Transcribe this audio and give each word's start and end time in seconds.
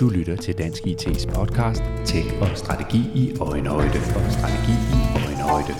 Du 0.00 0.08
lytter 0.08 0.36
til 0.36 0.58
Dansk 0.58 0.82
IT's 0.82 1.34
podcast 1.34 1.82
til 2.04 2.22
og 2.40 2.48
strategi 2.54 2.98
i 3.14 3.36
øjenhøjde 3.40 3.98
og 4.16 4.32
strategi 4.32 4.72
i 4.72 5.00
øjenhøjde. 5.26 5.74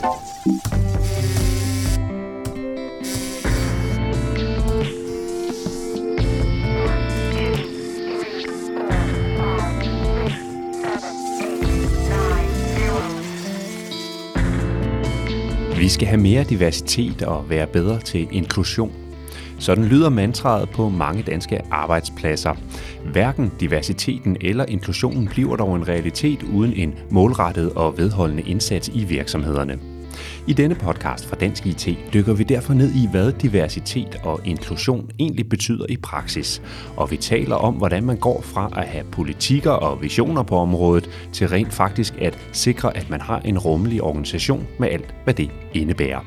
Vi 15.78 15.88
skal 15.88 16.08
have 16.08 16.20
mere 16.20 16.44
diversitet 16.44 17.22
og 17.22 17.50
være 17.50 17.66
bedre 17.66 18.00
til 18.00 18.28
inklusion. 18.32 19.03
Sådan 19.58 19.84
lyder 19.84 20.08
mantraet 20.08 20.70
på 20.70 20.88
mange 20.88 21.22
danske 21.22 21.60
arbejdspladser. 21.70 22.54
Hverken 23.12 23.52
diversiteten 23.60 24.36
eller 24.40 24.64
inklusionen 24.64 25.28
bliver 25.28 25.56
dog 25.56 25.76
en 25.76 25.88
realitet 25.88 26.42
uden 26.42 26.72
en 26.72 26.94
målrettet 27.10 27.72
og 27.72 27.98
vedholdende 27.98 28.42
indsats 28.42 28.90
i 28.94 29.04
virksomhederne. 29.04 29.78
I 30.46 30.52
denne 30.52 30.74
podcast 30.74 31.26
fra 31.26 31.36
Dansk 31.36 31.66
IT 31.66 31.88
dykker 32.14 32.34
vi 32.34 32.44
derfor 32.44 32.74
ned 32.74 32.90
i, 32.94 33.08
hvad 33.10 33.32
diversitet 33.32 34.20
og 34.24 34.40
inklusion 34.44 35.10
egentlig 35.18 35.48
betyder 35.48 35.86
i 35.88 35.96
praksis. 35.96 36.62
Og 36.96 37.10
vi 37.10 37.16
taler 37.16 37.56
om, 37.56 37.74
hvordan 37.74 38.04
man 38.04 38.16
går 38.16 38.40
fra 38.42 38.70
at 38.76 38.88
have 38.88 39.04
politikker 39.12 39.70
og 39.70 40.02
visioner 40.02 40.42
på 40.42 40.56
området, 40.56 41.10
til 41.32 41.48
rent 41.48 41.72
faktisk 41.72 42.14
at 42.20 42.38
sikre, 42.52 42.96
at 42.96 43.10
man 43.10 43.20
har 43.20 43.40
en 43.40 43.58
rummelig 43.58 44.02
organisation 44.02 44.66
med 44.78 44.88
alt, 44.88 45.14
hvad 45.24 45.34
det 45.34 45.50
indebærer. 45.72 46.20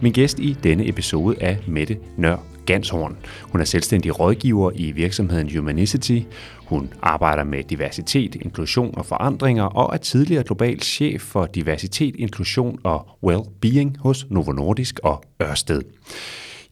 Min 0.00 0.12
gæst 0.12 0.38
i 0.38 0.52
denne 0.62 0.88
episode 0.88 1.36
er 1.40 1.56
Mette 1.66 1.96
Nør 2.16 2.57
Ganshorn. 2.68 3.16
Hun 3.42 3.60
er 3.60 3.64
selvstændig 3.64 4.20
rådgiver 4.20 4.70
i 4.74 4.92
virksomheden 4.92 5.56
Humanicity. 5.56 6.20
Hun 6.66 6.92
arbejder 7.02 7.44
med 7.44 7.64
diversitet, 7.64 8.34
inklusion 8.34 8.94
og 8.98 9.06
forandringer 9.06 9.64
og 9.64 9.94
er 9.94 9.98
tidligere 9.98 10.44
global 10.44 10.80
chef 10.80 11.22
for 11.22 11.46
diversitet, 11.46 12.16
inklusion 12.16 12.78
og 12.84 13.08
well-being 13.26 13.98
hos 13.98 14.26
Novo 14.30 14.52
Nordisk 14.52 15.00
og 15.02 15.24
Ørsted. 15.42 15.82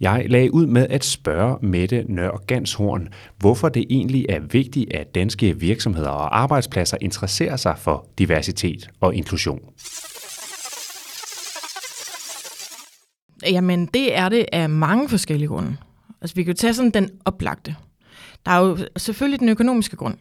Jeg 0.01 0.27
lagde 0.29 0.55
ud 0.55 0.67
med 0.67 0.87
at 0.91 1.05
spørge 1.05 1.59
Mette 1.63 2.05
Nør 2.09 2.43
Ganshorn, 2.47 3.09
hvorfor 3.39 3.69
det 3.69 3.85
egentlig 3.91 4.27
er 4.29 4.41
vigtigt, 4.41 4.93
at 4.93 5.15
danske 5.15 5.61
virksomheder 5.61 6.11
og 6.11 6.39
arbejdspladser 6.39 6.97
interesserer 7.01 7.57
sig 7.57 7.75
for 7.79 8.07
diversitet 8.19 8.91
og 9.01 9.15
inklusion. 9.15 9.61
Jamen, 13.51 13.87
det 13.87 14.17
er 14.17 14.29
det 14.29 14.47
af 14.53 14.71
mange 14.71 15.09
forskellige 15.09 15.49
grunde. 15.49 15.77
Altså, 16.21 16.37
vi 16.37 16.43
kan 16.43 16.53
jo 16.53 16.57
tage 16.57 16.75
sådan 16.75 16.91
den 16.91 17.11
oplagte. 17.25 17.77
Der 18.47 18.53
er 18.53 18.59
jo 18.59 18.79
selvfølgelig 18.97 19.41
den 19.41 19.49
økonomiske 19.49 19.97
grund. 19.97 20.17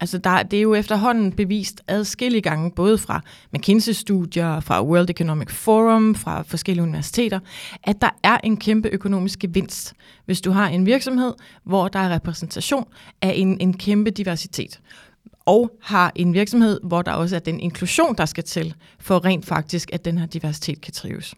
Altså, 0.00 0.18
der, 0.18 0.42
det 0.42 0.56
er 0.56 0.62
jo 0.62 0.74
efterhånden 0.74 1.32
bevist 1.32 1.82
adskillige 1.88 2.42
gange, 2.42 2.70
både 2.70 2.98
fra 2.98 3.20
McKinsey-studier, 3.52 4.60
fra 4.60 4.84
World 4.84 5.10
Economic 5.10 5.50
Forum, 5.50 6.14
fra 6.14 6.42
forskellige 6.42 6.82
universiteter, 6.82 7.40
at 7.82 8.00
der 8.00 8.10
er 8.22 8.38
en 8.44 8.56
kæmpe 8.56 8.88
økonomisk 8.88 9.38
gevinst, 9.38 9.94
hvis 10.24 10.40
du 10.40 10.50
har 10.50 10.68
en 10.68 10.86
virksomhed, 10.86 11.34
hvor 11.64 11.88
der 11.88 11.98
er 11.98 12.14
repræsentation 12.14 12.84
af 13.22 13.32
en, 13.36 13.60
en 13.60 13.76
kæmpe 13.76 14.10
diversitet 14.10 14.80
og 15.46 15.70
har 15.82 16.12
en 16.14 16.34
virksomhed, 16.34 16.80
hvor 16.82 17.02
der 17.02 17.12
også 17.12 17.36
er 17.36 17.40
den 17.40 17.60
inklusion, 17.60 18.14
der 18.16 18.24
skal 18.24 18.44
til, 18.44 18.74
for 18.98 19.24
rent 19.24 19.46
faktisk, 19.46 19.90
at 19.92 20.04
den 20.04 20.18
her 20.18 20.26
diversitet 20.26 20.80
kan 20.80 20.92
trives. 20.92 21.34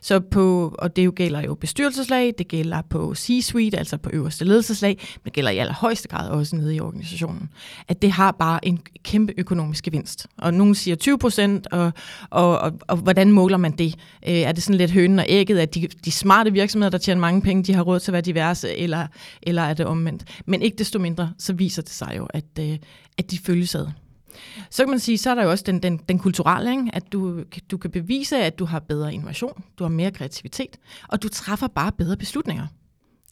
Så 0.00 0.20
på, 0.20 0.74
og 0.78 0.96
det 0.96 1.04
jo 1.04 1.12
gælder 1.16 1.40
jo 1.40 1.54
bestyrelseslag, 1.54 2.34
det 2.38 2.48
gælder 2.48 2.82
på 2.90 3.14
C-suite, 3.16 3.76
altså 3.76 3.96
på 3.96 4.10
øverste 4.12 4.44
ledelseslag, 4.44 4.98
men 5.14 5.24
det 5.24 5.32
gælder 5.32 5.50
i 5.50 5.58
allerhøjeste 5.58 6.08
grad 6.08 6.28
også 6.28 6.56
nede 6.56 6.74
i 6.74 6.80
organisationen. 6.80 7.48
At 7.88 8.02
det 8.02 8.12
har 8.12 8.32
bare 8.32 8.66
en 8.66 8.80
kæmpe 9.02 9.34
økonomisk 9.38 9.84
gevinst. 9.84 10.26
Og 10.38 10.54
nogen 10.54 10.74
siger 10.74 10.94
20 10.96 11.18
procent, 11.18 11.66
og, 11.72 11.92
og, 12.30 12.58
og, 12.58 12.72
og 12.88 12.96
hvordan 12.96 13.32
måler 13.32 13.56
man 13.56 13.72
det? 13.72 13.94
Øh, 14.28 14.34
er 14.34 14.52
det 14.52 14.62
sådan 14.62 14.78
lidt 14.78 14.90
hønen 14.90 15.18
og 15.18 15.26
ægget, 15.28 15.58
at 15.58 15.74
de, 15.74 15.88
de 16.04 16.10
smarte 16.10 16.52
virksomheder, 16.52 16.90
der 16.90 16.98
tjener 16.98 17.20
mange 17.20 17.42
penge, 17.42 17.62
de 17.62 17.74
har 17.74 17.82
råd 17.82 18.00
til 18.00 18.10
at 18.10 18.12
være 18.12 18.22
diverse, 18.22 18.76
eller, 18.76 19.06
eller 19.42 19.62
er 19.62 19.74
det 19.74 19.86
omvendt? 19.86 20.24
Men 20.46 20.62
ikke 20.62 20.76
desto 20.76 20.98
mindre, 20.98 21.32
så 21.38 21.52
viser 21.52 21.82
det 21.82 21.92
sig 21.92 22.14
jo, 22.16 22.26
at, 22.30 22.44
øh, 22.60 22.78
at 23.18 23.30
de 23.30 23.38
følges 23.38 23.74
ad. 23.74 23.86
Så 24.70 24.82
kan 24.82 24.90
man 24.90 24.98
sige, 24.98 25.18
så 25.18 25.30
er 25.30 25.34
der 25.34 25.42
jo 25.42 25.50
også 25.50 25.64
den, 25.66 25.82
den, 25.82 26.00
den 26.08 26.18
kulturelle, 26.18 26.70
ikke? 26.70 26.90
at 26.92 27.12
du, 27.12 27.42
du 27.70 27.76
kan 27.76 27.90
bevise, 27.90 28.36
at 28.36 28.58
du 28.58 28.64
har 28.64 28.78
bedre 28.78 29.14
innovation, 29.14 29.64
du 29.78 29.84
har 29.84 29.88
mere 29.88 30.10
kreativitet, 30.10 30.76
og 31.08 31.22
du 31.22 31.28
træffer 31.28 31.66
bare 31.66 31.92
bedre 31.92 32.16
beslutninger. 32.16 32.66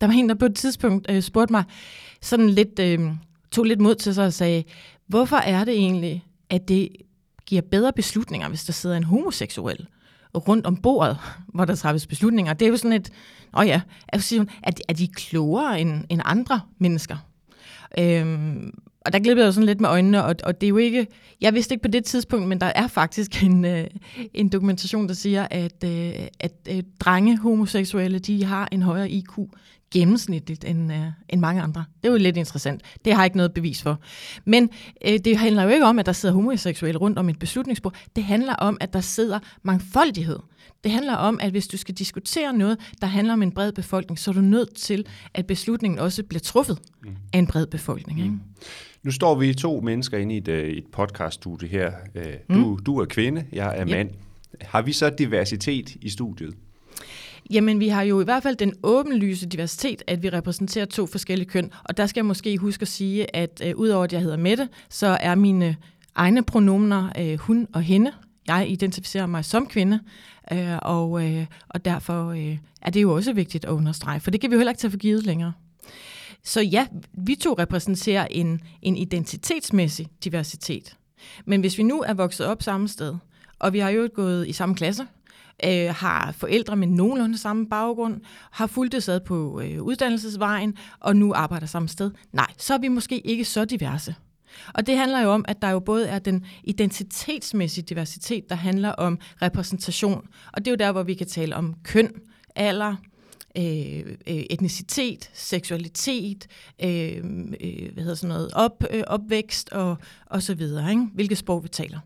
Der 0.01 0.07
var 0.07 0.15
en, 0.15 0.29
der 0.29 0.35
på 0.35 0.45
et 0.45 0.55
tidspunkt 0.55 1.07
øh, 1.11 1.23
spurgte 1.23 1.53
mig, 1.53 1.65
sådan 2.21 2.51
lidt, 2.51 2.79
øh, 2.79 3.01
tog 3.51 3.65
lidt 3.65 3.81
mod 3.81 3.95
til 3.95 4.15
sig 4.15 4.27
og 4.27 4.33
sagde, 4.33 4.65
hvorfor 5.07 5.37
er 5.37 5.65
det 5.65 5.75
egentlig, 5.75 6.25
at 6.51 6.69
det 6.69 6.89
giver 7.47 7.63
bedre 7.63 7.93
beslutninger, 7.93 8.49
hvis 8.49 8.65
der 8.65 8.73
sidder 8.73 8.97
en 8.97 9.05
homoseksuel 9.05 9.87
rundt 10.34 10.67
om 10.67 10.77
bordet, 10.77 11.19
hvor 11.55 11.65
der 11.65 11.75
træffes 11.75 12.07
beslutninger. 12.07 12.53
Det 12.53 12.67
er 12.67 12.71
jo 12.71 12.77
sådan 12.77 12.93
et, 12.93 13.11
åh 13.59 13.67
ja, 13.67 13.81
altså, 14.09 14.47
er, 14.63 14.71
er 14.89 14.93
de 14.93 15.09
klogere 15.09 15.81
end, 15.81 16.05
end 16.09 16.21
andre 16.25 16.61
mennesker? 16.79 17.17
Øhm, 17.99 18.73
og 19.05 19.13
der 19.13 19.19
glippede 19.19 19.45
jeg 19.45 19.47
jo 19.47 19.53
sådan 19.53 19.67
lidt 19.67 19.81
med 19.81 19.89
øjnene, 19.89 20.25
og, 20.25 20.35
og 20.45 20.61
det 20.61 20.67
er 20.67 20.69
jo 20.69 20.77
ikke, 20.77 21.07
jeg 21.41 21.55
vidste 21.55 21.75
ikke 21.75 21.83
på 21.83 21.89
det 21.89 22.05
tidspunkt, 22.05 22.49
men 22.49 22.61
der 22.61 22.67
er 22.67 22.87
faktisk 22.87 23.43
en, 23.45 23.65
øh, 23.65 23.87
en 24.35 24.49
dokumentation, 24.49 25.09
der 25.09 25.15
siger, 25.15 25.47
at, 25.51 25.85
øh, 25.85 26.13
at 26.41 26.53
øh, 26.71 26.83
drenge 27.01 27.39
homoseksuelle, 27.39 28.19
de 28.19 28.45
har 28.45 28.69
en 28.73 28.83
højere 28.83 29.11
IQ 29.11 29.39
gennemsnitligt 29.93 30.65
end, 30.65 30.93
øh, 30.93 31.07
end 31.29 31.41
mange 31.41 31.63
andre. 31.63 31.85
Det 32.03 32.09
er 32.09 32.13
jo 32.13 32.19
lidt 32.19 32.37
interessant. 32.37 32.83
Det 33.05 33.13
har 33.13 33.23
jeg 33.23 33.27
ikke 33.27 33.37
noget 33.37 33.55
bevis 33.55 33.83
for. 33.83 34.01
Men 34.45 34.71
øh, 35.07 35.19
det 35.25 35.37
handler 35.37 35.63
jo 35.63 35.69
ikke 35.69 35.87
om, 35.87 35.99
at 35.99 36.07
der 36.07 36.13
sidder 36.13 36.34
homoseksuelle 36.34 36.99
rundt 36.99 37.19
om 37.19 37.29
et 37.29 37.39
beslutningsbord. 37.39 37.95
Det 38.17 38.25
handler 38.25 38.55
om, 38.55 38.77
at 38.81 38.93
der 38.93 39.01
sidder 39.01 39.39
mangfoldighed. 39.63 40.39
Det 40.84 40.93
handler 40.93 41.15
om, 41.15 41.39
at 41.43 41.51
hvis 41.51 41.69
du 41.69 41.77
skal 41.77 41.95
diskutere 41.95 42.53
noget, 42.53 42.79
der 43.01 43.07
handler 43.07 43.33
om 43.33 43.43
en 43.43 43.53
bred 43.53 43.73
befolkning, 43.73 44.19
så 44.19 44.31
er 44.31 44.34
du 44.34 44.41
nødt 44.41 44.75
til, 44.75 45.07
at 45.34 45.47
beslutningen 45.47 45.99
også 45.99 46.23
bliver 46.23 46.41
truffet 46.41 46.79
mm. 47.03 47.09
af 47.33 47.39
en 47.39 47.47
bred 47.47 47.67
befolkning. 47.67 48.19
Ikke? 48.21 48.31
Mm. 48.31 48.41
Nu 49.03 49.11
står 49.11 49.35
vi 49.35 49.55
to 49.55 49.81
mennesker 49.81 50.19
inde 50.19 50.35
i 50.35 50.39
et, 50.39 50.49
øh, 50.49 50.69
et 50.69 50.87
podcaststudie 50.93 51.69
her. 51.69 51.93
Øh, 52.15 52.25
du, 52.49 52.77
mm. 52.77 52.79
du 52.79 52.99
er 52.99 53.05
kvinde, 53.05 53.45
jeg 53.53 53.79
er 53.79 53.85
mand. 53.85 54.11
Yep. 54.11 54.17
Har 54.61 54.83
vi 54.83 54.93
så 54.93 55.11
diversitet 55.11 55.91
i 56.01 56.09
studiet? 56.09 56.55
Jamen, 57.51 57.81
vi 57.81 57.89
har 57.89 58.03
jo 58.03 58.21
i 58.21 58.25
hvert 58.25 58.43
fald 58.43 58.57
den 58.57 58.75
åbenlyse 58.83 59.47
diversitet, 59.47 60.03
at 60.07 60.23
vi 60.23 60.29
repræsenterer 60.29 60.85
to 60.85 61.07
forskellige 61.07 61.49
køn. 61.49 61.71
Og 61.85 61.97
der 61.97 62.07
skal 62.07 62.21
jeg 62.21 62.27
måske 62.27 62.59
huske 62.59 62.83
at 62.83 62.89
sige, 62.89 63.37
at 63.37 63.63
øh, 63.65 63.77
udover 63.77 64.05
at 64.05 64.13
jeg 64.13 64.21
hedder 64.21 64.37
Mette, 64.37 64.69
så 64.89 65.07
er 65.21 65.34
mine 65.34 65.77
egne 66.15 66.43
pronomener 66.43 67.13
øh, 67.19 67.39
hun 67.39 67.69
og 67.73 67.83
hende. 67.83 68.13
Jeg 68.47 68.71
identificerer 68.71 69.27
mig 69.27 69.45
som 69.45 69.67
kvinde, 69.67 70.01
øh, 70.53 70.79
og, 70.83 71.25
øh, 71.29 71.47
og 71.69 71.84
derfor 71.84 72.31
øh, 72.31 72.59
er 72.83 72.91
det 72.91 73.03
jo 73.03 73.15
også 73.15 73.33
vigtigt 73.33 73.65
at 73.65 73.71
understrege, 73.71 74.21
for 74.21 74.31
det 74.31 74.41
kan 74.41 74.51
vi 74.51 74.55
jo 74.55 74.59
heller 74.59 74.73
ikke 74.73 74.81
tage 74.81 74.91
for 74.91 74.99
givet 74.99 75.27
længere. 75.27 75.53
Så 76.44 76.60
ja, 76.60 76.86
vi 77.12 77.34
to 77.34 77.54
repræsenterer 77.58 78.26
en, 78.30 78.60
en 78.82 78.97
identitetsmæssig 78.97 80.06
diversitet. 80.25 80.97
Men 81.44 81.60
hvis 81.60 81.78
vi 81.78 81.82
nu 81.82 82.03
er 82.03 82.14
vokset 82.14 82.47
op 82.47 82.62
samme 82.62 82.88
sted, 82.88 83.14
og 83.58 83.72
vi 83.72 83.78
har 83.78 83.91
jo 83.91 84.08
gået 84.14 84.48
i 84.48 84.53
samme 84.53 84.75
klasse, 84.75 85.06
øh, 85.64 85.94
har 85.94 86.32
forældre 86.32 86.76
med 86.76 86.86
nogenlunde 86.88 87.38
samme 87.38 87.69
baggrund, 87.69 88.20
har 88.50 88.66
fulgt 88.66 89.03
sad 89.03 89.20
på 89.20 89.60
øh, 89.60 89.82
uddannelsesvejen, 89.82 90.76
og 91.00 91.16
nu 91.16 91.32
arbejder 91.34 91.66
samme 91.66 91.88
sted, 91.88 92.10
nej, 92.32 92.53
så 92.59 92.74
er 92.74 92.78
vi 92.78 92.88
måske 92.88 93.20
ikke 93.20 93.44
så 93.44 93.64
diverse. 93.64 94.14
Og 94.74 94.86
det 94.86 94.97
handler 94.97 95.20
jo 95.20 95.30
om, 95.30 95.44
at 95.48 95.62
der 95.62 95.70
jo 95.70 95.80
både 95.80 96.09
er 96.09 96.19
den 96.19 96.47
identitetsmæssige 96.64 97.84
diversitet, 97.84 98.50
der 98.50 98.56
handler 98.56 98.91
om 98.91 99.19
repræsentation. 99.42 100.26
Og 100.53 100.64
det 100.64 100.66
er 100.66 100.70
jo 100.70 100.76
der, 100.76 100.92
hvor 100.92 101.03
vi 101.03 101.14
kan 101.14 101.26
tale 101.26 101.56
om 101.56 101.74
køn, 101.84 102.12
alder, 102.56 102.97
Øh, 103.59 104.17
øh, 104.27 104.45
etnicitet, 104.51 105.31
seksualitet, 105.35 106.47
øh, 106.84 107.16
øh, 107.60 107.93
hvad 107.93 108.03
hedder 108.03 108.15
sådan 108.15 108.34
noget, 108.34 108.51
op, 108.54 108.84
øh, 108.91 109.03
opvækst 109.07 109.69
og, 109.72 109.97
og 110.27 110.43
så 110.43 110.54
videre, 110.54 110.91
ikke? 110.91 111.07
hvilket 111.15 111.39
sprog 111.39 111.63
vi 111.63 111.69
taler. 111.69 111.99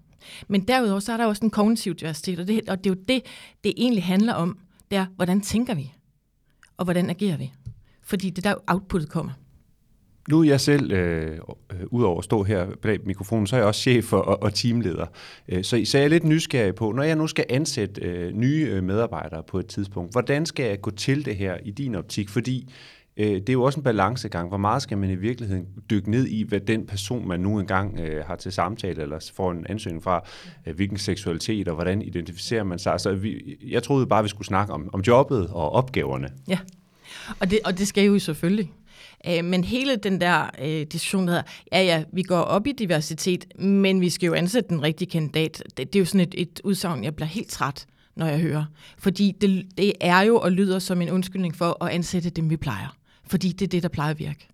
Men 0.48 0.60
derudover 0.69 1.00
så 1.00 1.12
er 1.12 1.16
der 1.16 1.26
også 1.26 1.44
en 1.44 1.50
kognitiv 1.50 1.94
diversitet, 1.94 2.38
og 2.40 2.46
det, 2.46 2.69
og 2.69 2.84
det 2.84 2.90
er 2.90 2.94
jo 2.94 3.02
det, 3.08 3.22
det 3.64 3.75
egentlig 3.76 4.04
handler 4.04 4.34
om, 4.34 4.58
det 4.90 4.98
er, 4.98 5.06
hvordan 5.16 5.40
tænker 5.40 5.75
vi, 5.75 5.93
og 6.76 6.84
hvordan 6.84 7.10
agerer 7.10 7.37
vi? 7.37 7.52
Fordi 8.02 8.31
det 8.31 8.44
der 8.44 8.54
outputtet 8.66 9.10
kommer. 9.10 9.32
Nu 10.28 10.40
er 10.40 10.44
jeg 10.44 10.61
selv, 10.61 10.93
øh, 10.93 11.38
øh, 11.73 11.81
udover 11.87 12.19
at 12.19 12.25
stå 12.25 12.43
her 12.43 12.67
bag 12.82 12.99
mikrofonen, 13.05 13.46
så 13.46 13.56
er 13.56 13.61
jeg 13.61 13.67
også 13.67 13.81
chef 13.81 14.12
og, 14.12 14.43
og 14.43 14.55
teamleder. 14.55 15.06
Øh, 15.49 15.64
så, 15.64 15.82
så 15.84 15.99
jeg 15.99 16.05
er 16.05 16.08
lidt 16.08 16.25
nysgerrig 16.25 16.75
på, 16.75 16.93
når 16.93 17.02
jeg 17.02 17.17
nu 17.17 17.26
skal 17.26 17.44
ansætte 17.49 18.00
øh, 18.00 18.32
nye 18.32 18.69
øh, 18.70 18.84
medarbejdere 18.84 19.43
på 19.43 19.58
et 19.58 19.67
tidspunkt, 19.67 20.12
hvordan 20.12 20.46
skal 20.46 20.67
jeg 20.67 20.81
gå 20.81 20.90
til 20.90 21.25
det 21.25 21.37
her 21.37 21.56
i 21.64 21.70
din 21.70 21.94
optik? 21.94 22.28
Fordi 22.28 22.73
øh, 23.17 23.26
det 23.26 23.49
er 23.49 23.52
jo 23.52 23.62
også 23.62 23.81
en 23.81 23.84
balancegang. 23.84 24.49
Hvor 24.49 24.56
meget 24.56 24.82
skal 24.82 24.99
man 24.99 25.11
i 25.11 25.14
virkeligheden 25.14 25.67
dykke 25.90 26.11
ned 26.11 26.26
i, 26.26 26.43
hvad 26.43 26.61
den 26.61 26.87
person, 26.87 27.28
man 27.28 27.40
nu 27.40 27.61
engang 27.61 28.00
øh, 28.00 28.25
har 28.25 28.37
til 28.37 28.52
samtale, 28.52 29.02
eller 29.02 29.31
får 29.34 29.50
en 29.50 29.67
ansøgning 29.69 30.02
fra, 30.02 30.28
øh, 30.67 30.75
hvilken 30.75 30.99
seksualitet, 30.99 31.69
og 31.69 31.75
hvordan 31.75 32.02
identificerer 32.02 32.64
man 32.64 32.78
sig? 32.78 33.00
Så 33.00 33.14
vi, 33.14 33.56
jeg 33.69 33.82
troede 33.82 34.06
bare, 34.06 34.23
vi 34.23 34.28
skulle 34.28 34.46
snakke 34.46 34.73
om, 34.73 34.90
om 34.93 35.00
jobbet 35.00 35.49
og 35.49 35.73
opgaverne. 35.73 36.28
Ja, 36.49 36.58
og 37.40 37.50
det, 37.50 37.58
og 37.64 37.78
det 37.78 37.88
skal 37.88 38.05
jo 38.05 38.19
selvfølgelig. 38.19 38.73
Øh, 39.28 39.44
men 39.44 39.64
hele 39.64 39.96
den 39.96 40.20
der 40.20 40.50
øh, 40.62 40.86
diskussion, 40.86 41.26
der 41.26 41.32
hedder, 41.32 41.50
ja 41.72 41.82
ja, 41.82 42.04
vi 42.12 42.22
går 42.22 42.40
op 42.40 42.66
i 42.66 42.72
diversitet, 42.72 43.58
men 43.58 44.00
vi 44.00 44.10
skal 44.10 44.26
jo 44.26 44.34
ansætte 44.34 44.68
den 44.68 44.82
rigtige 44.82 45.10
kandidat. 45.10 45.62
Det, 45.76 45.92
det 45.92 45.96
er 45.96 46.00
jo 46.00 46.04
sådan 46.04 46.20
et, 46.20 46.34
et 46.38 46.60
udsagn, 46.64 47.04
jeg 47.04 47.16
bliver 47.16 47.28
helt 47.28 47.48
træt, 47.50 47.86
når 48.16 48.26
jeg 48.26 48.40
hører. 48.40 48.64
Fordi 48.98 49.32
det, 49.40 49.66
det 49.78 49.92
er 50.00 50.20
jo 50.20 50.38
og 50.38 50.52
lyder 50.52 50.78
som 50.78 51.02
en 51.02 51.10
undskyldning 51.10 51.56
for 51.56 51.84
at 51.84 51.90
ansætte 51.90 52.30
dem, 52.30 52.50
vi 52.50 52.56
plejer. 52.56 52.96
Fordi 53.26 53.52
det 53.52 53.62
er 53.62 53.68
det, 53.68 53.82
der 53.82 53.88
plejer 53.88 54.10
at 54.10 54.18
virke. 54.18 54.48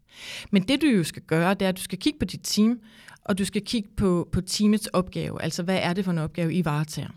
Men 0.50 0.62
det 0.62 0.82
du 0.82 0.86
jo 0.86 1.04
skal 1.04 1.22
gøre, 1.22 1.54
det 1.54 1.62
er, 1.62 1.68
at 1.68 1.76
du 1.76 1.82
skal 1.82 1.98
kigge 1.98 2.18
på 2.18 2.24
dit 2.24 2.40
team, 2.42 2.80
og 3.24 3.38
du 3.38 3.44
skal 3.44 3.64
kigge 3.64 3.88
på, 3.96 4.28
på 4.32 4.40
teamets 4.40 4.86
opgave. 4.86 5.42
Altså, 5.42 5.62
hvad 5.62 5.78
er 5.82 5.92
det 5.92 6.04
for 6.04 6.12
en 6.12 6.18
opgave, 6.18 6.54
I 6.54 6.64
varetager? 6.64 7.08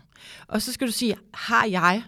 Og 0.48 0.62
så 0.62 0.72
skal 0.72 0.86
du 0.86 0.92
sige, 0.92 1.16
har 1.34 1.66
jeg 1.66 2.02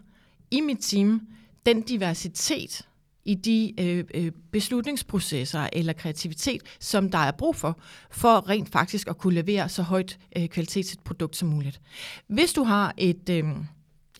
i 0.50 0.60
mit 0.60 0.78
team 0.80 1.20
den 1.66 1.82
diversitet, 1.82 2.82
i 3.28 3.34
de 3.34 3.74
øh, 3.80 4.04
øh, 4.14 4.32
beslutningsprocesser 4.52 5.68
eller 5.72 5.92
kreativitet, 5.92 6.62
som 6.80 7.10
der 7.10 7.18
er 7.18 7.30
brug 7.30 7.56
for, 7.56 7.80
for 8.10 8.48
rent 8.48 8.68
faktisk 8.68 9.08
at 9.08 9.18
kunne 9.18 9.34
levere 9.34 9.68
så 9.68 9.82
højt 9.82 10.18
øh, 10.36 10.48
kvalitet 10.48 10.92
et 10.92 11.00
produkt 11.00 11.36
som 11.36 11.48
muligt. 11.48 11.80
Hvis 12.28 12.52
du 12.52 12.62
har 12.62 12.94
et, 12.96 13.28
øh, 13.30 13.44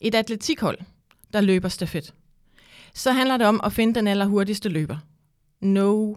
et 0.01 0.15
atletikhold, 0.15 0.79
der 1.33 1.41
løber 1.41 1.69
stafet, 1.69 2.15
så 2.95 3.13
handler 3.13 3.37
det 3.37 3.47
om 3.47 3.61
at 3.65 3.73
finde 3.73 3.95
den 3.95 4.07
allerhurtigste 4.07 4.69
løber. 4.69 4.97
No 5.61 6.15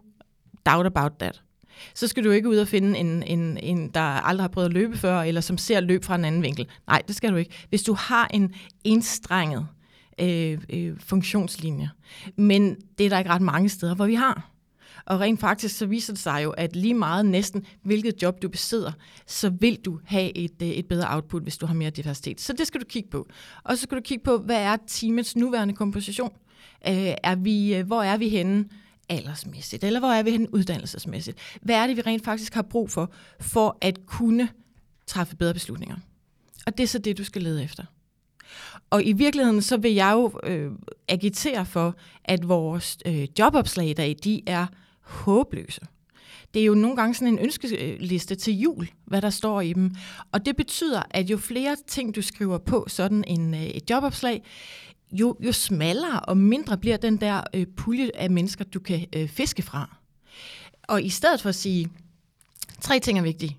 doubt 0.65 0.85
about 0.85 1.11
that. 1.19 1.41
Så 1.95 2.07
skal 2.07 2.23
du 2.23 2.31
ikke 2.31 2.49
ud 2.49 2.57
og 2.57 2.67
finde 2.67 2.99
en, 2.99 3.23
en, 3.23 3.57
en, 3.57 3.89
der 3.89 4.01
aldrig 4.01 4.43
har 4.43 4.49
prøvet 4.49 4.67
at 4.67 4.73
løbe 4.73 4.97
før, 4.97 5.21
eller 5.21 5.41
som 5.41 5.57
ser 5.57 5.79
løb 5.79 6.03
fra 6.03 6.15
en 6.15 6.25
anden 6.25 6.43
vinkel. 6.43 6.67
Nej, 6.87 7.01
det 7.07 7.15
skal 7.15 7.31
du 7.31 7.35
ikke. 7.35 7.51
Hvis 7.69 7.83
du 7.83 7.93
har 7.93 8.27
en 8.33 8.53
enstrenget 8.83 9.59
øh, 9.59 9.80
øh, 10.19 10.59
øh 10.69 10.99
funktionslinje. 10.99 11.89
Men 12.35 12.75
det 12.97 13.05
er 13.05 13.09
der 13.09 13.17
ikke 13.17 13.31
ret 13.31 13.41
mange 13.41 13.69
steder, 13.69 13.95
hvor 13.95 14.05
vi 14.05 14.15
har. 14.15 14.51
Og 15.05 15.19
rent 15.19 15.39
faktisk 15.39 15.77
så 15.77 15.85
viser 15.85 16.13
det 16.13 16.21
sig 16.21 16.43
jo, 16.43 16.51
at 16.51 16.75
lige 16.75 16.93
meget 16.93 17.25
næsten 17.25 17.65
hvilket 17.83 18.21
job 18.21 18.41
du 18.41 18.49
besidder, 18.49 18.91
så 19.27 19.49
vil 19.49 19.79
du 19.85 19.99
have 20.05 20.37
et, 20.37 20.61
øh, 20.61 20.67
et 20.67 20.87
bedre 20.87 21.15
output, 21.15 21.43
hvis 21.43 21.57
du 21.57 21.65
har 21.65 21.73
mere 21.73 21.89
diversitet. 21.89 22.41
Så 22.41 22.53
det 22.53 22.67
skal 22.67 22.81
du 22.81 22.85
kigge 22.85 23.09
på. 23.09 23.27
Og 23.63 23.77
så 23.77 23.81
skal 23.83 23.97
du 23.97 24.01
kigge 24.01 24.23
på, 24.23 24.37
hvad 24.37 24.61
er 24.61 24.77
teamets 24.87 25.35
nuværende 25.35 25.73
komposition? 25.73 26.31
Øh, 26.87 27.13
er 27.23 27.35
vi, 27.35 27.75
øh, 27.75 27.87
hvor 27.87 28.03
er 28.03 28.17
vi 28.17 28.29
henne 28.29 28.65
aldersmæssigt? 29.09 29.83
Eller 29.83 29.99
hvor 29.99 30.11
er 30.11 30.23
vi 30.23 30.31
henne 30.31 30.53
uddannelsesmæssigt? 30.53 31.37
Hvad 31.61 31.75
er 31.75 31.87
det, 31.87 31.97
vi 31.97 32.01
rent 32.01 32.23
faktisk 32.23 32.53
har 32.53 32.61
brug 32.61 32.91
for, 32.91 33.13
for 33.39 33.77
at 33.81 34.05
kunne 34.05 34.49
træffe 35.07 35.35
bedre 35.35 35.53
beslutninger? 35.53 35.95
Og 36.65 36.77
det 36.77 36.83
er 36.83 36.87
så 36.87 36.99
det, 36.99 37.17
du 37.17 37.23
skal 37.23 37.41
lede 37.41 37.63
efter. 37.63 37.83
Og 38.89 39.03
i 39.03 39.13
virkeligheden 39.13 39.61
så 39.61 39.77
vil 39.77 39.93
jeg 39.93 40.11
jo 40.13 40.39
øh, 40.43 40.71
agitere 41.07 41.65
for, 41.65 41.95
at 42.25 42.47
vores 42.47 42.97
øh, 43.05 43.27
jobopslag 43.39 43.87
i 43.87 43.93
dag, 43.93 44.15
de 44.23 44.41
er 44.47 44.65
håbløse. 45.01 45.81
Det 46.53 46.61
er 46.61 46.65
jo 46.65 46.73
nogle 46.73 46.95
gange 46.95 47.13
sådan 47.13 47.33
en 47.33 47.39
ønskeliste 47.39 48.35
til 48.35 48.59
jul, 48.59 48.87
hvad 49.05 49.21
der 49.21 49.29
står 49.29 49.61
i 49.61 49.73
dem. 49.73 49.91
Og 50.31 50.45
det 50.45 50.55
betyder, 50.55 51.03
at 51.09 51.29
jo 51.29 51.37
flere 51.37 51.75
ting, 51.87 52.15
du 52.15 52.21
skriver 52.21 52.57
på 52.57 52.85
sådan 52.87 53.23
en, 53.27 53.53
øh, 53.53 53.63
et 53.63 53.89
jobopslag, 53.89 54.43
jo, 55.11 55.37
jo 55.39 55.51
smallere 55.51 56.19
og 56.19 56.37
mindre 56.37 56.77
bliver 56.77 56.97
den 56.97 57.17
der 57.17 57.43
øh, 57.53 57.67
pulje 57.77 58.11
af 58.15 58.29
mennesker, 58.29 58.63
du 58.63 58.79
kan 58.79 59.05
øh, 59.15 59.29
fiske 59.29 59.61
fra. 59.61 59.97
Og 60.83 61.03
i 61.03 61.09
stedet 61.09 61.41
for 61.41 61.49
at 61.49 61.55
sige, 61.55 61.89
tre 62.81 62.99
ting 62.99 63.19
er 63.19 63.23
vigtige. 63.23 63.57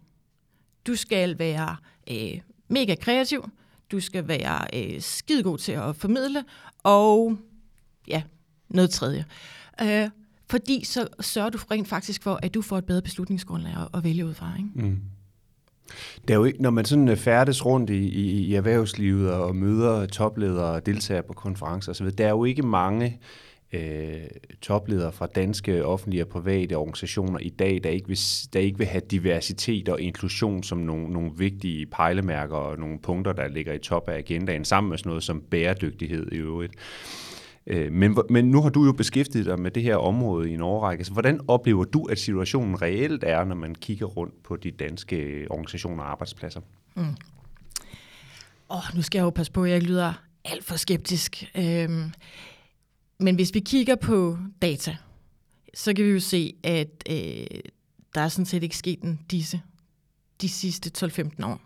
Du 0.87 0.96
skal 0.96 1.38
være 1.38 1.76
øh, 2.11 2.40
mega 2.69 2.94
kreativ, 2.94 3.50
du 3.93 4.00
skal 4.00 4.29
være 4.29 4.59
øh, 4.75 5.00
skidegod 5.00 5.59
til 5.59 5.73
at 5.73 5.97
formidle, 5.97 6.44
og 6.83 7.39
ja, 8.09 8.23
noget 8.69 8.91
tredje. 8.91 9.25
Øh, 9.83 10.11
fordi 10.50 10.85
så 10.85 11.09
sørger 11.21 11.50
du 11.50 11.59
rent 11.71 11.89
faktisk 11.89 12.23
for, 12.23 12.39
at 12.43 12.55
du 12.55 12.62
får 12.62 12.79
et 12.79 12.85
bedre 12.85 13.03
beslutningsgrundlag 13.03 13.73
at, 13.73 13.89
at 13.94 14.05
vælge 14.05 14.27
ud 14.27 14.35
fra. 14.35 14.53
Ikke? 14.59 14.89
Mm. 14.89 15.00
Det 16.29 16.35
er 16.35 16.39
jo 16.39 16.44
ikke, 16.44 16.62
når 16.62 16.71
man 16.71 16.85
sådan 16.85 17.09
øh, 17.09 17.17
færdes 17.17 17.67
rundt 17.67 17.91
i, 17.91 18.09
i, 18.09 18.31
i 18.31 18.55
erhvervslivet 18.55 19.33
og 19.33 19.56
møder 19.56 20.06
topledere 20.06 20.75
og 20.75 20.87
deltager 20.87 21.23
på 21.23 21.33
konferencer 21.33 21.93
osv., 21.93 22.11
der 22.11 22.27
er 22.27 22.31
jo 22.31 22.44
ikke 22.44 22.62
mange 22.62 23.21
øh, 23.73 24.21
topledere 24.63 25.13
fra 25.13 25.27
danske 25.27 25.85
offentlige 25.85 26.25
og 26.25 26.29
private 26.29 26.77
organisationer 26.77 27.39
i 27.39 27.49
dag, 27.49 27.81
der 27.85 27.91
ikke 27.91 28.09
vil, 28.09 28.19
der 28.53 28.61
ikke 28.61 28.79
vil 28.79 28.87
have 28.87 29.03
diversitet 29.11 29.89
og 29.89 30.01
inklusion 30.01 30.63
som 30.63 30.79
nogle, 30.79 31.09
nogle 31.13 31.31
vigtige 31.37 31.87
pejlemærker 31.87 32.57
og 32.57 32.79
nogle 32.79 32.99
punkter, 32.99 33.33
der 33.33 33.49
ligger 33.49 33.73
i 33.73 33.79
top 33.79 34.09
af 34.09 34.17
agendaen, 34.17 34.65
sammen 34.65 34.91
med 34.91 34.99
sådan 34.99 35.11
noget 35.11 35.23
som 35.23 35.41
bæredygtighed 35.51 36.33
i 36.33 36.37
øvrigt. 36.37 36.75
Øh, 37.67 37.93
men, 37.93 38.19
men 38.31 38.45
nu 38.45 38.63
har 38.63 38.71
du 38.71 38.85
jo 38.85 38.93
beskæftiget 38.93 39.47
dig 39.47 39.61
med 39.61 39.71
det 39.71 39.83
her 39.83 39.97
område 39.97 40.51
i 40.51 40.55
en 40.55 40.61
årrække. 40.61 41.05
Så 41.05 41.13
hvordan 41.13 41.41
oplever 41.49 41.85
du, 41.85 42.05
at 42.05 42.19
situationen 42.19 42.83
reelt 42.83 43.25
er, 43.25 43.45
når 43.45 43.55
man 43.55 43.75
kigger 43.75 44.07
rundt 44.07 44.43
på 44.43 44.57
de 44.57 44.71
danske 44.71 45.47
organisationer 45.51 46.03
og 46.03 46.11
arbejdspladser? 46.11 46.61
Mm. 46.95 47.05
Oh, 48.69 48.83
nu 48.95 49.03
skal 49.03 49.19
jeg 49.19 49.25
jo 49.25 49.31
passe 49.31 49.53
på, 49.53 49.65
at 49.65 49.71
jeg 49.71 49.83
lyder 49.83 50.13
alt 50.45 50.65
for 50.65 50.77
skeptisk. 50.77 51.51
Øhm, 51.55 52.13
men 53.23 53.35
hvis 53.35 53.55
vi 53.55 53.61
kigger 53.61 53.97
på 53.97 54.39
data, 54.63 54.97
så 55.75 55.95
kan 55.95 56.05
vi 56.05 56.11
jo 56.11 56.21
se, 56.21 56.55
at 56.63 57.05
øh, 57.11 57.61
der 58.15 58.21
er 58.21 58.29
sådan 58.29 58.47
set 58.47 58.63
ikke 58.63 58.77
sket 58.77 59.01
en 59.01 59.21
disse 59.31 59.61
de 60.41 60.49
sidste 60.49 61.07
12-15 61.07 61.47
år. 61.47 61.61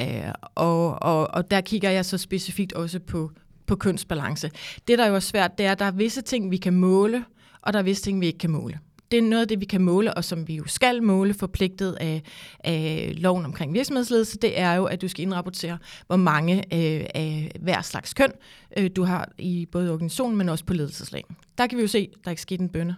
Øh, 0.00 0.32
og, 0.54 1.02
og, 1.02 1.34
og 1.34 1.50
der 1.50 1.60
kigger 1.60 1.90
jeg 1.90 2.04
så 2.04 2.18
specifikt 2.18 2.72
også 2.72 2.98
på 2.98 3.30
på 3.68 3.76
kønsbalance. 3.76 4.50
Det, 4.88 4.98
der 4.98 5.06
jo 5.06 5.14
er 5.14 5.20
svært, 5.20 5.58
det 5.58 5.66
er, 5.66 5.72
at 5.72 5.78
der 5.78 5.84
er 5.84 5.90
visse 5.90 6.22
ting, 6.22 6.50
vi 6.50 6.56
kan 6.56 6.74
måle, 6.74 7.24
og 7.62 7.72
der 7.72 7.78
er 7.78 7.82
visse 7.82 8.02
ting, 8.02 8.20
vi 8.20 8.26
ikke 8.26 8.38
kan 8.38 8.50
måle. 8.50 8.78
Det 9.10 9.18
er 9.18 9.22
noget 9.22 9.42
af 9.42 9.48
det, 9.48 9.60
vi 9.60 9.64
kan 9.64 9.80
måle, 9.80 10.14
og 10.14 10.24
som 10.24 10.48
vi 10.48 10.54
jo 10.54 10.66
skal 10.66 11.02
måle 11.02 11.34
forpligtet 11.34 11.96
af, 12.00 12.22
af 12.60 13.12
loven 13.16 13.44
omkring 13.44 13.74
virksomhedsledelse, 13.74 14.38
det 14.38 14.60
er 14.60 14.74
jo, 14.74 14.84
at 14.84 15.00
du 15.00 15.08
skal 15.08 15.22
indrapportere, 15.22 15.78
hvor 16.06 16.16
mange 16.16 16.56
øh, 16.58 17.06
af 17.14 17.52
hver 17.60 17.82
slags 17.82 18.14
køn 18.14 18.32
øh, 18.76 18.90
du 18.96 19.04
har 19.04 19.28
i 19.38 19.66
både 19.72 19.92
organisationen, 19.92 20.38
men 20.38 20.48
også 20.48 20.64
på 20.64 20.72
ledelseslag. 20.72 21.24
Der 21.58 21.66
kan 21.66 21.78
vi 21.78 21.82
jo 21.82 21.88
se, 21.88 22.10
at 22.12 22.24
der 22.24 22.30
ikke 22.30 22.42
sket 22.42 22.60
en 22.60 22.68
bønne. 22.68 22.96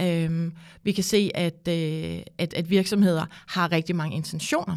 Øh, 0.00 0.52
vi 0.82 0.92
kan 0.92 1.04
se, 1.04 1.30
at, 1.34 1.68
øh, 1.68 2.20
at, 2.38 2.54
at 2.54 2.70
virksomheder 2.70 3.26
har 3.46 3.72
rigtig 3.72 3.96
mange 3.96 4.16
intentioner 4.16 4.76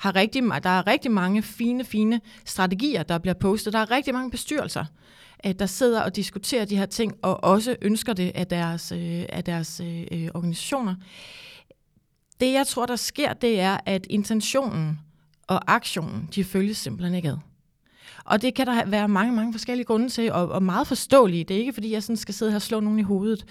har 0.00 0.16
rigtig, 0.16 0.42
der 0.42 0.70
er 0.70 0.86
rigtig 0.86 1.10
mange 1.10 1.42
fine, 1.42 1.84
fine 1.84 2.20
strategier, 2.44 3.02
der 3.02 3.18
bliver 3.18 3.34
postet. 3.34 3.72
Der 3.72 3.78
er 3.78 3.90
rigtig 3.90 4.14
mange 4.14 4.30
bestyrelser, 4.30 4.84
øh, 5.46 5.54
der 5.58 5.66
sidder 5.66 6.02
og 6.02 6.16
diskuterer 6.16 6.64
de 6.64 6.76
her 6.76 6.86
ting, 6.86 7.14
og 7.22 7.44
også 7.44 7.76
ønsker 7.82 8.12
det 8.12 8.32
af 8.34 8.46
deres, 8.46 8.92
øh, 8.92 9.24
af 9.28 9.44
deres 9.44 9.80
øh, 9.84 10.06
øh, 10.12 10.28
organisationer. 10.34 10.94
Det, 12.40 12.52
jeg 12.52 12.66
tror, 12.66 12.86
der 12.86 12.96
sker, 12.96 13.32
det 13.32 13.60
er, 13.60 13.78
at 13.86 14.06
intentionen 14.10 15.00
og 15.46 15.74
aktionen, 15.74 16.28
de 16.34 16.44
følges 16.44 16.76
simpelthen 16.76 17.14
ikke 17.14 17.28
ad. 17.28 17.36
Og 18.24 18.42
det 18.42 18.54
kan 18.54 18.66
der 18.66 18.86
være 18.86 19.08
mange, 19.08 19.32
mange 19.32 19.52
forskellige 19.52 19.86
grunde 19.86 20.08
til, 20.08 20.32
og, 20.32 20.48
og 20.48 20.62
meget 20.62 20.86
forståelige. 20.86 21.44
Det 21.44 21.54
er 21.54 21.58
ikke, 21.58 21.72
fordi 21.72 21.92
jeg 21.92 22.02
sådan 22.02 22.16
skal 22.16 22.34
sidde 22.34 22.50
her 22.50 22.56
og 22.56 22.62
slå 22.62 22.80
nogen 22.80 22.98
i 22.98 23.02
hovedet. 23.02 23.44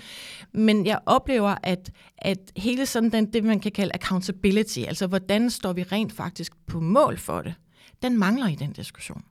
Men 0.54 0.86
jeg 0.86 1.00
oplever, 1.06 1.56
at, 1.64 1.92
at 2.18 2.38
hele 2.58 2.86
sådan 2.86 3.12
den, 3.12 3.34
det, 3.34 3.44
man 3.44 3.60
kan 3.60 3.72
kalde 3.72 3.92
accountability, 3.94 4.80
altså 4.80 5.08
hvordan 5.08 5.50
står 5.50 5.74
vi 5.74 5.84
rent 5.84 6.14
faktisk 6.14 6.54
på 6.68 6.80
mål 6.80 7.18
for 7.18 7.42
det, 7.42 7.54
den 8.02 8.18
mangler 8.18 8.48
i 8.48 8.56
den 8.56 8.72
diskussion. 8.72 9.24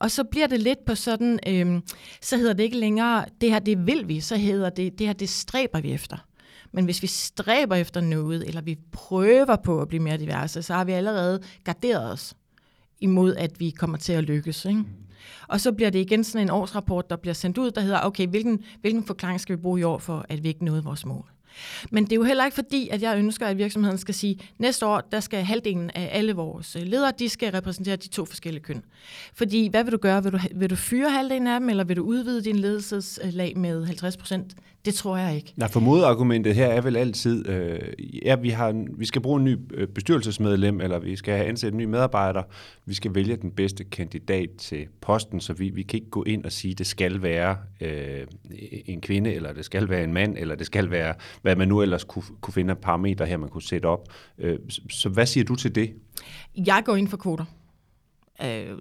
Og 0.00 0.10
så 0.10 0.24
bliver 0.24 0.46
det 0.46 0.60
lidt 0.60 0.84
på 0.84 0.94
sådan, 0.94 1.38
øhm, 1.46 1.82
så 2.20 2.36
hedder 2.36 2.52
det 2.52 2.62
ikke 2.62 2.78
længere, 2.78 3.24
det 3.40 3.50
her 3.50 3.58
det 3.58 3.86
vil 3.86 4.08
vi, 4.08 4.20
så 4.20 4.36
hedder 4.36 4.70
det, 4.70 4.98
det 4.98 5.06
her 5.06 5.14
det 5.14 5.28
stræber 5.28 5.80
vi 5.80 5.92
efter. 5.92 6.16
Men 6.72 6.84
hvis 6.84 7.02
vi 7.02 7.06
stræber 7.06 7.76
efter 7.76 8.00
noget, 8.00 8.48
eller 8.48 8.60
vi 8.60 8.78
prøver 8.92 9.56
på 9.56 9.80
at 9.80 9.88
blive 9.88 10.02
mere 10.02 10.18
diverse, 10.18 10.62
så 10.62 10.74
har 10.74 10.84
vi 10.84 10.92
allerede 10.92 11.42
garderet 11.64 12.12
os 12.12 12.34
imod, 13.00 13.34
at 13.34 13.60
vi 13.60 13.70
kommer 13.70 13.96
til 13.98 14.12
at 14.12 14.24
lykkes. 14.24 14.64
Ikke? 14.64 14.84
Og 15.48 15.60
så 15.60 15.72
bliver 15.72 15.90
det 15.90 15.98
igen 15.98 16.24
sådan 16.24 16.46
en 16.46 16.50
årsrapport, 16.50 17.10
der 17.10 17.16
bliver 17.16 17.34
sendt 17.34 17.58
ud, 17.58 17.70
der 17.70 17.80
hedder, 17.80 18.00
okay, 18.02 18.26
hvilken, 18.26 18.64
hvilken 18.80 19.04
forklaring 19.04 19.40
skal 19.40 19.56
vi 19.56 19.62
bruge 19.62 19.80
i 19.80 19.82
år 19.82 19.98
for, 19.98 20.26
at 20.28 20.42
vi 20.42 20.48
ikke 20.48 20.64
nåede 20.64 20.84
vores 20.84 21.06
mål? 21.06 21.30
Men 21.90 22.04
det 22.04 22.12
er 22.12 22.16
jo 22.16 22.22
heller 22.22 22.44
ikke 22.44 22.54
fordi, 22.54 22.88
at 22.88 23.02
jeg 23.02 23.18
ønsker, 23.18 23.46
at 23.46 23.58
virksomheden 23.58 23.98
skal 23.98 24.14
sige, 24.14 24.38
næste 24.58 24.86
år, 24.86 25.00
der 25.00 25.20
skal 25.20 25.44
halvdelen 25.44 25.90
af 25.90 26.08
alle 26.12 26.32
vores 26.32 26.76
øh, 26.76 26.82
ledere, 26.82 27.12
de 27.18 27.28
skal 27.28 27.52
repræsentere 27.52 27.96
de 27.96 28.08
to 28.08 28.24
forskellige 28.24 28.62
køn. 28.62 28.82
Fordi, 29.34 29.68
hvad 29.68 29.84
vil 29.84 29.92
du 29.92 29.98
gøre? 29.98 30.22
Vil 30.22 30.32
du, 30.32 30.38
vil 30.54 30.70
du 30.70 30.76
fyre 30.76 31.10
halvdelen 31.10 31.46
af 31.46 31.60
dem, 31.60 31.68
eller 31.68 31.84
vil 31.84 31.96
du 31.96 32.02
udvide 32.02 32.44
din 32.44 32.56
ledelseslag 32.56 33.58
med 33.58 33.86
50 33.86 34.16
procent? 34.16 34.54
Det 34.84 34.94
tror 34.94 35.16
jeg 35.16 35.36
ikke. 35.36 35.52
Nej, 35.56 35.68
for 35.68 35.80
modargumentet 35.80 36.54
her 36.54 36.66
er 36.66 36.80
vel 36.80 36.96
altid, 36.96 37.48
øh, 37.48 37.78
ja, 38.24 38.36
vi, 38.36 38.50
har, 38.50 38.84
vi 38.98 39.06
skal 39.06 39.22
bruge 39.22 39.38
en 39.38 39.44
ny 39.44 39.58
øh, 39.74 39.88
bestyrelsesmedlem, 39.88 40.80
eller 40.80 40.98
vi 40.98 41.16
skal 41.16 41.46
ansætte 41.46 41.74
en 41.74 41.78
ny 41.78 41.84
medarbejder. 41.84 42.42
Vi 42.86 42.94
skal 42.94 43.14
vælge 43.14 43.36
den 43.36 43.50
bedste 43.50 43.84
kandidat 43.84 44.48
til 44.58 44.86
posten, 45.00 45.40
så 45.40 45.52
vi, 45.52 45.68
vi 45.68 45.82
kan 45.82 45.98
ikke 45.98 46.10
gå 46.10 46.22
ind 46.24 46.44
og 46.44 46.52
sige, 46.52 46.74
det 46.74 46.86
skal 46.86 47.22
være 47.22 47.56
øh, 47.80 48.26
en 48.86 49.00
kvinde, 49.00 49.34
eller 49.34 49.52
det 49.52 49.64
skal 49.64 49.88
være 49.88 50.04
en 50.04 50.12
mand, 50.12 50.38
eller 50.38 50.54
det 50.54 50.66
skal 50.66 50.90
være, 50.90 51.14
hvad 51.42 51.56
man 51.56 51.68
nu 51.68 51.82
ellers 51.82 52.04
kunne, 52.04 52.24
kunne 52.40 52.54
finde 52.54 52.70
af 52.70 52.78
parametre 52.78 53.26
her, 53.26 53.36
man 53.36 53.48
kunne 53.48 53.62
sætte 53.62 53.86
op. 53.86 54.08
Øh, 54.38 54.58
så 54.90 55.08
hvad 55.08 55.26
siger 55.26 55.44
du 55.44 55.54
til 55.54 55.74
det? 55.74 55.92
Jeg 56.56 56.82
går 56.84 56.96
ind 56.96 57.08
for 57.08 57.16
kvoter. 57.16 57.44
Øh, 58.44 58.78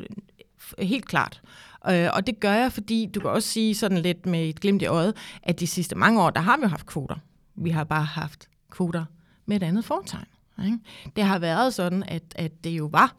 helt 0.79 1.05
klart. 1.07 1.41
Øh, 1.87 2.09
og 2.13 2.27
det 2.27 2.39
gør 2.39 2.53
jeg, 2.53 2.71
fordi 2.71 3.09
du 3.15 3.19
kan 3.19 3.29
også 3.29 3.49
sige 3.49 3.75
sådan 3.75 3.97
lidt 3.97 4.25
med 4.25 4.49
et 4.49 4.59
glimt 4.59 4.81
i 4.81 4.85
øjet, 4.85 5.13
at 5.43 5.59
de 5.59 5.67
sidste 5.67 5.95
mange 5.95 6.21
år, 6.21 6.29
der 6.29 6.41
har 6.41 6.57
vi 6.57 6.63
jo 6.63 6.67
haft 6.67 6.85
kvoter. 6.85 7.15
Vi 7.55 7.69
har 7.69 7.83
bare 7.83 8.03
haft 8.03 8.47
kvoter 8.71 9.05
med 9.45 9.55
et 9.55 9.63
andet 9.63 9.85
fortegn. 9.85 10.25
Ikke? 10.65 10.77
Det 11.15 11.23
har 11.23 11.39
været 11.39 11.73
sådan, 11.73 12.03
at, 12.07 12.23
at 12.35 12.63
det 12.63 12.69
jo 12.69 12.85
var 12.85 13.15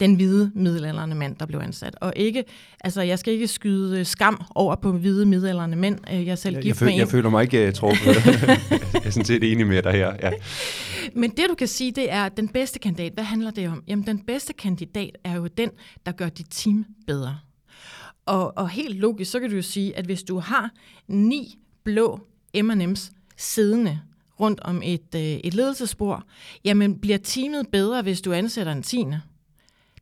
den 0.00 0.14
hvide 0.14 0.50
middelalderne 0.54 1.14
mand, 1.14 1.36
der 1.36 1.46
blev 1.46 1.60
ansat. 1.60 1.96
Og 2.00 2.12
ikke, 2.16 2.44
altså 2.80 3.02
jeg 3.02 3.18
skal 3.18 3.32
ikke 3.32 3.48
skyde 3.48 4.04
skam 4.04 4.42
over 4.54 4.76
på 4.76 4.92
hvide 4.92 5.26
middelalderne 5.26 5.76
mænd. 5.76 5.98
Jeg 6.10 6.26
er 6.26 6.34
selv 6.34 6.54
jeg, 6.54 6.62
gift 6.62 6.80
jeg, 6.80 6.88
føl, 6.88 6.96
jeg 6.96 7.08
føler 7.08 7.30
mig 7.30 7.42
ikke 7.42 7.68
uh, 7.68 7.72
truffet. 7.72 8.06
jeg 8.94 9.04
er 9.04 9.10
sådan 9.10 9.24
set 9.24 9.52
enig 9.52 9.66
med 9.66 9.82
dig 9.82 9.92
her. 9.92 10.16
Ja. 10.22 10.30
Men 11.20 11.30
det 11.30 11.46
du 11.48 11.54
kan 11.54 11.68
sige, 11.68 11.92
det 11.92 12.12
er, 12.12 12.28
den 12.28 12.48
bedste 12.48 12.78
kandidat, 12.78 13.12
hvad 13.12 13.24
handler 13.24 13.50
det 13.50 13.68
om? 13.68 13.82
Jamen 13.86 14.06
den 14.06 14.18
bedste 14.18 14.52
kandidat 14.52 15.18
er 15.24 15.34
jo 15.34 15.46
den, 15.46 15.70
der 16.06 16.12
gør 16.12 16.28
dit 16.28 16.46
team 16.50 16.84
bedre. 17.06 17.38
Og, 18.26 18.58
og 18.58 18.68
helt 18.68 18.96
logisk, 18.96 19.30
så 19.30 19.40
kan 19.40 19.50
du 19.50 19.56
jo 19.56 19.62
sige, 19.62 19.96
at 19.96 20.04
hvis 20.04 20.22
du 20.22 20.38
har 20.38 20.70
ni 21.08 21.58
blå 21.84 22.20
M&M's 22.56 23.12
siddende 23.36 24.00
rundt 24.40 24.60
om 24.60 24.82
et, 24.84 25.14
øh, 25.14 25.22
et 25.22 25.54
ledelsesspor, 25.54 26.24
jamen 26.64 26.98
bliver 26.98 27.18
teamet 27.18 27.68
bedre, 27.68 28.02
hvis 28.02 28.20
du 28.20 28.32
ansætter 28.32 28.72
en 28.72 28.82
tiende? 28.82 29.20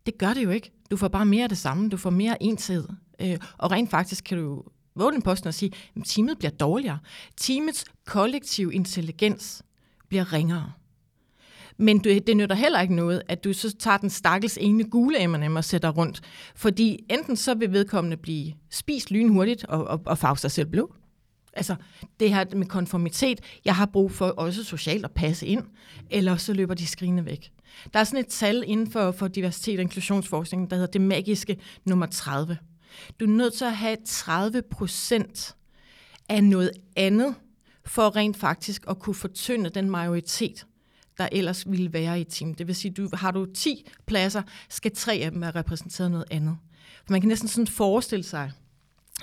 Det 0.07 0.19
gør 0.19 0.35
det 0.35 0.45
jo 0.45 0.51
ikke. 0.51 0.71
Du 0.91 0.97
får 0.97 1.09
bare 1.09 1.27
mere 1.27 1.43
af 1.43 1.49
det 1.49 1.59
samme. 1.59 1.89
Du 1.89 1.97
får 1.97 2.11
mere 2.11 2.43
enshed. 2.43 2.89
Øh, 3.21 3.39
og 3.59 3.71
rent 3.71 3.91
faktisk 3.91 4.25
kan 4.25 4.39
du 4.39 4.65
våge 4.95 5.13
den 5.13 5.23
posten 5.23 5.49
og 5.49 5.55
sige, 5.55 5.73
at 5.97 6.03
teamet 6.05 6.39
bliver 6.39 6.51
dårligere. 6.51 6.99
Teamets 7.37 7.85
kollektiv 8.07 8.71
intelligens 8.75 9.63
bliver 10.09 10.33
ringere. 10.33 10.73
Men 11.77 11.99
du, 11.99 12.19
det 12.27 12.37
nytter 12.37 12.57
heller 12.57 12.81
ikke 12.81 12.95
noget, 12.95 13.23
at 13.29 13.45
du 13.45 13.53
så 13.53 13.77
tager 13.77 13.97
den 13.97 14.11
stakkels 14.11 14.59
ene 14.61 14.85
gule 14.85 15.27
M&M 15.27 15.57
og 15.57 15.65
sætter 15.65 15.91
rundt. 15.91 16.21
Fordi 16.55 16.99
enten 17.11 17.37
så 17.37 17.55
vil 17.55 17.73
vedkommende 17.73 18.17
blive 18.17 18.53
spist 18.71 19.11
lynhurtigt 19.11 19.65
og, 19.65 19.85
og, 19.85 20.01
og 20.07 20.19
farve 20.19 20.37
sig 20.37 20.51
selv 20.51 20.67
blå. 20.67 20.95
Altså 21.53 21.77
det 22.21 22.35
her 22.35 22.45
med 22.57 22.67
konformitet, 22.67 23.41
jeg 23.65 23.77
har 23.77 23.87
brug 23.87 24.13
for 24.13 24.27
også 24.27 24.65
socialt 24.65 25.05
at 25.05 25.11
passe 25.11 25.47
ind, 25.47 25.65
eller 26.11 26.37
så 26.37 26.53
løber 26.53 26.75
de 26.75 26.87
skrigende 26.87 27.27
væk. 27.27 27.53
Der 27.93 28.01
er 28.01 28.05
sådan 28.05 28.21
et 28.21 28.27
tal 28.27 28.65
inden 28.67 28.91
for, 28.91 29.11
for 29.11 29.29
diversitet 29.29 29.79
og 29.79 29.83
inklusionsforskning, 29.83 30.71
der 30.71 30.77
hedder 30.77 30.91
det 30.91 31.01
magiske 31.01 31.57
nummer 31.85 32.07
30. 32.07 32.59
Du 33.21 33.25
er 33.25 33.29
nødt 33.29 33.55
til 33.55 33.65
at 33.65 33.77
have 33.77 33.97
30 34.07 34.63
procent 34.71 35.57
af 36.29 36.45
noget 36.45 36.71
andet, 36.97 37.35
for 37.85 38.17
rent 38.17 38.37
faktisk 38.37 38.85
at 38.89 38.99
kunne 38.99 39.15
fortynde 39.15 39.71
den 39.71 39.91
majoritet, 39.91 40.67
der 41.19 41.29
ellers 41.33 41.71
ville 41.71 41.93
være 41.93 42.19
i 42.19 42.21
et 42.21 42.29
team. 42.29 42.55
Det 42.55 42.67
vil 42.67 42.75
sige, 42.75 42.93
du 42.93 43.09
har 43.13 43.31
du 43.31 43.47
10 43.55 43.87
pladser, 44.07 44.43
skal 44.69 44.97
tre 44.97 45.15
af 45.15 45.31
dem 45.31 45.41
være 45.41 45.51
repræsenteret 45.51 46.11
noget 46.11 46.27
andet. 46.31 46.57
For 47.05 47.13
man 47.13 47.21
kan 47.21 47.29
næsten 47.29 47.49
sådan 47.49 47.67
forestille 47.67 48.25
sig 48.25 48.53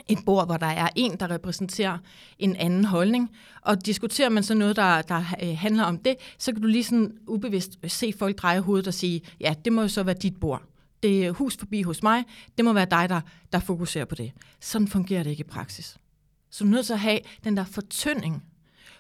et 0.08 0.18
bord, 0.26 0.46
hvor 0.46 0.58
der 0.58 0.68
er 0.68 0.90
en, 0.96 1.18
der 1.20 1.32
repræsenterer 1.32 1.98
en 2.40 2.56
anden 2.56 2.86
holdning, 2.86 3.30
og 3.62 3.86
diskuterer 3.86 4.30
man 4.30 4.44
så 4.44 4.54
noget, 4.54 4.76
der, 4.76 5.02
der 5.02 5.24
øh, 5.44 5.58
handler 5.58 5.84
om 5.84 5.98
det, 5.98 6.16
så 6.38 6.52
kan 6.52 6.62
du 6.62 6.68
lige 6.68 6.84
sådan 6.84 7.18
ubevidst 7.28 7.80
øh, 7.84 7.90
se 7.90 8.14
folk 8.20 8.38
dreje 8.38 8.60
hovedet 8.60 8.88
og 8.88 8.94
sige, 8.94 9.22
ja, 9.40 9.54
det 9.66 9.74
må 9.74 9.82
jo 9.82 9.88
så 9.88 10.04
være 10.04 10.16
dit 10.16 10.40
bord. 10.40 10.62
Det 11.04 11.26
er 11.26 11.32
hus 11.32 11.58
forbi 11.58 11.82
hos 11.82 12.04
mig, 12.04 12.24
det 12.58 12.66
må 12.66 12.74
være 12.74 12.88
dig, 12.92 13.10
der, 13.10 13.22
der 13.54 13.60
fokuserer 13.60 14.06
på 14.06 14.16
det. 14.16 14.32
Sådan 14.60 14.88
fungerer 14.88 15.24
det 15.24 15.30
ikke 15.30 15.42
i 15.42 15.52
praksis. 15.52 15.98
Så 16.50 16.64
du 16.64 16.70
er 16.70 16.74
nødt 16.74 16.86
til 16.86 16.94
at 16.94 17.00
have 17.00 17.20
den 17.44 17.58
der 17.58 17.66
fortynding, 17.66 18.44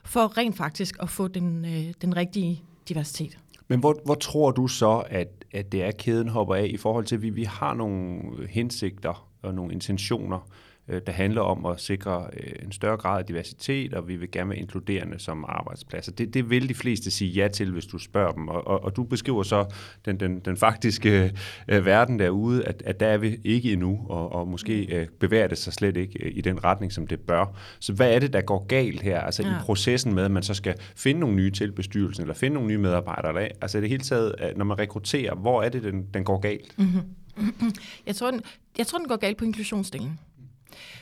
for 0.03 0.37
rent 0.37 0.57
faktisk 0.57 0.95
at 0.99 1.09
få 1.09 1.27
den, 1.27 1.65
øh, 1.65 1.93
den 2.01 2.15
rigtige 2.15 2.63
diversitet. 2.89 3.37
Men 3.67 3.79
hvor, 3.79 4.01
hvor 4.05 4.15
tror 4.15 4.51
du 4.51 4.67
så, 4.67 5.03
at, 5.09 5.27
at 5.51 5.71
det 5.71 5.83
er, 5.83 5.91
kæden 5.91 6.29
hopper 6.29 6.55
af 6.55 6.67
i 6.69 6.77
forhold 6.77 7.05
til, 7.05 7.15
at 7.15 7.21
vi, 7.21 7.29
vi 7.29 7.43
har 7.43 7.73
nogle 7.73 8.21
hensigter 8.49 9.29
og 9.41 9.53
nogle 9.53 9.73
intentioner, 9.73 10.47
øh, 10.89 11.01
der 11.07 11.11
handler 11.11 11.41
om 11.41 11.65
at 11.65 11.79
sikre 11.79 12.27
øh, 12.33 12.65
en 12.65 12.71
større 12.71 12.97
grad 12.97 13.19
af 13.19 13.25
diversitet, 13.25 13.93
og 13.93 14.07
vi 14.07 14.15
vil 14.15 14.31
gerne 14.31 14.49
være 14.49 14.59
inkluderende 14.59 15.19
som 15.19 15.45
arbejdspladser. 15.47 16.11
Det, 16.11 16.33
det 16.33 16.49
vil 16.49 16.69
de 16.69 16.73
fleste 16.73 17.11
sige 17.11 17.31
ja 17.31 17.47
til, 17.47 17.71
hvis 17.71 17.85
du 17.85 17.97
spørger 17.97 18.31
dem. 18.31 18.47
Og, 18.47 18.67
og, 18.67 18.83
og 18.83 18.95
du 18.95 19.03
beskriver 19.03 19.43
så 19.43 19.65
den, 20.05 20.19
den, 20.19 20.39
den 20.39 20.57
faktiske 20.57 21.33
øh, 21.67 21.85
verden 21.85 22.19
derude, 22.19 22.65
at, 22.65 22.83
at 22.85 22.99
der 22.99 23.07
er 23.07 23.17
vi 23.17 23.37
ikke 23.43 23.73
endnu, 23.73 24.05
og, 24.09 24.31
og 24.31 24.47
måske 24.47 24.95
øh, 24.95 25.07
bevæger 25.19 25.47
det 25.47 25.57
sig 25.57 25.73
slet 25.73 25.97
ikke 25.97 26.25
øh, 26.25 26.31
i 26.35 26.41
den 26.41 26.63
retning, 26.63 26.91
som 26.91 27.07
det 27.07 27.19
bør. 27.19 27.45
Så 27.79 27.93
hvad 27.93 28.13
er 28.13 28.19
det, 28.19 28.33
der 28.33 28.41
går 28.41 28.65
galt 28.65 29.01
her? 29.01 29.21
Altså 29.21 29.43
ja. 29.43 29.49
i 29.49 29.53
processen 29.61 30.13
med, 30.13 30.23
at 30.23 30.31
man 30.31 30.43
så 30.43 30.53
skal 30.53 30.75
finde 30.95 31.19
nogle 31.19 31.35
nye 31.35 31.51
til 31.51 31.71
bestyrelsen, 31.71 32.23
eller 32.23 32.35
finde 32.35 32.53
nogle 32.53 32.67
nye 32.67 32.77
medarbejdere. 32.77 33.33
Der, 33.33 33.47
altså 33.61 33.77
i 33.77 33.81
det 33.81 33.89
hele 33.89 34.03
taget, 34.03 34.35
når 34.55 34.65
man 34.65 34.79
rekrutterer, 34.79 35.35
hvor 35.35 35.63
er 35.63 35.69
det, 35.69 35.83
den, 35.83 36.05
den 36.13 36.23
går 36.23 36.39
galt? 36.39 36.77
Mm-hmm. 36.77 37.01
Jeg 38.07 38.15
tror, 38.15 38.31
den, 38.31 38.41
jeg 38.77 38.87
tror, 38.87 38.97
den 38.97 39.07
går 39.07 39.15
galt 39.15 39.37
på 39.37 39.45
inklusionsdelen. 39.45 40.19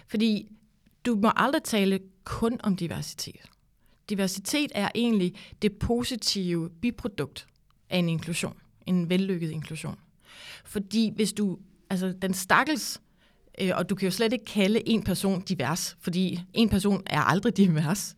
Fordi 0.07 0.47
du 1.05 1.15
må 1.15 1.31
aldrig 1.35 1.63
tale 1.63 1.99
kun 2.23 2.59
om 2.63 2.75
diversitet. 2.75 3.49
Diversitet 4.09 4.71
er 4.75 4.89
egentlig 4.95 5.35
det 5.61 5.79
positive 5.79 6.69
biprodukt 6.69 7.47
af 7.89 7.97
en 7.97 8.09
inklusion, 8.09 8.57
en 8.85 9.09
vellykket 9.09 9.51
inklusion. 9.51 9.99
Fordi 10.65 11.11
hvis 11.15 11.33
du, 11.33 11.57
altså 11.89 12.13
den 12.21 12.33
stakkels, 12.33 13.01
øh, 13.61 13.71
og 13.75 13.89
du 13.89 13.95
kan 13.95 14.05
jo 14.05 14.11
slet 14.11 14.33
ikke 14.33 14.45
kalde 14.45 14.89
en 14.89 15.03
person 15.03 15.41
divers, 15.41 15.97
fordi 16.01 16.39
en 16.53 16.69
person 16.69 17.03
er 17.05 17.21
aldrig 17.21 17.57
divers. 17.57 18.15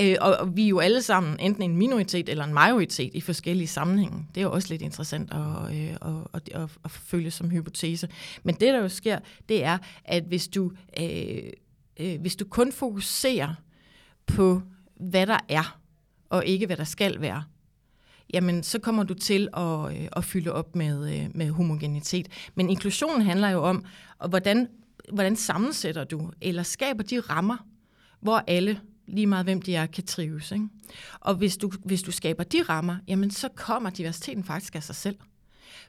Øh, 0.00 0.16
og, 0.20 0.56
vi 0.56 0.64
er 0.64 0.68
jo 0.68 0.78
alle 0.78 1.02
sammen 1.02 1.40
enten 1.40 1.62
en 1.62 1.76
minoritet 1.76 2.28
eller 2.28 2.44
en 2.44 2.54
majoritet 2.54 3.10
i 3.14 3.20
forskellige 3.20 3.68
sammenhænge. 3.68 4.26
Det 4.34 4.40
er 4.40 4.44
jo 4.44 4.52
også 4.52 4.68
lidt 4.70 4.82
interessant 4.82 5.32
at, 5.32 5.76
øh, 5.76 5.96
at, 6.34 6.48
at, 6.54 6.70
at 6.84 6.90
følge 6.90 7.30
som 7.30 7.50
hypotese. 7.50 8.08
Men 8.42 8.54
det, 8.54 8.74
der 8.74 8.78
jo 8.78 8.88
sker, 8.88 9.18
det 9.48 9.64
er, 9.64 9.78
at 10.04 10.24
hvis 10.24 10.48
du, 10.48 10.72
øh, 11.00 11.38
øh, 12.00 12.20
hvis 12.20 12.36
du 12.36 12.44
kun 12.44 12.72
fokuserer 12.72 13.54
på, 14.26 14.62
hvad 14.96 15.26
der 15.26 15.38
er, 15.48 15.78
og 16.30 16.46
ikke 16.46 16.66
hvad 16.66 16.76
der 16.76 16.84
skal 16.84 17.20
være, 17.20 17.44
jamen 18.34 18.62
så 18.62 18.78
kommer 18.78 19.02
du 19.02 19.14
til 19.14 19.48
at, 19.56 19.96
øh, 19.96 20.08
at 20.12 20.24
fylde 20.24 20.52
op 20.52 20.76
med, 20.76 21.14
øh, 21.14 21.30
med 21.34 21.50
homogenitet. 21.50 22.28
Men 22.54 22.70
inklusion 22.70 23.22
handler 23.22 23.48
jo 23.48 23.62
om, 23.62 23.84
hvordan, 24.28 24.68
hvordan 25.12 25.36
sammensætter 25.36 26.04
du, 26.04 26.30
eller 26.40 26.62
skaber 26.62 27.02
de 27.02 27.20
rammer, 27.20 27.56
hvor 28.20 28.44
alle, 28.46 28.80
lige 29.06 29.26
meget 29.26 29.46
hvem 29.46 29.62
de 29.62 29.74
er, 29.74 29.86
kan 29.86 30.06
trives. 30.06 30.52
Ikke? 30.52 30.68
Og 31.20 31.34
hvis 31.34 31.56
du, 31.56 31.70
hvis 31.84 32.02
du 32.02 32.12
skaber 32.12 32.44
de 32.44 32.62
rammer, 32.62 32.96
jamen 33.08 33.30
så 33.30 33.48
kommer 33.48 33.90
diversiteten 33.90 34.44
faktisk 34.44 34.74
af 34.74 34.82
sig 34.82 34.96
selv. 34.96 35.16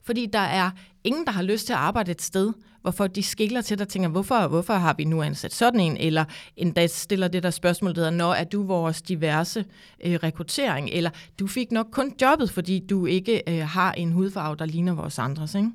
Fordi 0.04 0.26
der 0.26 0.40
er 0.40 0.72
ingen, 1.04 1.26
der 1.26 1.32
har 1.32 1.42
lyst 1.42 1.66
til 1.66 1.74
at 1.74 1.80
arbejde 1.80 2.12
et 2.12 2.22
sted, 2.22 2.54
hvorfor 2.82 3.08
de 3.08 3.24
skiller 3.24 3.62
til 3.62 3.78
dig 3.78 3.86
og 3.86 3.90
tænker, 3.90 4.10
hvorfor, 4.10 4.48
hvorfor 4.48 4.74
har 4.74 4.94
vi 4.94 5.04
nu 5.04 5.22
ansat 5.22 5.54
sådan 5.54 5.80
en? 5.80 5.98
Eller 5.98 6.26
endda 6.58 6.88
stiller 6.88 7.28
det 7.28 7.44
der 7.44 7.50
spørgsmål, 7.50 7.96
der 7.96 8.02
hedder, 8.02 8.12
når 8.12 8.34
er 8.34 8.44
du 8.44 8.64
vores 8.64 9.02
diverse 9.02 9.66
øh, 10.06 10.20
rekruttering? 10.24 10.90
Eller 10.90 11.10
du 11.40 11.48
fik 11.48 11.72
nok 11.72 11.88
kun 11.92 12.14
jobbet, 12.22 12.52
fordi 12.52 12.80
du 12.90 13.06
ikke 13.06 13.42
øh, 13.48 13.68
har 13.68 13.92
en 13.92 14.12
hudfarve, 14.12 14.56
der 14.56 14.66
ligner 14.66 14.94
vores 14.94 15.20
andres. 15.20 15.56
Ikke? 15.56 15.72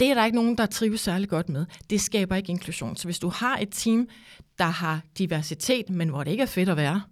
Det 0.00 0.10
er 0.10 0.14
der 0.14 0.24
ikke 0.24 0.36
nogen, 0.36 0.58
der 0.58 0.66
trives 0.66 1.00
særlig 1.00 1.28
godt 1.28 1.48
med. 1.48 1.66
Det 1.90 2.00
skaber 2.00 2.36
ikke 2.36 2.50
inklusion. 2.50 2.96
Så 2.96 3.04
hvis 3.04 3.18
du 3.18 3.28
har 3.28 3.58
et 3.58 3.68
team, 3.72 4.08
der 4.58 4.64
har 4.64 5.00
diversitet, 5.18 5.90
men 5.90 6.08
hvor 6.08 6.24
det 6.24 6.30
ikke 6.30 6.42
er 6.42 6.46
fedt 6.46 6.68
at 6.68 6.76
være, 6.76 7.02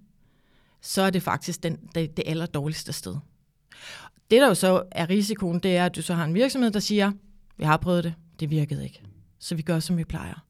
så 0.80 1.02
er 1.02 1.10
det 1.10 1.22
faktisk 1.22 1.62
den, 1.62 1.78
det, 1.94 2.16
det 2.16 2.22
aller 2.26 2.46
dårligste 2.46 2.92
sted. 2.92 3.16
Det, 4.30 4.40
der 4.40 4.48
jo 4.48 4.54
så 4.54 4.82
er 4.92 5.10
risikoen, 5.10 5.58
det 5.58 5.76
er, 5.76 5.86
at 5.86 5.96
du 5.96 6.02
så 6.02 6.14
har 6.14 6.24
en 6.24 6.34
virksomhed, 6.34 6.70
der 6.70 6.80
siger, 6.80 7.12
vi 7.56 7.64
har 7.64 7.76
prøvet 7.76 8.04
det, 8.04 8.14
det 8.40 8.50
virkede 8.50 8.84
ikke. 8.84 9.02
Så 9.38 9.54
vi 9.54 9.62
gør, 9.62 9.78
som 9.78 9.96
vi 9.96 10.04
plejer. 10.04 10.44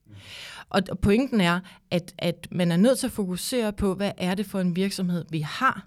Og 0.69 0.83
pointen 1.03 1.41
er, 1.41 1.61
at, 1.91 2.15
at 2.19 2.49
man 2.51 2.73
er 2.73 2.77
nødt 2.77 2.99
til 2.99 3.07
at 3.07 3.13
fokusere 3.13 3.73
på, 3.73 3.95
hvad 3.95 4.13
er 4.17 4.35
det 4.35 4.47
for 4.47 4.61
en 4.61 4.77
virksomhed, 4.77 5.25
vi 5.31 5.41
har, 5.41 5.87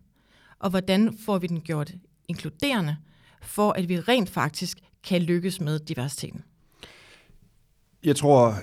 og 0.60 0.70
hvordan 0.70 1.18
får 1.26 1.38
vi 1.38 1.48
den 1.48 1.62
gjort 1.62 1.94
inkluderende, 2.28 2.98
for 3.42 3.72
at 3.72 3.90
vi 3.90 4.00
rent 4.00 4.30
faktisk 4.30 4.80
kan 5.04 5.22
lykkes 5.22 5.62
med 5.62 5.80
diversiteten. 5.80 6.44
Jeg 8.04 8.16
tror, 8.16 8.56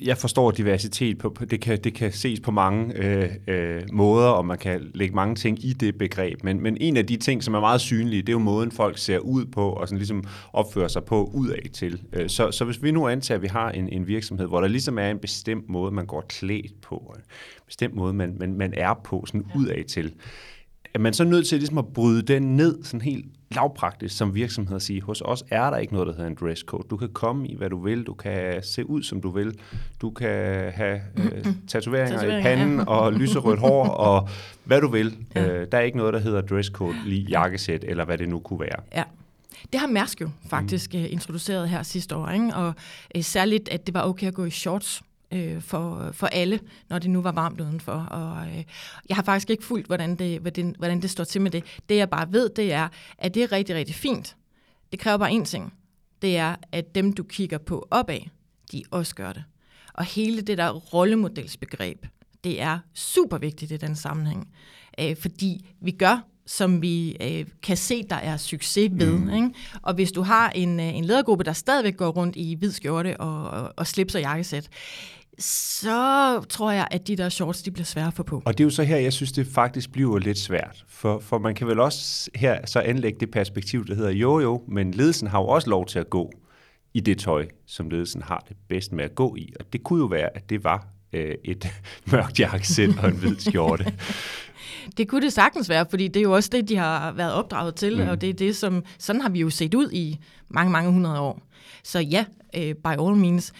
jeg 0.00 0.18
forstår 0.18 0.50
diversitet, 0.50 1.18
på, 1.18 1.34
det, 1.50 1.60
kan, 1.60 1.80
det 1.84 1.94
kan 1.94 2.12
ses 2.12 2.40
på 2.40 2.50
mange 2.50 2.96
øh, 2.96 3.30
øh, 3.48 3.82
måder, 3.92 4.28
og 4.28 4.46
man 4.46 4.58
kan 4.58 4.90
lægge 4.94 5.14
mange 5.14 5.34
ting 5.34 5.64
i 5.64 5.72
det 5.72 5.98
begreb, 5.98 6.44
men, 6.44 6.60
men 6.60 6.76
en 6.80 6.96
af 6.96 7.06
de 7.06 7.16
ting, 7.16 7.44
som 7.44 7.54
er 7.54 7.60
meget 7.60 7.80
synlige, 7.80 8.22
det 8.22 8.28
er 8.28 8.32
jo 8.32 8.38
måden, 8.38 8.72
folk 8.72 8.98
ser 8.98 9.18
ud 9.18 9.44
på, 9.44 9.70
og 9.70 9.88
sådan 9.88 9.98
ligesom 9.98 10.24
opfører 10.52 10.88
sig 10.88 11.04
på 11.04 11.30
udad 11.34 11.68
til. 11.72 12.02
Øh, 12.12 12.28
så, 12.28 12.50
så 12.50 12.64
hvis 12.64 12.82
vi 12.82 12.90
nu 12.90 13.08
antager, 13.08 13.38
at 13.38 13.42
vi 13.42 13.48
har 13.48 13.70
en, 13.70 13.88
en 13.88 14.06
virksomhed, 14.06 14.46
hvor 14.46 14.60
der 14.60 14.68
ligesom 14.68 14.98
er 14.98 15.10
en 15.10 15.18
bestemt 15.18 15.68
måde, 15.68 15.92
man 15.92 16.06
går 16.06 16.24
klædt 16.28 16.80
på, 16.80 17.14
en 17.16 17.22
bestemt 17.66 17.94
måde, 17.94 18.12
man, 18.12 18.36
man, 18.38 18.54
man 18.54 18.74
er 18.76 18.94
på, 19.04 19.24
sådan 19.26 19.46
udad 19.56 19.84
til, 19.84 20.14
er 20.94 20.98
man 20.98 21.14
så 21.14 21.24
nødt 21.24 21.46
til 21.46 21.58
ligesom 21.58 21.78
at 21.78 21.86
bryde 21.94 22.22
den 22.22 22.56
ned 22.56 22.84
sådan 22.84 23.00
helt 23.00 23.26
lavpraktisk 23.50 24.16
som 24.16 24.34
virksomhed 24.34 24.76
at 24.76 24.82
sige, 24.82 25.02
hos 25.02 25.22
os 25.24 25.44
er 25.50 25.70
der 25.70 25.76
ikke 25.76 25.92
noget, 25.92 26.06
der 26.06 26.12
hedder 26.12 26.26
en 26.26 26.36
dresscode. 26.40 26.86
Du 26.90 26.96
kan 26.96 27.08
komme 27.08 27.48
i, 27.48 27.56
hvad 27.56 27.70
du 27.70 27.78
vil. 27.78 28.02
Du 28.02 28.14
kan 28.14 28.62
se 28.62 28.88
ud, 28.88 29.02
som 29.02 29.20
du 29.20 29.30
vil. 29.30 29.58
Du 30.00 30.10
kan 30.10 30.72
have 30.72 31.00
øh, 31.16 31.46
tatoveringer 31.68 32.38
i 32.38 32.42
panden 32.42 32.78
ja. 32.78 32.84
og 32.84 33.12
lyserødt 33.20 33.60
hår 33.60 33.88
og 33.88 34.28
hvad 34.64 34.80
du 34.80 34.88
vil. 34.88 35.16
Ja. 35.34 35.46
Øh, 35.46 35.66
der 35.72 35.78
er 35.78 35.82
ikke 35.82 35.98
noget, 35.98 36.14
der 36.14 36.20
hedder 36.20 36.40
dresscode, 36.40 36.94
lige 37.04 37.26
jakkesæt 37.28 37.84
eller 37.88 38.04
hvad 38.04 38.18
det 38.18 38.28
nu 38.28 38.38
kunne 38.38 38.60
være. 38.60 38.82
Ja. 38.94 39.02
Det 39.72 39.80
har 39.80 39.86
Mærsk 39.86 40.20
jo 40.20 40.30
faktisk 40.50 40.94
mm. 40.94 41.04
introduceret 41.08 41.68
her 41.68 41.82
sidste 41.82 42.16
år, 42.16 42.28
ikke? 42.28 42.54
og 42.54 42.74
øh, 43.14 43.22
særligt, 43.22 43.68
at 43.68 43.86
det 43.86 43.94
var 43.94 44.02
okay 44.02 44.26
at 44.26 44.34
gå 44.34 44.44
i 44.44 44.50
shorts 44.50 45.02
øh, 45.32 45.62
for, 45.62 46.10
for 46.12 46.26
alle, 46.26 46.60
når 46.88 46.98
det 46.98 47.10
nu 47.10 47.22
var 47.22 47.32
varmt 47.32 47.60
udenfor. 47.60 47.92
Og 47.92 48.46
øh, 48.48 48.64
jeg 49.08 49.16
har 49.16 49.22
faktisk 49.22 49.50
ikke 49.50 49.64
fulgt, 49.64 49.86
hvordan 49.86 50.16
det, 50.16 50.40
hvordan, 50.40 50.74
hvordan 50.78 51.02
det 51.02 51.10
står 51.10 51.24
til 51.24 51.40
med 51.40 51.50
det. 51.50 51.64
Det 51.88 51.96
jeg 51.96 52.10
bare 52.10 52.32
ved, 52.32 52.48
det 52.48 52.72
er, 52.72 52.88
at 53.18 53.34
det 53.34 53.42
er 53.42 53.52
rigtig, 53.52 53.76
rigtig 53.76 53.94
fint. 53.94 54.36
Det 54.92 54.98
kræver 54.98 55.18
bare 55.18 55.30
én 55.30 55.44
ting. 55.44 55.72
Det 56.22 56.36
er, 56.36 56.56
at 56.72 56.94
dem 56.94 57.12
du 57.12 57.22
kigger 57.22 57.58
på 57.58 57.88
opad, 57.90 58.20
de 58.72 58.82
også 58.90 59.14
gør 59.14 59.32
det. 59.32 59.44
Og 59.94 60.04
hele 60.04 60.42
det 60.42 60.58
der 60.58 60.70
rollemodelsbegreb, 60.70 62.06
det 62.44 62.60
er 62.60 62.78
super 62.94 63.38
vigtigt 63.38 63.72
i 63.72 63.76
den 63.76 63.96
sammenhæng. 63.96 64.48
Øh, 65.00 65.16
fordi 65.16 65.66
vi 65.80 65.90
gør 65.90 66.28
som 66.48 66.82
vi 66.82 67.16
øh, 67.20 67.46
kan 67.62 67.76
se, 67.76 68.02
der 68.02 68.16
er 68.16 68.36
succes 68.36 68.90
ved. 68.92 69.18
Mm. 69.18 69.30
Ikke? 69.34 69.50
Og 69.82 69.94
hvis 69.94 70.12
du 70.12 70.22
har 70.22 70.50
en, 70.50 70.80
øh, 70.80 70.96
en 70.96 71.04
ledergruppe, 71.04 71.44
der 71.44 71.52
stadigvæk 71.52 71.96
går 71.96 72.08
rundt 72.08 72.36
i 72.36 72.54
hvid 72.54 72.72
skjorte 72.72 73.20
og, 73.20 73.50
og, 73.50 73.72
og 73.76 73.86
slips 73.86 74.14
og 74.14 74.20
jakkesæt, 74.20 74.68
så 75.38 76.40
tror 76.48 76.70
jeg, 76.70 76.88
at 76.90 77.06
de 77.08 77.16
der 77.16 77.28
shorts, 77.28 77.62
de 77.62 77.70
bliver 77.70 77.84
svære 77.84 78.06
at 78.06 78.14
få 78.14 78.22
på. 78.22 78.42
Og 78.44 78.58
det 78.58 78.64
er 78.64 78.66
jo 78.66 78.70
så 78.70 78.82
her, 78.82 78.96
jeg 78.96 79.12
synes, 79.12 79.32
det 79.32 79.46
faktisk 79.46 79.92
bliver 79.92 80.18
lidt 80.18 80.38
svært. 80.38 80.84
For, 80.88 81.18
for 81.18 81.38
man 81.38 81.54
kan 81.54 81.66
vel 81.66 81.80
også 81.80 82.30
her 82.34 82.66
så 82.66 82.80
anlægge 82.80 83.20
det 83.20 83.30
perspektiv, 83.30 83.86
der 83.86 83.94
hedder, 83.94 84.10
jo 84.10 84.40
jo, 84.40 84.62
men 84.68 84.90
ledelsen 84.90 85.28
har 85.28 85.40
jo 85.40 85.46
også 85.46 85.70
lov 85.70 85.86
til 85.86 85.98
at 85.98 86.10
gå 86.10 86.32
i 86.94 87.00
det 87.00 87.18
tøj, 87.18 87.46
som 87.66 87.90
ledelsen 87.90 88.22
har 88.22 88.44
det 88.48 88.56
bedst 88.68 88.92
med 88.92 89.04
at 89.04 89.14
gå 89.14 89.36
i. 89.36 89.52
Og 89.60 89.72
det 89.72 89.82
kunne 89.82 90.00
jo 90.00 90.06
være, 90.06 90.36
at 90.36 90.50
det 90.50 90.64
var 90.64 90.86
øh, 91.12 91.34
et 91.44 91.68
mørkt 92.12 92.40
jakkesæt 92.40 92.90
og 93.02 93.08
en 93.08 93.16
hvid 93.16 93.36
skjorte. 93.38 93.84
Det 94.96 95.08
kunne 95.08 95.22
det 95.22 95.32
sagtens 95.32 95.68
være, 95.68 95.86
fordi 95.90 96.08
det 96.08 96.20
er 96.20 96.22
jo 96.22 96.32
også 96.32 96.50
det, 96.52 96.68
de 96.68 96.76
har 96.76 97.12
været 97.12 97.32
opdraget 97.32 97.74
til, 97.74 98.02
mm. 98.02 98.08
og 98.08 98.20
det 98.20 98.28
er 98.28 98.34
det, 98.34 98.56
som, 98.56 98.84
sådan 98.98 99.20
har 99.20 99.28
vi 99.28 99.40
jo 99.40 99.50
set 99.50 99.74
ud 99.74 99.90
i 99.92 100.18
mange, 100.48 100.72
mange 100.72 100.92
hundrede 100.92 101.20
år. 101.20 101.42
Så 101.88 101.98
ja, 101.98 102.24
øh, 102.56 102.74
by 102.74 102.88
all 103.00 103.16
means. 103.16 103.52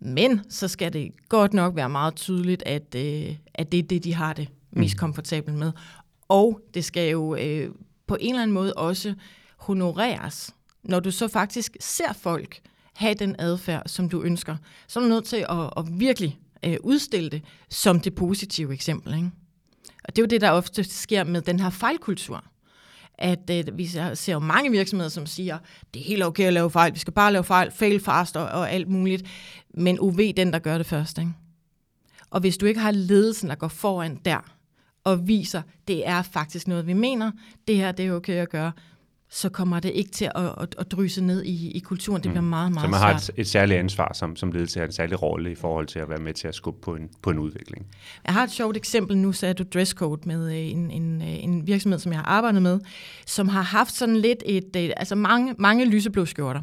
Men 0.00 0.40
så 0.48 0.68
skal 0.68 0.92
det 0.92 1.12
godt 1.28 1.54
nok 1.54 1.76
være 1.76 1.88
meget 1.88 2.14
tydeligt, 2.14 2.62
at, 2.66 2.94
øh, 2.96 3.36
at 3.54 3.72
det 3.72 3.78
er 3.78 3.82
det, 3.82 4.04
de 4.04 4.14
har 4.14 4.32
det 4.32 4.48
mest 4.70 4.96
mm. 4.96 4.98
komfortabelt 4.98 5.56
med. 5.56 5.72
Og 6.28 6.60
det 6.74 6.84
skal 6.84 7.10
jo 7.10 7.36
øh, 7.36 7.70
på 8.06 8.16
en 8.20 8.30
eller 8.30 8.42
anden 8.42 8.54
måde 8.54 8.72
også 8.72 9.14
honoreres, 9.56 10.54
når 10.82 11.00
du 11.00 11.10
så 11.10 11.28
faktisk 11.28 11.76
ser 11.80 12.12
folk 12.12 12.60
have 12.94 13.14
den 13.14 13.36
adfærd, 13.38 13.82
som 13.86 14.08
du 14.08 14.22
ønsker. 14.22 14.56
Så 14.88 14.98
er 14.98 15.02
du 15.02 15.08
nødt 15.08 15.24
til 15.24 15.46
at, 15.48 15.70
at 15.76 15.84
virkelig 16.00 16.38
øh, 16.64 16.76
udstille 16.80 17.30
det 17.30 17.42
som 17.70 18.00
det 18.00 18.14
positive 18.14 18.72
eksempel. 18.72 19.14
Ikke? 19.14 19.30
Og 20.04 20.16
det 20.16 20.18
er 20.18 20.22
jo 20.22 20.26
det, 20.26 20.40
der 20.40 20.50
ofte 20.50 20.84
sker 20.84 21.24
med 21.24 21.42
den 21.42 21.60
her 21.60 21.70
fejlkultur. 21.70 22.44
At 23.18 23.50
øh, 23.50 23.78
vi 23.78 23.86
ser, 23.86 24.32
jo 24.32 24.38
mange 24.38 24.70
virksomheder, 24.70 25.10
som 25.10 25.26
siger, 25.26 25.58
det 25.94 26.00
er 26.00 26.04
helt 26.04 26.24
okay 26.24 26.44
at 26.44 26.52
lave 26.52 26.70
fejl, 26.70 26.94
vi 26.94 26.98
skal 26.98 27.12
bare 27.12 27.32
lave 27.32 27.44
fejl, 27.44 27.70
fail 27.70 28.00
fast 28.00 28.36
og, 28.36 28.44
og 28.44 28.70
alt 28.70 28.88
muligt. 28.88 29.22
Men 29.74 30.00
UV, 30.00 30.32
den 30.36 30.52
der 30.52 30.58
gør 30.58 30.78
det 30.78 30.86
først. 30.86 31.18
Ikke? 31.18 31.32
Og 32.30 32.40
hvis 32.40 32.56
du 32.56 32.66
ikke 32.66 32.80
har 32.80 32.90
ledelsen, 32.90 33.48
der 33.48 33.54
går 33.54 33.68
foran 33.68 34.20
der, 34.24 34.54
og 35.04 35.28
viser, 35.28 35.62
det 35.88 36.08
er 36.08 36.22
faktisk 36.22 36.68
noget, 36.68 36.86
vi 36.86 36.92
mener, 36.92 37.30
det 37.68 37.76
her 37.76 37.92
det 37.92 38.06
er 38.06 38.12
okay 38.12 38.34
at 38.34 38.50
gøre, 38.50 38.72
så 39.34 39.48
kommer 39.48 39.80
det 39.80 39.92
ikke 39.94 40.10
til 40.10 40.24
at, 40.34 40.54
at, 40.60 40.74
at 40.78 40.92
dryse 40.92 41.22
ned 41.22 41.42
i, 41.42 41.70
i 41.70 41.78
kulturen. 41.78 42.22
Det 42.22 42.30
bliver 42.30 42.40
mm. 42.40 42.46
meget, 42.46 42.72
meget 42.72 42.86
Så 42.86 42.90
man 42.90 43.00
har 43.00 43.14
et, 43.14 43.30
et 43.36 43.48
særligt 43.48 43.78
ansvar 43.78 44.12
som, 44.14 44.36
som 44.36 44.52
ledelse, 44.52 44.78
har 44.78 44.86
en 44.86 44.92
særlig 44.92 45.22
rolle 45.22 45.52
i 45.52 45.54
forhold 45.54 45.86
til 45.86 45.98
at 45.98 46.08
være 46.08 46.18
med 46.18 46.34
til 46.34 46.48
at 46.48 46.54
skubbe 46.54 46.80
på 46.80 46.94
en, 46.94 47.08
på 47.22 47.30
en 47.30 47.38
udvikling. 47.38 47.86
Jeg 48.24 48.34
har 48.34 48.44
et 48.44 48.50
sjovt 48.50 48.76
eksempel. 48.76 49.18
Nu 49.18 49.32
sagde 49.32 49.54
du 49.54 49.64
dresscode 49.74 50.28
med 50.28 50.52
øh, 50.52 50.70
en, 50.70 50.90
en, 50.90 51.22
øh, 51.22 51.44
en 51.44 51.66
virksomhed, 51.66 51.98
som 51.98 52.12
jeg 52.12 52.20
har 52.20 52.26
arbejdet 52.26 52.62
med, 52.62 52.80
som 53.26 53.48
har 53.48 53.62
haft 53.62 53.92
sådan 53.92 54.16
lidt 54.16 54.42
et, 54.46 54.76
øh, 54.76 54.90
altså 54.96 55.14
mange, 55.14 55.54
mange 55.58 55.84
lyseblå 55.84 56.24
skjorter. 56.24 56.62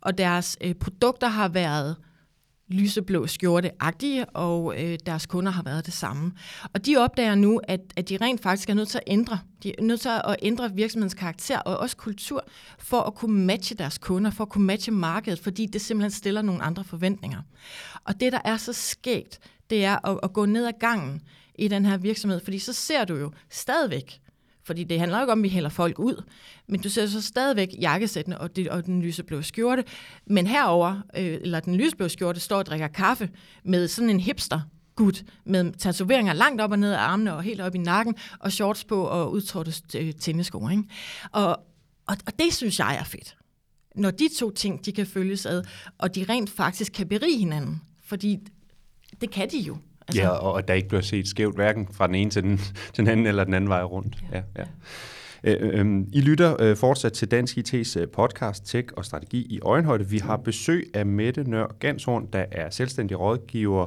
Og 0.00 0.18
deres 0.18 0.58
øh, 0.60 0.74
produkter 0.74 1.28
har 1.28 1.48
været 1.48 1.96
lyseblå 2.68 3.26
skjorte-agtige, 3.26 4.24
og 4.24 4.82
øh, 4.82 4.98
deres 5.06 5.26
kunder 5.26 5.52
har 5.52 5.62
været 5.62 5.86
det 5.86 5.94
samme. 5.94 6.32
Og 6.74 6.86
de 6.86 6.96
opdager 6.96 7.34
nu, 7.34 7.60
at, 7.68 7.80
at 7.96 8.08
de 8.08 8.16
rent 8.20 8.42
faktisk 8.42 8.70
er 8.70 8.74
nødt 8.74 8.88
til 8.88 8.98
at 8.98 9.04
ændre. 9.06 9.38
De 9.62 9.72
er 9.78 9.82
nødt 9.82 10.00
til 10.00 10.08
at 10.08 10.36
ændre 10.42 10.72
virksomhedens 10.72 11.14
karakter 11.14 11.58
og 11.58 11.76
også 11.76 11.96
kultur, 11.96 12.44
for 12.78 13.00
at 13.00 13.14
kunne 13.14 13.44
matche 13.44 13.76
deres 13.76 13.98
kunder, 13.98 14.30
for 14.30 14.44
at 14.44 14.50
kunne 14.50 14.66
matche 14.66 14.92
markedet, 14.92 15.38
fordi 15.38 15.66
det 15.66 15.80
simpelthen 15.80 16.10
stiller 16.10 16.42
nogle 16.42 16.62
andre 16.62 16.84
forventninger. 16.84 17.42
Og 18.04 18.20
det, 18.20 18.32
der 18.32 18.40
er 18.44 18.56
så 18.56 18.72
skægt, 18.72 19.38
det 19.70 19.84
er 19.84 20.08
at, 20.08 20.20
at 20.22 20.32
gå 20.32 20.46
ned 20.46 20.66
ad 20.66 20.72
gangen 20.80 21.22
i 21.54 21.68
den 21.68 21.86
her 21.86 21.96
virksomhed, 21.96 22.40
fordi 22.44 22.58
så 22.58 22.72
ser 22.72 23.04
du 23.04 23.16
jo 23.16 23.32
stadigvæk 23.50 24.20
fordi 24.64 24.84
det 24.84 24.98
handler 24.98 25.18
jo 25.18 25.22
ikke 25.22 25.32
om, 25.32 25.38
at 25.38 25.42
vi 25.42 25.48
hælder 25.48 25.70
folk 25.70 25.98
ud. 25.98 26.24
Men 26.66 26.80
du 26.80 26.88
ser 26.88 27.06
så 27.06 27.22
stadigvæk 27.22 27.68
jakkesættene 27.80 28.40
og, 28.40 28.56
det, 28.56 28.68
og 28.68 28.86
den 28.86 29.02
lyseblå 29.02 29.42
skjorte. 29.42 29.84
Men 30.26 30.46
herover 30.46 31.00
øh, 31.16 31.24
eller 31.24 31.60
den 31.60 31.76
lyseblå 31.76 32.08
skjorte, 32.08 32.40
står 32.40 32.56
og 32.56 32.66
drikker 32.66 32.88
kaffe 32.88 33.30
med 33.64 33.88
sådan 33.88 34.10
en 34.10 34.20
hipster 34.20 34.60
gut 34.96 35.24
med 35.44 35.72
tatoveringer 35.72 36.32
langt 36.32 36.60
op 36.60 36.70
og 36.70 36.78
ned 36.78 36.92
af 36.92 36.98
armene 36.98 37.34
og 37.34 37.42
helt 37.42 37.60
op 37.60 37.74
i 37.74 37.78
nakken, 37.78 38.14
og 38.38 38.52
shorts 38.52 38.84
på 38.84 39.02
og 39.02 39.32
udtrådte 39.32 39.98
øh, 39.98 40.12
tennisko. 40.12 40.68
Ikke? 40.68 40.84
Og, 41.32 41.48
og, 42.06 42.16
og 42.26 42.38
det 42.38 42.54
synes 42.54 42.78
jeg 42.78 42.96
er 43.00 43.04
fedt. 43.04 43.36
Når 43.96 44.10
de 44.10 44.28
to 44.38 44.50
ting, 44.50 44.84
de 44.84 44.92
kan 44.92 45.06
følges 45.06 45.46
ad, 45.46 45.64
og 45.98 46.14
de 46.14 46.26
rent 46.28 46.50
faktisk 46.50 46.92
kan 46.92 47.08
berige 47.08 47.38
hinanden. 47.38 47.80
Fordi 48.04 48.38
det 49.20 49.30
kan 49.30 49.50
de 49.50 49.58
jo. 49.58 49.78
Altså, 50.08 50.22
ja, 50.22 50.28
og 50.28 50.58
at 50.58 50.68
der 50.68 50.74
ikke 50.74 50.88
bliver 50.88 51.02
set 51.02 51.28
skævt, 51.28 51.54
hverken 51.54 51.88
fra 51.92 52.06
den 52.06 52.14
ene 52.14 52.30
til 52.30 52.42
den, 52.42 52.58
til 52.58 52.96
den 52.96 53.08
anden 53.08 53.26
eller 53.26 53.44
den 53.44 53.54
anden 53.54 53.70
vej 53.70 53.82
rundt. 53.82 54.16
Ja, 54.32 54.36
ja. 54.36 54.42
ja. 54.58 54.64
Øh, 55.44 55.80
øh, 55.80 56.00
I 56.12 56.20
lytter 56.20 56.56
øh, 56.60 56.76
fortsat 56.76 57.12
til 57.12 57.30
Dansk 57.30 57.58
IT's 57.58 58.00
øh, 58.00 58.08
podcast 58.08 58.66
Tech 58.66 58.88
og 58.96 59.04
Strategi 59.04 59.46
i 59.50 59.60
Øjenhøjde. 59.60 60.08
Vi 60.08 60.18
har 60.18 60.36
besøg 60.36 60.90
af 60.94 61.06
Mette 61.06 61.50
Nør 61.50 61.66
Ganshorn, 61.78 62.28
der 62.32 62.44
er 62.52 62.70
selvstændig 62.70 63.20
rådgiver 63.20 63.86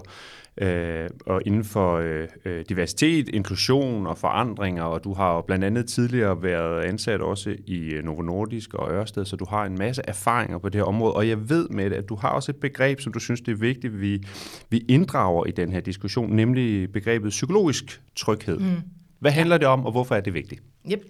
øh, 0.58 1.10
og 1.26 1.41
inden 1.46 1.63
for 1.63 1.98
øh, 1.98 2.28
øh, 2.46 2.65
diversitet, 2.70 3.30
inklusion 3.30 4.08
og 4.08 4.17
forandringer, 4.17 4.84
og 4.84 5.04
du 5.04 5.13
har 5.13 5.36
jo 5.36 5.41
blandt 5.41 5.65
andet 5.65 5.88
tidligere 5.88 6.43
været 6.43 6.84
ansat 6.84 7.22
også 7.22 7.56
i 7.65 7.78
øh, 7.78 8.04
Novo 8.04 8.22
Nordisk 8.22 8.74
og 8.74 8.91
Ørsted, 8.91 9.26
så 9.26 9.36
du 9.36 9.46
har 9.50 9.65
en 9.65 9.78
masse 9.78 10.02
erfaringer 10.08 10.58
på 10.58 10.70
det 10.70 10.80
her 10.80 10.86
område, 10.86 11.13
og 11.13 11.30
jeg 11.30 11.50
ved 11.50 11.70
med 11.70 11.89
det, 11.89 11.96
at 11.96 12.10
du 12.10 12.15
har 12.15 12.30
også 12.30 12.52
et 12.52 12.56
begreb, 12.56 13.00
som 13.00 13.13
du 13.13 13.20
synes, 13.20 13.41
det 13.41 13.52
er 13.52 13.56
vigtigt, 13.58 14.02
vi, 14.02 14.24
vi 14.70 14.86
inddrager 14.89 15.46
i 15.46 15.52
den 15.52 15.72
her 15.72 15.80
diskussion, 15.80 16.36
nemlig 16.36 16.91
begrebet 16.91 17.30
psykologisk 17.30 18.02
tryghed. 18.15 18.60
Mm. 18.60 18.82
Hvad 19.20 19.32
handler 19.32 19.58
det 19.58 19.67
om, 19.67 19.86
og 19.86 19.91
hvorfor 19.91 20.15
er 20.15 20.22
det 20.22 20.34
vigtigt? 20.34 20.62
Yep. 20.91 21.02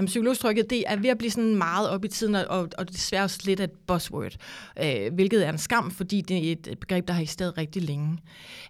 Jamen, 0.00 0.06
psykologstrykket, 0.06 0.70
det 0.70 0.84
er 0.86 0.96
ved 0.96 1.10
at 1.10 1.18
blive 1.18 1.30
sådan 1.30 1.56
meget 1.56 1.88
op 1.88 2.04
i 2.04 2.08
tiden, 2.08 2.34
og, 2.34 2.68
og 2.78 2.88
desværre 2.88 3.24
også 3.24 3.38
lidt 3.44 3.60
et 3.60 3.70
buzzword, 3.70 4.36
øh, 4.82 5.14
hvilket 5.14 5.46
er 5.46 5.52
en 5.52 5.58
skam, 5.58 5.90
fordi 5.90 6.20
det 6.20 6.48
er 6.48 6.52
et 6.52 6.78
begreb, 6.80 7.08
der 7.08 7.14
har 7.14 7.22
eksisteret 7.22 7.58
rigtig 7.58 7.82
længe. 7.82 8.18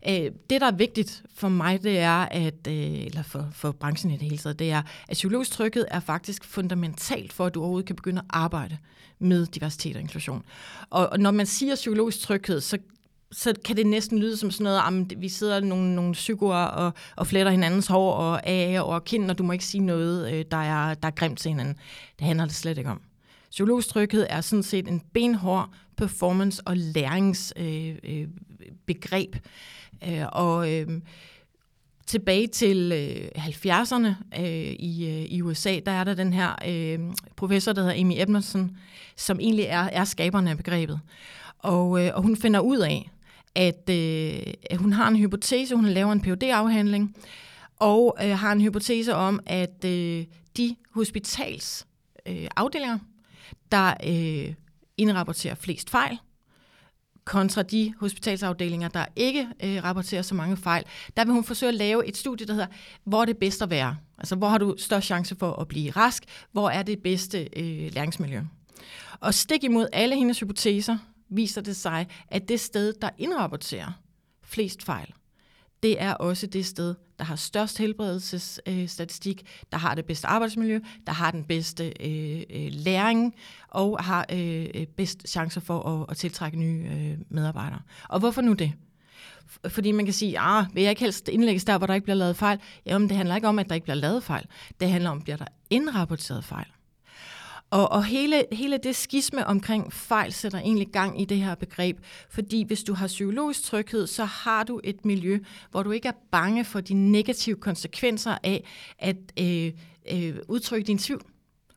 Øh, 0.08 0.30
det, 0.50 0.60
der 0.60 0.66
er 0.66 0.72
vigtigt 0.72 1.22
for 1.34 1.48
mig, 1.48 1.82
det 1.82 1.98
er, 1.98 2.18
at, 2.30 2.66
øh, 2.68 2.74
eller 2.74 3.22
for, 3.22 3.48
for 3.52 3.72
branchen 3.72 4.12
i 4.12 4.16
det 4.16 4.22
hele 4.22 4.38
taget, 4.38 4.58
det 4.58 4.70
er, 4.70 4.82
at 5.08 5.12
psykologstrykket 5.12 5.86
er 5.90 6.00
faktisk 6.00 6.44
fundamentalt 6.44 7.32
for, 7.32 7.46
at 7.46 7.54
du 7.54 7.60
overhovedet 7.60 7.86
kan 7.86 7.96
begynde 7.96 8.18
at 8.18 8.26
arbejde 8.30 8.76
med 9.18 9.46
diversitet 9.46 9.96
og 9.96 10.02
inklusion. 10.02 10.42
Og, 10.90 11.08
og 11.08 11.20
når 11.20 11.30
man 11.30 11.46
siger 11.46 11.74
psykologisk 11.74 12.20
tryghed, 12.20 12.60
så 12.60 12.78
så 13.32 13.54
kan 13.64 13.76
det 13.76 13.86
næsten 13.86 14.18
lyde 14.18 14.36
som 14.36 14.50
sådan 14.50 14.64
noget, 14.64 14.78
ah, 14.78 15.00
at 15.00 15.20
vi 15.20 15.28
sidder 15.28 15.60
nogle, 15.60 15.94
nogle 15.94 16.12
psykoer 16.12 16.56
og, 16.56 16.92
og 17.16 17.26
fletter 17.26 17.52
hinandens 17.52 17.86
hår 17.86 18.12
og 18.12 18.46
af 18.46 18.80
og 18.80 19.04
kind, 19.04 19.30
og 19.30 19.38
du 19.38 19.42
må 19.42 19.52
ikke 19.52 19.64
sige 19.64 19.84
noget, 19.84 20.32
øh, 20.32 20.44
der 20.50 20.56
er, 20.56 20.94
der 20.94 21.08
er 21.08 21.12
grimt 21.12 21.38
til 21.38 21.48
hinanden. 21.48 21.76
Det 22.18 22.26
handler 22.26 22.44
det 22.44 22.54
slet 22.54 22.78
ikke 22.78 22.90
om. 22.90 23.00
Psykologisk 23.50 23.88
tryghed 23.88 24.26
er 24.30 24.40
sådan 24.40 24.62
set 24.62 24.88
en 24.88 25.02
benhård 25.14 25.68
performance- 26.02 26.62
og 26.66 26.76
læringsbegreb. 26.76 29.36
Øh, 30.02 30.14
øh, 30.14 30.20
øh, 30.20 30.26
og 30.32 30.72
øh, 30.72 30.88
tilbage 32.06 32.46
til 32.46 32.92
øh, 32.92 33.28
70'erne 33.44 34.40
øh, 34.40 34.72
i, 34.78 35.08
øh, 35.08 35.22
i 35.22 35.42
USA, 35.42 35.78
der 35.86 35.92
er 35.92 36.04
der 36.04 36.14
den 36.14 36.32
her 36.32 36.54
øh, 36.68 36.98
professor, 37.36 37.72
der 37.72 37.82
hedder 37.82 38.00
Amy 38.00 38.12
Edmondson, 38.16 38.76
som 39.16 39.40
egentlig 39.40 39.64
er, 39.64 39.82
er 39.82 40.04
skaberen 40.04 40.48
af 40.48 40.56
begrebet. 40.56 41.00
Og, 41.58 42.04
øh, 42.04 42.10
og 42.14 42.22
hun 42.22 42.36
finder 42.36 42.60
ud 42.60 42.78
af, 42.78 43.10
at, 43.54 43.90
øh, 43.90 44.52
at 44.70 44.76
hun 44.76 44.92
har 44.92 45.08
en 45.08 45.16
hypotese, 45.16 45.74
hun 45.74 45.84
laver 45.84 46.12
en 46.12 46.22
phd 46.22 46.42
afhandling 46.42 47.16
og 47.76 48.16
øh, 48.24 48.38
har 48.38 48.52
en 48.52 48.60
hypotese 48.60 49.14
om, 49.14 49.40
at 49.46 49.84
øh, 49.84 50.24
de 50.56 50.76
hospitals 50.90 51.86
øh, 52.26 52.48
afdelinger, 52.56 52.98
der 53.72 53.94
øh, 54.06 54.54
indrapporterer 54.96 55.54
flest 55.54 55.90
fejl, 55.90 56.18
kontra 57.24 57.62
de 57.62 57.94
hospitalsafdelinger, 58.00 58.88
der 58.88 59.04
ikke 59.16 59.48
øh, 59.64 59.84
rapporterer 59.84 60.22
så 60.22 60.34
mange 60.34 60.56
fejl, 60.56 60.84
der 61.16 61.24
vil 61.24 61.34
hun 61.34 61.44
forsøge 61.44 61.68
at 61.68 61.74
lave 61.74 62.06
et 62.06 62.16
studie, 62.16 62.46
der 62.46 62.52
hedder, 62.52 62.68
hvor 63.04 63.20
er 63.20 63.24
det 63.24 63.38
bedst 63.38 63.62
at 63.62 63.70
være? 63.70 63.96
Altså, 64.18 64.36
hvor 64.36 64.48
har 64.48 64.58
du 64.58 64.74
størst 64.78 65.06
chance 65.06 65.36
for 65.36 65.52
at 65.52 65.68
blive 65.68 65.90
rask? 65.90 66.24
Hvor 66.52 66.70
er 66.70 66.82
det 66.82 67.02
bedste 67.02 67.48
øh, 67.56 67.94
læringsmiljø? 67.94 68.40
Og 69.20 69.34
stik 69.34 69.64
imod 69.64 69.86
alle 69.92 70.16
hendes 70.16 70.40
hypoteser, 70.40 70.98
viser 71.30 71.60
det 71.60 71.76
sig, 71.76 72.06
at 72.28 72.48
det 72.48 72.60
sted, 72.60 72.94
der 73.02 73.10
indrapporterer 73.18 73.92
flest 74.42 74.82
fejl, 74.82 75.14
det 75.82 76.02
er 76.02 76.14
også 76.14 76.46
det 76.46 76.66
sted, 76.66 76.94
der 77.18 77.24
har 77.24 77.36
størst 77.36 77.78
helbredelsesstatistik, 77.78 79.46
der 79.72 79.78
har 79.78 79.94
det 79.94 80.04
bedste 80.04 80.26
arbejdsmiljø, 80.26 80.80
der 81.06 81.12
har 81.12 81.30
den 81.30 81.44
bedste 81.44 81.92
øh, 82.00 82.42
øh, 82.50 82.68
læring 82.72 83.34
og 83.68 84.04
har 84.04 84.26
øh, 84.32 84.66
øh 84.74 84.86
bedst 84.86 85.28
chancer 85.28 85.60
for 85.60 85.82
at, 85.82 86.06
at 86.10 86.16
tiltrække 86.16 86.58
nye 86.58 86.88
øh, 86.90 87.18
medarbejdere. 87.28 87.80
Og 88.08 88.18
hvorfor 88.18 88.42
nu 88.42 88.52
det? 88.52 88.72
Fordi 89.68 89.92
man 89.92 90.04
kan 90.04 90.14
sige, 90.14 90.38
ah, 90.38 90.66
vil 90.74 90.82
jeg 90.82 90.90
ikke 90.90 91.00
helst 91.00 91.28
indlægges 91.28 91.64
der, 91.64 91.78
hvor 91.78 91.86
der 91.86 91.94
ikke 91.94 92.04
bliver 92.04 92.16
lavet 92.16 92.36
fejl? 92.36 92.58
Jamen, 92.86 93.08
det 93.08 93.16
handler 93.16 93.36
ikke 93.36 93.48
om, 93.48 93.58
at 93.58 93.68
der 93.68 93.74
ikke 93.74 93.84
bliver 93.84 93.96
lavet 93.96 94.22
fejl. 94.22 94.46
Det 94.80 94.90
handler 94.90 95.10
om, 95.10 95.22
bliver 95.22 95.36
der 95.36 95.46
indrapporteret 95.70 96.44
fejl? 96.44 96.66
Og, 97.70 97.92
og 97.92 98.04
hele, 98.04 98.44
hele 98.52 98.78
det 98.78 98.96
skisme 98.96 99.46
omkring 99.46 99.92
fejl 99.92 100.32
sætter 100.32 100.58
egentlig 100.58 100.88
gang 100.88 101.20
i 101.20 101.24
det 101.24 101.36
her 101.36 101.54
begreb, 101.54 101.98
fordi 102.30 102.62
hvis 102.62 102.82
du 102.82 102.94
har 102.94 103.06
psykologisk 103.06 103.62
tryghed, 103.62 104.06
så 104.06 104.24
har 104.24 104.64
du 104.64 104.80
et 104.84 105.04
miljø, 105.04 105.38
hvor 105.70 105.82
du 105.82 105.90
ikke 105.90 106.08
er 106.08 106.18
bange 106.32 106.64
for 106.64 106.80
de 106.80 106.94
negative 106.94 107.56
konsekvenser 107.56 108.38
af 108.42 108.64
at 108.98 109.16
øh, 109.40 109.72
øh, 110.12 110.36
udtrykke 110.48 110.86
din 110.86 110.98
tvivl. 110.98 111.22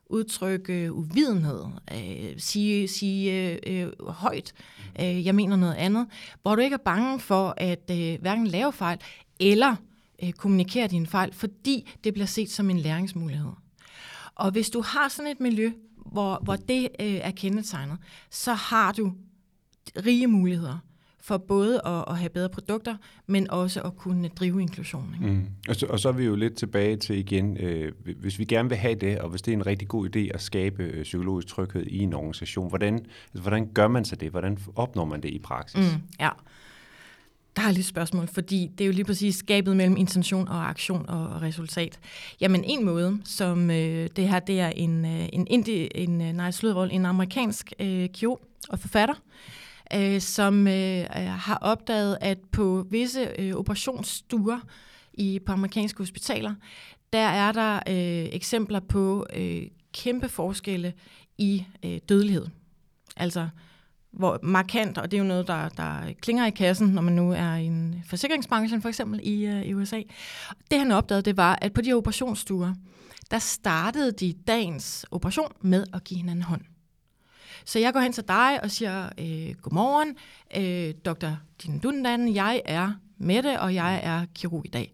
Udtrykke 0.06 0.74
øh, 0.74 0.94
uvidenhed, 0.94 1.64
øh, 1.92 2.34
sige, 2.38 2.88
sige 2.88 3.52
øh, 3.52 3.58
øh, 3.68 4.08
højt, 4.08 4.54
øh, 5.00 5.26
jeg 5.26 5.36
mener 5.36 5.56
noget 5.56 5.76
andet, 5.76 6.08
hvor 6.42 6.56
du 6.56 6.62
ikke 6.62 6.74
er 6.74 6.84
bange 6.86 7.20
for 7.20 7.54
at 7.58 7.92
øh, 7.92 8.22
hverken 8.22 8.48
lave 8.48 8.74
fejl 8.74 9.00
eller 9.40 9.76
øh, 10.24 10.32
kommunikere 10.32 10.88
dine 10.88 11.08
fejl, 11.08 11.34
fordi 11.34 11.92
det 12.04 12.14
bliver 12.14 12.28
set 12.28 12.52
som 12.52 12.70
en 12.70 12.80
læringsmulighed. 12.80 13.63
Og 14.36 14.52
hvis 14.52 14.70
du 14.70 14.82
har 14.82 15.08
sådan 15.08 15.32
et 15.32 15.40
miljø, 15.40 15.72
hvor, 16.06 16.40
hvor 16.44 16.56
det 16.56 16.84
øh, 16.84 17.08
er 17.08 17.32
kendetegnet, 17.32 17.98
så 18.30 18.54
har 18.54 18.92
du 18.92 19.14
rige 20.06 20.28
muligheder 20.28 20.78
for 21.24 21.38
både 21.38 21.82
at, 21.86 22.06
at 22.08 22.18
have 22.18 22.30
bedre 22.30 22.50
produkter, 22.50 22.98
men 23.28 23.52
også 23.52 23.82
at 23.82 23.96
kunne 23.98 24.28
drive 24.28 24.62
inklusion. 24.62 25.16
Ikke? 25.22 25.34
Mm. 25.34 25.48
Og, 25.70 25.76
så, 25.76 25.86
og 25.86 26.00
så 26.00 26.10
er 26.10 26.14
vi 26.14 26.26
jo 26.26 26.36
lidt 26.36 26.56
tilbage 26.56 26.98
til 26.98 27.18
igen, 27.18 27.58
øh, 27.58 27.92
hvis 28.20 28.40
vi 28.40 28.46
gerne 28.46 28.70
vil 28.70 28.78
have 28.78 28.96
det, 28.96 29.20
og 29.20 29.30
hvis 29.30 29.42
det 29.42 29.52
er 29.52 29.56
en 29.56 29.66
rigtig 29.66 29.88
god 29.88 30.16
idé 30.16 30.20
at 30.20 30.42
skabe 30.42 30.84
øh, 30.84 31.04
psykologisk 31.04 31.48
tryghed 31.48 31.86
i 31.86 31.98
en 32.00 32.14
organisation, 32.14 32.70
hvordan, 32.70 32.94
altså, 32.94 33.42
hvordan 33.42 33.74
gør 33.74 33.88
man 33.88 34.06
så 34.06 34.16
det? 34.16 34.32
Hvordan 34.32 34.58
opnår 34.76 35.06
man 35.06 35.24
det 35.24 35.30
i 35.30 35.40
praksis? 35.40 35.94
Mm, 35.94 36.02
ja 36.20 36.30
er 37.62 37.72
lidt 37.72 37.86
spørgsmål, 37.86 38.28
fordi 38.28 38.72
det 38.78 38.84
er 38.84 38.86
jo 38.86 38.94
lige 38.94 39.06
præcis 39.06 39.36
skabet 39.36 39.78
mellem 39.78 39.98
intention 39.98 40.48
og 40.48 40.70
aktion 40.70 41.10
og 41.10 41.42
resultat. 41.42 42.00
Jamen 42.42 42.64
en 42.64 42.86
måde, 42.86 43.22
som 43.26 43.72
øh, 43.72 44.10
det 44.16 44.30
her, 44.30 44.40
det 44.40 44.60
er 44.60 44.70
en, 44.70 45.06
øh, 45.06 45.30
en, 45.34 45.48
indi, 45.50 45.90
en, 45.96 46.22
øh, 46.22 46.34
nej, 46.34 46.52
sludvold, 46.52 46.92
en 46.94 47.06
amerikansk 47.06 47.74
øh, 47.80 48.10
kirurg 48.10 48.42
og 48.70 48.80
forfatter, 48.80 49.16
øh, 49.96 50.22
som 50.22 50.68
øh, 50.68 51.00
øh, 51.00 51.06
har 51.26 51.58
opdaget, 51.62 52.18
at 52.22 52.38
på 52.52 52.88
visse 52.90 53.28
øh, 53.40 53.56
operationsstuer 53.56 54.60
i, 55.14 55.40
på 55.46 55.52
amerikanske 55.52 55.98
hospitaler, 55.98 56.56
der 57.14 57.28
er 57.28 57.52
der 57.52 57.76
øh, 57.76 58.30
eksempler 58.36 58.80
på 58.80 59.26
øh, 59.36 59.62
kæmpe 59.94 60.30
forskelle 60.30 60.94
i 61.38 61.66
øh, 61.86 62.00
dødelighed. 62.10 62.48
Altså 63.18 63.50
hvor 64.14 64.40
markant, 64.44 64.98
og 64.98 65.12
det 65.12 65.18
er 65.18 65.22
jo 65.22 65.28
noget, 65.28 65.48
der, 65.48 65.70
der 65.70 66.14
klinger 66.22 66.46
i 66.46 66.50
kassen, 66.50 66.88
når 66.88 67.02
man 67.02 67.14
nu 67.14 67.32
er 67.32 67.56
i 67.56 67.66
en 67.66 68.04
forsikringsbranche, 68.08 68.82
for 68.82 68.90
eksempel 68.90 69.20
i, 69.24 69.46
øh, 69.46 69.62
i 69.62 69.74
USA. 69.74 70.02
Det 70.72 70.80
han 70.80 70.92
opdagede, 70.92 71.22
det 71.22 71.38
var, 71.38 71.60
at 71.62 71.74
på 71.74 71.82
de 71.82 71.94
operationsstuer, 71.94 72.74
der 73.32 73.40
startede 73.40 74.12
de 74.12 74.34
dagens 74.48 75.06
operation 75.12 75.52
med 75.62 75.84
at 75.94 76.04
give 76.04 76.18
hinanden 76.18 76.44
hånd. 76.44 76.62
Så 77.66 77.80
jeg 77.80 77.94
går 77.94 78.00
hen 78.00 78.14
til 78.14 78.24
dig 78.28 78.60
og 78.64 78.72
siger, 78.72 79.06
øh, 79.06 79.56
godmorgen, 79.62 80.16
øh, 80.58 80.94
dr. 81.06 81.30
Din 81.64 81.80
Dundan, 81.80 82.36
jeg 82.36 82.62
er 82.66 82.92
Mette, 83.18 83.60
og 83.60 83.76
jeg 83.76 84.00
er 84.04 84.26
kirurg 84.36 84.66
i 84.66 84.70
dag. 84.70 84.94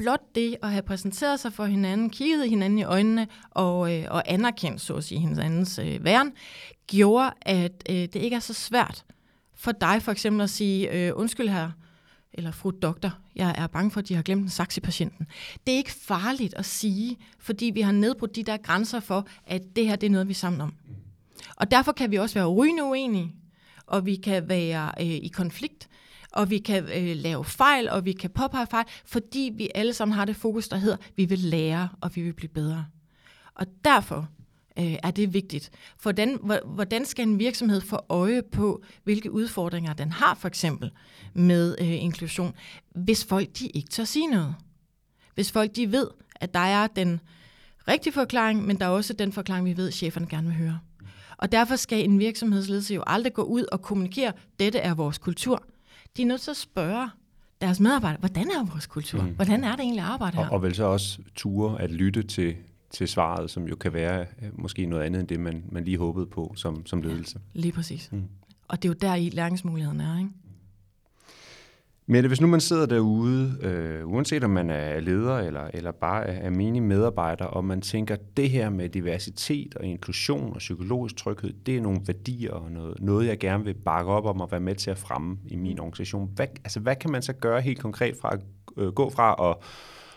Blot 0.00 0.34
det 0.34 0.56
at 0.62 0.70
have 0.70 0.82
præsenteret 0.82 1.40
sig 1.40 1.52
for 1.52 1.64
hinanden, 1.64 2.10
kigget 2.10 2.50
hinanden 2.50 2.78
i 2.78 2.82
øjnene 2.82 3.26
og, 3.50 3.96
øh, 3.96 4.06
og 4.10 4.22
anerkendt, 4.32 4.80
så 4.80 4.94
at 4.94 5.04
sige, 5.04 5.20
hinandens 5.20 5.78
øh, 5.78 6.04
væren, 6.04 6.32
gjorde, 6.86 7.32
at 7.42 7.82
øh, 7.90 7.96
det 7.96 8.16
ikke 8.16 8.36
er 8.36 8.40
så 8.40 8.54
svært 8.54 9.04
for 9.54 9.72
dig 9.72 10.02
for 10.02 10.12
eksempel 10.12 10.42
at 10.42 10.50
sige, 10.50 10.90
øh, 10.90 11.12
undskyld 11.14 11.48
her, 11.48 11.70
eller 12.32 12.50
fru 12.50 12.70
doktor, 12.70 13.18
jeg 13.36 13.54
er 13.58 13.66
bange 13.66 13.90
for, 13.90 14.00
at 14.00 14.08
de 14.08 14.14
har 14.14 14.22
glemt 14.22 14.42
en 14.42 14.50
saks 14.50 14.76
i 14.76 14.80
patienten. 14.80 15.26
Det 15.66 15.72
er 15.72 15.76
ikke 15.76 15.92
farligt 15.92 16.54
at 16.54 16.64
sige, 16.64 17.16
fordi 17.38 17.70
vi 17.74 17.80
har 17.80 17.92
nedbrudt 17.92 18.36
de 18.36 18.42
der 18.42 18.56
grænser 18.56 19.00
for, 19.00 19.26
at 19.46 19.62
det 19.76 19.86
her 19.86 19.96
det 19.96 20.06
er 20.06 20.10
noget, 20.10 20.28
vi 20.28 20.32
er 20.32 20.34
sammen 20.34 20.60
om. 20.60 20.74
Og 21.56 21.70
derfor 21.70 21.92
kan 21.92 22.10
vi 22.10 22.16
også 22.16 22.34
være 22.34 22.46
rygende 22.46 22.84
uenige, 22.84 23.34
og 23.86 24.06
vi 24.06 24.16
kan 24.16 24.48
være 24.48 24.90
øh, 25.00 25.06
i 25.06 25.30
konflikt, 25.34 25.88
og 26.32 26.50
vi 26.50 26.58
kan 26.58 26.84
øh, 26.84 27.16
lave 27.16 27.44
fejl, 27.44 27.88
og 27.88 28.04
vi 28.04 28.12
kan 28.12 28.30
påpege 28.30 28.66
fejl, 28.70 28.86
fordi 29.04 29.52
vi 29.54 29.70
alle 29.74 29.92
sammen 29.92 30.14
har 30.14 30.24
det 30.24 30.36
fokus, 30.36 30.68
der 30.68 30.76
hedder, 30.76 30.96
vi 31.16 31.24
vil 31.24 31.38
lære, 31.38 31.88
og 32.00 32.16
vi 32.16 32.22
vil 32.22 32.32
blive 32.32 32.48
bedre. 32.48 32.86
Og 33.54 33.66
derfor 33.84 34.28
øh, 34.78 34.96
er 35.02 35.10
det 35.10 35.34
vigtigt. 35.34 35.70
Hvordan, 36.02 36.38
hvordan 36.64 37.04
skal 37.04 37.28
en 37.28 37.38
virksomhed 37.38 37.80
få 37.80 37.98
øje 38.08 38.42
på, 38.42 38.82
hvilke 39.04 39.30
udfordringer 39.30 39.92
den 39.92 40.12
har 40.12 40.34
for 40.34 40.48
eksempel 40.48 40.90
med 41.34 41.76
øh, 41.80 42.02
inklusion, 42.02 42.54
hvis 42.94 43.24
folk 43.24 43.48
de 43.58 43.66
ikke 43.66 43.88
tør 43.88 44.04
sige 44.04 44.26
noget? 44.26 44.54
Hvis 45.34 45.52
folk 45.52 45.76
de 45.76 45.92
ved, 45.92 46.08
at 46.36 46.54
der 46.54 46.60
er 46.60 46.86
den 46.86 47.20
rigtige 47.88 48.12
forklaring, 48.12 48.66
men 48.66 48.80
der 48.80 48.86
er 48.86 48.90
også 48.90 49.12
den 49.12 49.32
forklaring, 49.32 49.66
vi 49.66 49.76
ved, 49.76 49.88
at 49.88 49.94
cheferne 49.94 50.26
gerne 50.26 50.46
vil 50.46 50.56
høre. 50.56 50.78
Og 51.36 51.52
derfor 51.52 51.76
skal 51.76 52.04
en 52.04 52.18
virksomhedsledelse 52.18 52.94
jo 52.94 53.02
aldrig 53.06 53.32
gå 53.32 53.42
ud 53.42 53.64
og 53.72 53.82
kommunikere, 53.82 54.32
dette 54.58 54.78
er 54.78 54.94
vores 54.94 55.18
kultur. 55.18 55.64
De 56.16 56.22
er 56.22 56.26
nødt 56.26 56.40
til 56.40 56.50
at 56.50 56.56
spørge 56.56 57.08
deres 57.60 57.80
medarbejdere, 57.80 58.20
hvordan 58.20 58.50
er 58.50 58.64
vores 58.64 58.86
kultur? 58.86 59.22
Mm. 59.22 59.28
Hvordan 59.28 59.64
er 59.64 59.70
det 59.70 59.80
egentlig 59.80 60.02
at 60.02 60.10
arbejde 60.10 60.36
her? 60.36 60.46
Og, 60.46 60.52
og 60.52 60.62
vel 60.62 60.74
så 60.74 60.84
også 60.84 61.18
ture 61.34 61.80
at 61.82 61.90
lytte 61.90 62.22
til, 62.22 62.56
til 62.90 63.08
svaret, 63.08 63.50
som 63.50 63.68
jo 63.68 63.76
kan 63.76 63.92
være 63.92 64.20
øh, 64.42 64.48
måske 64.52 64.86
noget 64.86 65.04
andet 65.04 65.20
end 65.20 65.28
det, 65.28 65.40
man, 65.40 65.64
man 65.68 65.84
lige 65.84 65.98
håbede 65.98 66.26
på 66.26 66.52
som, 66.56 66.86
som 66.86 67.02
ledelse. 67.02 67.40
Ja, 67.54 67.60
lige 67.60 67.72
præcis. 67.72 68.08
Mm. 68.12 68.24
Og 68.68 68.82
det 68.82 68.88
er 68.88 68.92
jo 68.92 68.98
der 69.00 69.14
i 69.14 69.28
læringsmuligheden 69.28 70.00
er, 70.00 70.18
ikke? 70.18 70.30
Men 72.10 72.26
hvis 72.26 72.40
nu 72.40 72.46
man 72.46 72.60
sidder 72.60 72.86
derude, 72.86 73.58
øh, 73.62 74.06
uanset 74.06 74.44
om 74.44 74.50
man 74.50 74.70
er 74.70 75.00
leder 75.00 75.38
eller, 75.38 75.70
eller 75.74 75.92
bare 75.92 76.26
er 76.26 76.50
menig 76.50 76.82
medarbejder, 76.82 77.44
og 77.44 77.64
man 77.64 77.80
tænker, 77.80 78.16
det 78.36 78.50
her 78.50 78.70
med 78.70 78.88
diversitet 78.88 79.74
og 79.74 79.84
inklusion 79.84 80.52
og 80.52 80.58
psykologisk 80.58 81.16
tryghed, 81.16 81.52
det 81.66 81.76
er 81.76 81.80
nogle 81.80 82.00
værdier 82.06 82.52
og 82.52 82.72
noget, 82.72 83.00
noget 83.00 83.26
jeg 83.26 83.38
gerne 83.38 83.64
vil 83.64 83.74
bakke 83.74 84.10
op 84.10 84.26
om 84.26 84.40
og 84.40 84.50
være 84.50 84.60
med 84.60 84.74
til 84.74 84.90
at 84.90 84.98
fremme 84.98 85.38
i 85.46 85.56
min 85.56 85.80
organisation. 85.80 86.30
Hvad, 86.34 86.46
altså, 86.64 86.80
hvad 86.80 86.96
kan 86.96 87.10
man 87.10 87.22
så 87.22 87.32
gøre 87.32 87.60
helt 87.60 87.78
konkret 87.78 88.14
fra 88.20 88.34
at 88.34 88.40
øh, 88.76 88.88
gå 88.88 89.10
fra 89.10 89.50
at 89.50 89.56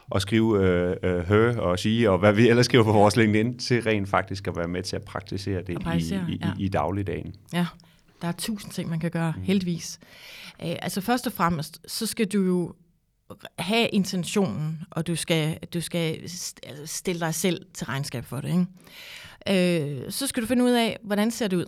og 0.09 0.21
skrive 0.21 0.67
øh, 0.67 0.95
øh, 1.03 1.19
hø 1.19 1.53
og 1.57 1.79
sige, 1.79 2.11
og 2.11 2.17
hvad 2.17 2.33
vi 2.33 2.49
ellers 2.49 2.65
skriver 2.65 2.83
på 2.83 2.91
vores 2.91 3.15
LinkedIn, 3.15 3.57
til 3.57 3.81
rent 3.81 4.09
faktisk 4.09 4.47
at 4.47 4.57
være 4.57 4.67
med 4.67 4.83
til 4.83 4.95
at 4.95 5.03
praktisere 5.03 5.61
det 5.61 5.69
i, 5.69 6.03
i, 6.03 6.09
ja. 6.09 6.51
i, 6.59 6.65
i 6.65 6.69
dagligdagen. 6.69 7.35
Ja, 7.53 7.65
der 8.23 8.29
er 8.29 8.33
tusind 8.33 8.71
ting, 8.71 8.89
man 8.89 8.99
kan 8.99 9.11
gøre, 9.11 9.33
mm. 9.37 9.43
heldigvis. 9.43 9.99
Øh, 10.61 10.75
altså 10.81 11.01
først 11.01 11.27
og 11.27 11.33
fremmest, 11.33 11.79
så 11.87 12.05
skal 12.05 12.27
du 12.27 12.41
jo 12.41 12.75
have 13.59 13.87
intentionen, 13.87 14.79
og 14.91 15.07
du 15.07 15.15
skal, 15.15 15.57
du 15.73 15.81
skal 15.81 16.13
altså, 16.63 16.85
stille 16.85 17.19
dig 17.19 17.35
selv 17.35 17.65
til 17.73 17.85
regnskab 17.85 18.25
for 18.25 18.41
det. 18.41 18.49
Ikke? 19.47 20.05
Øh, 20.05 20.11
så 20.11 20.27
skal 20.27 20.43
du 20.43 20.47
finde 20.47 20.63
ud 20.63 20.71
af, 20.71 20.97
hvordan 21.03 21.31
ser 21.31 21.47
det 21.47 21.57
ud? 21.57 21.65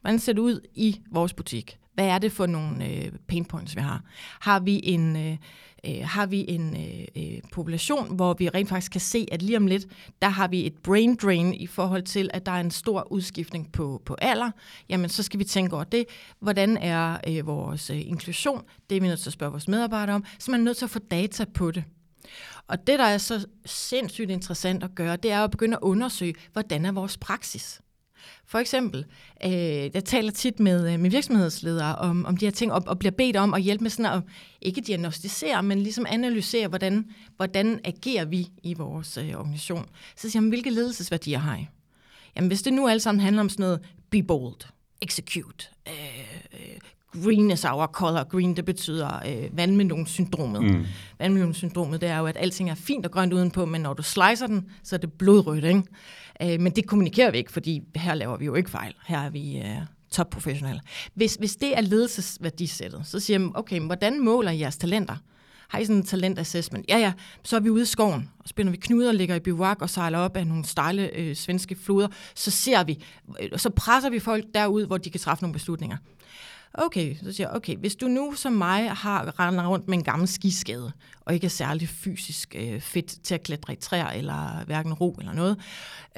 Hvordan 0.00 0.18
ser 0.18 0.32
det 0.32 0.40
ud 0.40 0.60
i 0.74 1.00
vores 1.10 1.34
butik? 1.34 1.79
Hvad 1.94 2.06
er 2.06 2.18
det 2.18 2.32
for 2.32 2.46
nogle 2.46 2.88
øh, 2.88 3.12
pain 3.28 3.44
points, 3.44 3.76
vi 3.76 3.80
har? 3.80 4.02
Har 4.40 4.60
vi 4.60 4.80
en, 4.82 5.16
øh, 5.16 5.36
øh 5.84 6.04
har 6.04 6.26
vi 6.26 6.44
en 6.48 6.76
øh, 6.76 7.06
øh, 7.16 7.40
population, 7.52 8.16
hvor 8.16 8.34
vi 8.34 8.48
rent 8.48 8.68
faktisk 8.68 8.92
kan 8.92 9.00
se, 9.00 9.26
at 9.32 9.42
lige 9.42 9.56
om 9.56 9.66
lidt, 9.66 9.86
der 10.22 10.28
har 10.28 10.48
vi 10.48 10.66
et 10.66 10.74
brain 10.82 11.16
drain 11.16 11.54
i 11.54 11.66
forhold 11.66 12.02
til, 12.02 12.30
at 12.32 12.46
der 12.46 12.52
er 12.52 12.60
en 12.60 12.70
stor 12.70 13.12
udskiftning 13.12 13.72
på, 13.72 14.02
på 14.04 14.16
alder, 14.18 14.50
jamen 14.88 15.10
så 15.10 15.22
skal 15.22 15.38
vi 15.38 15.44
tænke 15.44 15.74
over 15.74 15.84
det. 15.84 16.04
Hvordan 16.40 16.76
er 16.76 17.16
øh, 17.28 17.46
vores 17.46 17.90
øh, 17.90 18.08
inklusion? 18.08 18.62
Det 18.90 18.96
er 18.96 19.00
vi 19.00 19.06
nødt 19.06 19.20
til 19.20 19.28
at 19.28 19.32
spørge 19.32 19.52
vores 19.52 19.68
medarbejdere 19.68 20.16
om. 20.16 20.24
Så 20.38 20.50
man 20.50 20.60
er 20.60 20.64
nødt 20.64 20.76
til 20.76 20.84
at 20.84 20.90
få 20.90 20.98
data 20.98 21.44
på 21.44 21.70
det. 21.70 21.84
Og 22.66 22.86
det, 22.86 22.98
der 22.98 23.04
er 23.04 23.18
så 23.18 23.46
sindssygt 23.66 24.30
interessant 24.30 24.84
at 24.84 24.94
gøre, 24.94 25.16
det 25.16 25.32
er 25.32 25.44
at 25.44 25.50
begynde 25.50 25.76
at 25.76 25.82
undersøge, 25.82 26.34
hvordan 26.52 26.84
er 26.84 26.92
vores 26.92 27.18
praksis? 27.18 27.80
For 28.46 28.58
eksempel, 28.58 29.04
øh, 29.44 29.52
jeg 29.94 30.04
taler 30.04 30.32
tit 30.32 30.60
med, 30.60 30.92
øh, 30.92 31.00
med 31.00 31.10
virksomhedsledere 31.10 31.96
om, 31.96 32.26
om 32.26 32.36
de 32.36 32.46
her 32.46 32.50
ting, 32.50 32.72
og, 32.72 32.82
og 32.86 32.98
bliver 32.98 33.12
bedt 33.12 33.36
om 33.36 33.54
at 33.54 33.62
hjælpe 33.62 33.82
med 33.82 33.90
sådan 33.90 34.12
at, 34.12 34.22
ikke 34.62 34.80
diagnostisere, 34.80 35.62
men 35.62 35.80
ligesom 35.80 36.06
analysere, 36.08 36.68
hvordan, 36.68 37.06
hvordan 37.36 37.80
agerer 37.84 38.24
vi 38.24 38.48
i 38.62 38.74
vores 38.74 39.16
øh, 39.16 39.34
organisation. 39.34 39.86
Så 40.16 40.30
siger 40.30 40.40
man, 40.40 40.48
hvilke 40.48 40.70
ledelsesværdier 40.70 41.38
har 41.38 41.56
I? 41.56 41.66
Jamen, 42.36 42.48
hvis 42.48 42.62
det 42.62 42.72
nu 42.72 42.88
alt 42.88 43.02
sammen 43.02 43.20
handler 43.20 43.42
om 43.42 43.48
sådan 43.48 43.62
noget, 43.62 43.80
be 44.10 44.22
bold, 44.22 44.60
execute, 45.02 45.66
øh 45.88 46.09
green 47.12 47.50
is 47.50 47.64
our 47.64 47.86
color. 47.86 48.24
Green, 48.24 48.56
det 48.56 48.64
betyder 48.64 49.20
øh, 49.28 49.56
vandmelonsyndromet. 49.56 50.62
Mm. 50.62 50.86
Vandmelonsyndromet, 51.18 52.00
det 52.00 52.08
er 52.08 52.18
jo, 52.18 52.26
at 52.26 52.36
alting 52.40 52.70
er 52.70 52.74
fint 52.74 53.06
og 53.06 53.12
grønt 53.12 53.32
udenpå, 53.32 53.64
men 53.64 53.80
når 53.80 53.94
du 53.94 54.02
slicer 54.02 54.46
den, 54.46 54.70
så 54.82 54.96
er 54.96 54.98
det 55.00 55.12
blodrødt, 55.12 55.64
ikke? 55.64 55.82
Øh, 56.42 56.60
men 56.60 56.72
det 56.72 56.86
kommunikerer 56.86 57.30
vi 57.30 57.38
ikke, 57.38 57.52
fordi 57.52 57.82
her 57.96 58.14
laver 58.14 58.36
vi 58.36 58.44
jo 58.44 58.54
ikke 58.54 58.70
fejl. 58.70 58.94
Her 59.06 59.18
er 59.18 59.30
vi 59.30 59.58
øh, 59.58 59.76
topprofessionelle. 60.10 60.80
Hvis, 61.14 61.34
hvis 61.34 61.56
det 61.56 61.78
er 61.78 61.80
ledelsesværdisættet, 61.80 63.00
så 63.04 63.20
siger 63.20 63.38
man, 63.38 63.50
okay, 63.54 63.80
hvordan 63.80 64.20
måler 64.20 64.50
I 64.50 64.60
jeres 64.60 64.76
talenter? 64.76 65.16
Har 65.68 65.78
I 65.78 65.84
sådan 65.84 65.96
en 65.96 66.06
talentassessment? 66.06 66.86
Ja, 66.88 66.98
ja, 66.98 67.12
så 67.44 67.56
er 67.56 67.60
vi 67.60 67.70
ude 67.70 67.82
i 67.82 67.86
skoven, 67.86 68.30
og 68.38 68.48
spænder 68.48 68.70
vi 68.70 68.76
knuder, 68.76 69.12
ligger 69.12 69.34
i 69.34 69.40
bivak 69.40 69.82
og 69.82 69.90
sejler 69.90 70.18
op 70.18 70.36
af 70.36 70.46
nogle 70.46 70.64
stejle 70.64 71.16
øh, 71.16 71.36
svenske 71.36 71.74
floder. 71.74 72.08
Så 72.34 72.50
ser 72.50 72.84
vi, 72.84 73.04
øh, 73.42 73.58
så 73.58 73.70
presser 73.70 74.10
vi 74.10 74.18
folk 74.18 74.44
derud, 74.54 74.86
hvor 74.86 74.98
de 74.98 75.10
kan 75.10 75.20
træffe 75.20 75.42
nogle 75.42 75.52
beslutninger. 75.52 75.96
Okay, 76.74 77.16
så 77.22 77.32
siger 77.32 77.48
jeg, 77.48 77.56
okay, 77.56 77.76
hvis 77.76 77.96
du 77.96 78.08
nu 78.08 78.34
som 78.34 78.52
mig 78.52 78.90
har 78.90 79.40
rendet 79.40 79.66
rundt 79.66 79.88
med 79.88 79.98
en 79.98 80.04
gammel 80.04 80.28
skiskade, 80.28 80.92
og 81.20 81.34
ikke 81.34 81.44
er 81.44 81.48
særlig 81.48 81.88
fysisk 81.88 82.56
øh, 82.58 82.80
fedt 82.80 83.24
til 83.24 83.34
at 83.34 83.42
klatre 83.42 83.72
i 83.72 83.76
træer, 83.76 84.08
eller 84.08 84.64
hverken 84.64 84.92
ro 84.92 85.16
eller 85.20 85.32
noget, 85.32 85.58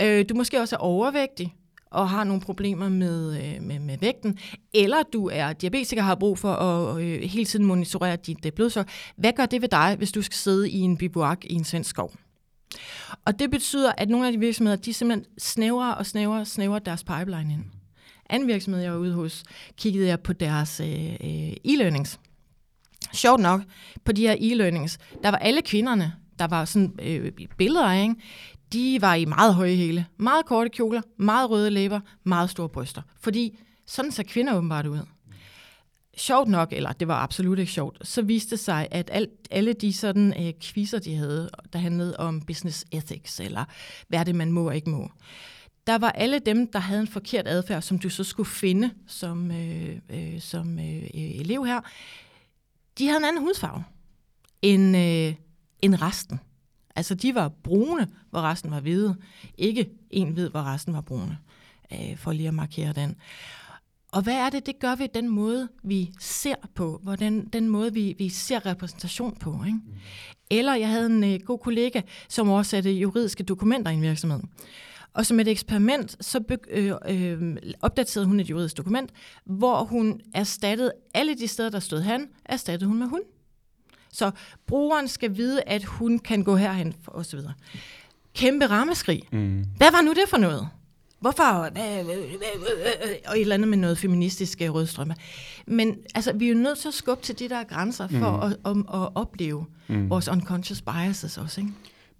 øh, 0.00 0.24
du 0.28 0.34
måske 0.34 0.60
også 0.60 0.76
er 0.76 0.80
overvægtig, 0.80 1.54
og 1.90 2.10
har 2.10 2.24
nogle 2.24 2.42
problemer 2.42 2.88
med, 2.88 3.44
øh, 3.44 3.62
med, 3.62 3.78
med 3.78 3.98
vægten, 3.98 4.38
eller 4.74 5.02
du 5.12 5.28
er 5.32 5.52
diabetiker 5.52 6.02
og 6.02 6.06
har 6.06 6.14
brug 6.14 6.38
for 6.38 6.52
at 6.52 7.02
øh, 7.02 7.22
hele 7.22 7.44
tiden 7.44 7.66
monitorere 7.66 8.16
dit 8.16 8.46
øh, 8.46 8.52
blodsukker, 8.52 8.92
hvad 9.16 9.32
gør 9.32 9.46
det 9.46 9.62
ved 9.62 9.68
dig, 9.68 9.94
hvis 9.98 10.12
du 10.12 10.22
skal 10.22 10.36
sidde 10.36 10.70
i 10.70 10.78
en 10.78 10.96
bibuak 10.96 11.44
i 11.44 11.54
en 11.54 11.64
svensk 11.64 11.90
skov? 11.90 12.12
Og 13.24 13.38
det 13.38 13.50
betyder, 13.50 13.92
at 13.98 14.08
nogle 14.08 14.26
af 14.26 14.32
de 14.32 14.38
virksomheder, 14.38 14.76
de 14.76 14.94
simpelthen 14.94 15.26
snævrer 15.38 15.92
og 15.92 16.06
snævrer 16.06 16.40
og 16.40 16.46
snævrer 16.46 16.78
deres 16.78 17.04
pipeline 17.04 17.52
ind. 17.52 17.81
Anden 18.32 18.48
virksomhed, 18.48 18.82
jeg 18.82 18.92
var 18.92 18.98
ude 18.98 19.14
hos, 19.14 19.44
kiggede 19.76 20.06
jeg 20.06 20.20
på 20.20 20.32
deres 20.32 20.80
øh, 20.80 21.12
øh, 21.12 21.52
e-learnings. 21.64 22.18
Sjovt 23.12 23.40
nok, 23.40 23.62
på 24.04 24.12
de 24.12 24.26
her 24.26 24.36
e-learnings, 24.40 24.98
der 25.22 25.28
var 25.28 25.38
alle 25.38 25.62
kvinderne, 25.62 26.12
der 26.38 26.46
var 26.46 26.64
sådan 26.64 26.92
øh, 27.02 27.32
billeder 27.58 27.86
af, 27.86 28.02
ikke? 28.02 28.14
de 28.72 28.98
var 29.00 29.14
i 29.14 29.24
meget 29.24 29.54
høje 29.54 29.74
hæle, 29.74 30.06
meget 30.16 30.46
korte 30.46 30.70
kjoler, 30.70 31.02
meget 31.16 31.50
røde 31.50 31.70
læber, 31.70 32.00
meget 32.24 32.50
store 32.50 32.68
bryster. 32.68 33.02
Fordi 33.20 33.58
sådan 33.86 34.12
ser 34.12 34.22
kvinder 34.22 34.56
åbenbart 34.56 34.86
ud. 34.86 34.98
Sjovt 36.16 36.48
nok, 36.48 36.72
eller 36.72 36.92
det 36.92 37.08
var 37.08 37.22
absolut 37.22 37.58
ikke 37.58 37.72
sjovt, 37.72 38.08
så 38.08 38.22
viste 38.22 38.50
det 38.50 38.58
sig, 38.58 38.88
at 38.90 39.10
alt, 39.12 39.30
alle 39.50 39.72
de 39.72 39.92
sådan 39.92 40.46
øh, 40.46 40.52
quizzer, 40.60 40.98
de 40.98 41.14
havde, 41.14 41.50
der 41.72 41.78
handlede 41.78 42.16
om 42.16 42.40
business 42.40 42.84
ethics, 42.92 43.40
eller 43.40 43.64
hvad 44.08 44.18
er 44.18 44.24
det, 44.24 44.34
man 44.34 44.52
må 44.52 44.68
og 44.68 44.76
ikke 44.76 44.90
må, 44.90 45.10
der 45.86 45.98
var 45.98 46.10
alle 46.10 46.38
dem, 46.38 46.72
der 46.72 46.78
havde 46.78 47.00
en 47.00 47.08
forkert 47.08 47.48
adfærd, 47.48 47.82
som 47.82 47.98
du 47.98 48.08
så 48.08 48.24
skulle 48.24 48.48
finde 48.48 48.90
som, 49.06 49.50
øh, 49.50 49.98
øh, 50.10 50.40
som 50.40 50.78
øh, 50.78 51.10
elev 51.14 51.64
her, 51.64 51.80
de 52.98 53.06
havde 53.06 53.18
en 53.18 53.24
anden 53.24 53.42
hudfarve 53.42 53.84
end, 54.62 54.96
øh, 54.96 55.34
end 55.82 56.02
resten. 56.02 56.40
Altså, 56.96 57.14
de 57.14 57.34
var 57.34 57.48
brune, 57.48 58.08
hvor 58.30 58.40
resten 58.40 58.70
var 58.70 58.80
hvide. 58.80 59.16
Ikke 59.58 59.90
en 60.10 60.28
hvid, 60.28 60.48
hvor 60.48 60.62
resten 60.62 60.94
var 60.94 61.00
brune, 61.00 61.38
øh, 61.92 62.16
for 62.16 62.32
lige 62.32 62.48
at 62.48 62.54
markere 62.54 62.92
den. 62.92 63.16
Og 64.12 64.22
hvad 64.22 64.34
er 64.34 64.50
det, 64.50 64.66
det 64.66 64.78
gør 64.78 64.94
vi 64.94 65.08
den 65.14 65.28
måde, 65.28 65.68
vi 65.82 66.12
ser 66.20 66.54
på, 66.74 67.00
hvordan 67.02 67.48
den 67.48 67.68
måde, 67.68 67.94
vi, 67.94 68.14
vi 68.18 68.28
ser 68.28 68.66
repræsentation 68.66 69.36
på. 69.36 69.62
Ikke? 69.66 69.78
Mm. 69.86 69.92
Eller 70.50 70.74
jeg 70.74 70.88
havde 70.88 71.06
en 71.06 71.24
øh, 71.24 71.40
god 71.40 71.58
kollega, 71.58 72.00
som 72.28 72.48
oversatte 72.48 72.92
juridiske 72.92 73.42
dokumenter 73.42 73.90
i 73.90 73.94
en 73.94 74.02
virksomhed. 74.02 74.40
Og 75.14 75.26
som 75.26 75.40
et 75.40 75.48
eksperiment, 75.48 76.16
så 76.20 76.40
be, 76.40 76.58
øh, 76.70 76.92
øh, 77.08 77.56
opdaterede 77.82 78.26
hun 78.26 78.40
et 78.40 78.50
juridisk 78.50 78.76
dokument, 78.76 79.10
hvor 79.44 79.84
hun 79.84 80.20
erstattede 80.34 80.92
alle 81.14 81.34
de 81.34 81.48
steder, 81.48 81.70
der 81.70 81.80
stod 81.80 82.00
han, 82.00 82.28
erstattede 82.44 82.88
hun 82.88 82.98
med 82.98 83.06
hun. 83.06 83.20
Så 84.12 84.30
brugeren 84.66 85.08
skal 85.08 85.36
vide, 85.36 85.62
at 85.66 85.84
hun 85.84 86.18
kan 86.18 86.44
gå 86.44 86.56
herhen, 86.56 86.94
og 87.06 87.26
så 87.26 87.36
videre. 87.36 87.52
Kæmpe 88.34 88.66
rammeskrig. 88.66 89.22
Mm. 89.32 89.64
Hvad 89.76 89.92
var 89.92 90.00
nu 90.00 90.10
det 90.10 90.28
for 90.28 90.36
noget? 90.36 90.68
Hvorfor? 91.20 91.42
Og 93.28 93.36
et 93.36 93.40
eller 93.40 93.54
andet 93.54 93.68
med 93.68 93.78
noget 93.78 93.98
feministisk 93.98 94.62
øh, 94.62 94.74
rødstrømme. 94.74 95.14
Men 95.66 95.96
altså, 96.14 96.32
vi 96.32 96.44
er 96.44 96.48
jo 96.48 96.54
nødt 96.54 96.78
til 96.78 96.88
at 96.88 96.94
skubbe 96.94 97.22
til 97.22 97.38
de 97.38 97.48
der 97.48 97.64
grænser 97.64 98.08
for 98.08 98.36
mm. 98.36 98.42
at, 98.42 98.52
at, 98.64 99.02
at 99.02 99.08
opleve 99.14 99.66
mm. 99.88 100.10
vores 100.10 100.28
unconscious 100.28 100.82
biases 100.82 101.38
også, 101.38 101.60
ikke? 101.60 101.72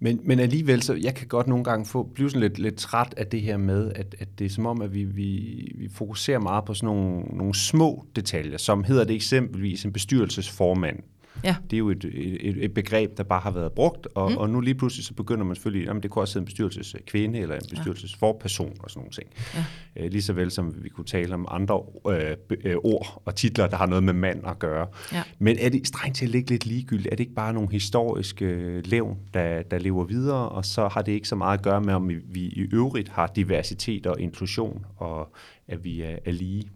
Men, 0.03 0.19
men 0.23 0.39
alligevel, 0.39 0.81
så 0.81 0.93
jeg 0.93 1.15
kan 1.15 1.27
godt 1.27 1.47
nogle 1.47 1.63
gange 1.63 1.85
få, 1.85 2.03
blive 2.03 2.29
sådan 2.29 2.41
lidt, 2.41 2.59
lidt 2.59 2.75
træt 2.75 3.13
af 3.17 3.27
det 3.27 3.41
her 3.41 3.57
med, 3.57 3.91
at, 3.95 4.15
at 4.19 4.27
det 4.39 4.45
er 4.45 4.49
som 4.49 4.65
om, 4.65 4.81
at 4.81 4.93
vi, 4.93 5.03
vi, 5.03 5.71
vi 5.75 5.89
fokuserer 5.89 6.39
meget 6.39 6.65
på 6.65 6.73
sådan 6.73 6.87
nogle, 6.87 7.19
nogle 7.19 7.55
små 7.55 8.05
detaljer, 8.15 8.57
som 8.57 8.83
hedder 8.83 9.03
det 9.03 9.15
eksempelvis 9.15 9.85
en 9.85 9.93
bestyrelsesformand. 9.93 10.99
Ja. 11.43 11.55
Det 11.69 11.73
er 11.73 11.77
jo 11.77 11.89
et, 11.89 12.05
et, 12.13 12.63
et 12.63 12.73
begreb, 12.73 13.17
der 13.17 13.23
bare 13.23 13.39
har 13.39 13.51
været 13.51 13.71
brugt, 13.71 14.07
og, 14.15 14.31
mm. 14.31 14.37
og 14.37 14.49
nu 14.49 14.61
lige 14.61 14.75
pludselig 14.75 15.05
så 15.05 15.13
begynder 15.13 15.45
man 15.45 15.55
selvfølgelig, 15.55 15.87
jamen 15.87 16.03
det 16.03 16.11
kunne 16.11 16.21
også 16.21 16.33
hedde 16.33 16.43
en 16.43 16.45
bestyrelseskvinde 16.45 17.39
eller 17.39 17.55
en 17.55 17.61
bestyrelsesforperson 17.69 18.73
og 18.79 18.89
sådan 18.89 18.99
nogle 18.99 19.11
ting. 19.11 19.27
Ja. 19.55 19.65
Øh, 19.95 20.11
lige 20.11 20.21
så 20.21 20.33
vel 20.33 20.51
som 20.51 20.83
vi 20.83 20.89
kunne 20.89 21.05
tale 21.05 21.33
om 21.33 21.47
andre 21.51 21.81
øh, 22.09 22.37
øh, 22.63 22.75
ord 22.83 23.21
og 23.25 23.35
titler, 23.35 23.67
der 23.67 23.77
har 23.77 23.85
noget 23.85 24.03
med 24.03 24.13
mand 24.13 24.47
at 24.47 24.59
gøre. 24.59 24.87
Ja. 25.13 25.23
Men 25.39 25.57
er 25.59 25.69
det 25.69 25.87
strengt 25.87 26.17
til 26.17 26.25
at 26.25 26.31
ligge 26.31 26.49
lidt 26.49 26.65
ligegyldigt? 26.65 27.07
Er 27.11 27.15
det 27.15 27.23
ikke 27.23 27.35
bare 27.35 27.53
nogle 27.53 27.71
historiske 27.71 28.45
øh, 28.45 28.83
levn, 28.85 29.17
der, 29.33 29.61
der 29.61 29.77
lever 29.79 30.03
videre, 30.03 30.49
og 30.49 30.65
så 30.65 30.87
har 30.87 31.01
det 31.01 31.11
ikke 31.11 31.27
så 31.27 31.35
meget 31.35 31.57
at 31.57 31.63
gøre 31.63 31.81
med, 31.81 31.93
om 31.93 32.09
vi, 32.09 32.15
vi 32.25 32.41
i 32.41 32.61
øvrigt 32.71 33.09
har 33.09 33.27
diversitet 33.27 34.07
og 34.07 34.19
inklusion, 34.19 34.85
og 34.97 35.35
at 35.67 35.83
vi 35.83 36.01
er, 36.01 36.17
er 36.25 36.31
lige? 36.31 36.69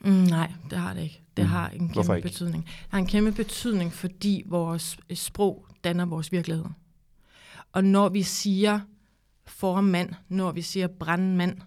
Mm, 0.00 0.12
nej, 0.12 0.52
det 0.70 0.78
har 0.78 0.94
det 0.94 1.02
ikke. 1.02 1.23
Det 1.36 1.44
mm. 1.44 1.50
har 1.50 1.68
en 1.68 1.88
kæmpe 1.88 2.20
betydning. 2.22 2.64
Det 2.64 2.86
har 2.88 2.98
en 2.98 3.06
kæmpe 3.06 3.32
betydning, 3.32 3.92
fordi 3.92 4.42
vores 4.46 4.98
sprog 5.14 5.66
danner 5.84 6.04
vores 6.04 6.32
virkelighed. 6.32 6.64
Og 7.72 7.84
når 7.84 8.08
vi 8.08 8.22
siger 8.22 8.80
formand, 9.46 10.10
når 10.28 10.52
vi 10.52 10.62
siger 10.62 10.86
brandmand, 10.86 11.58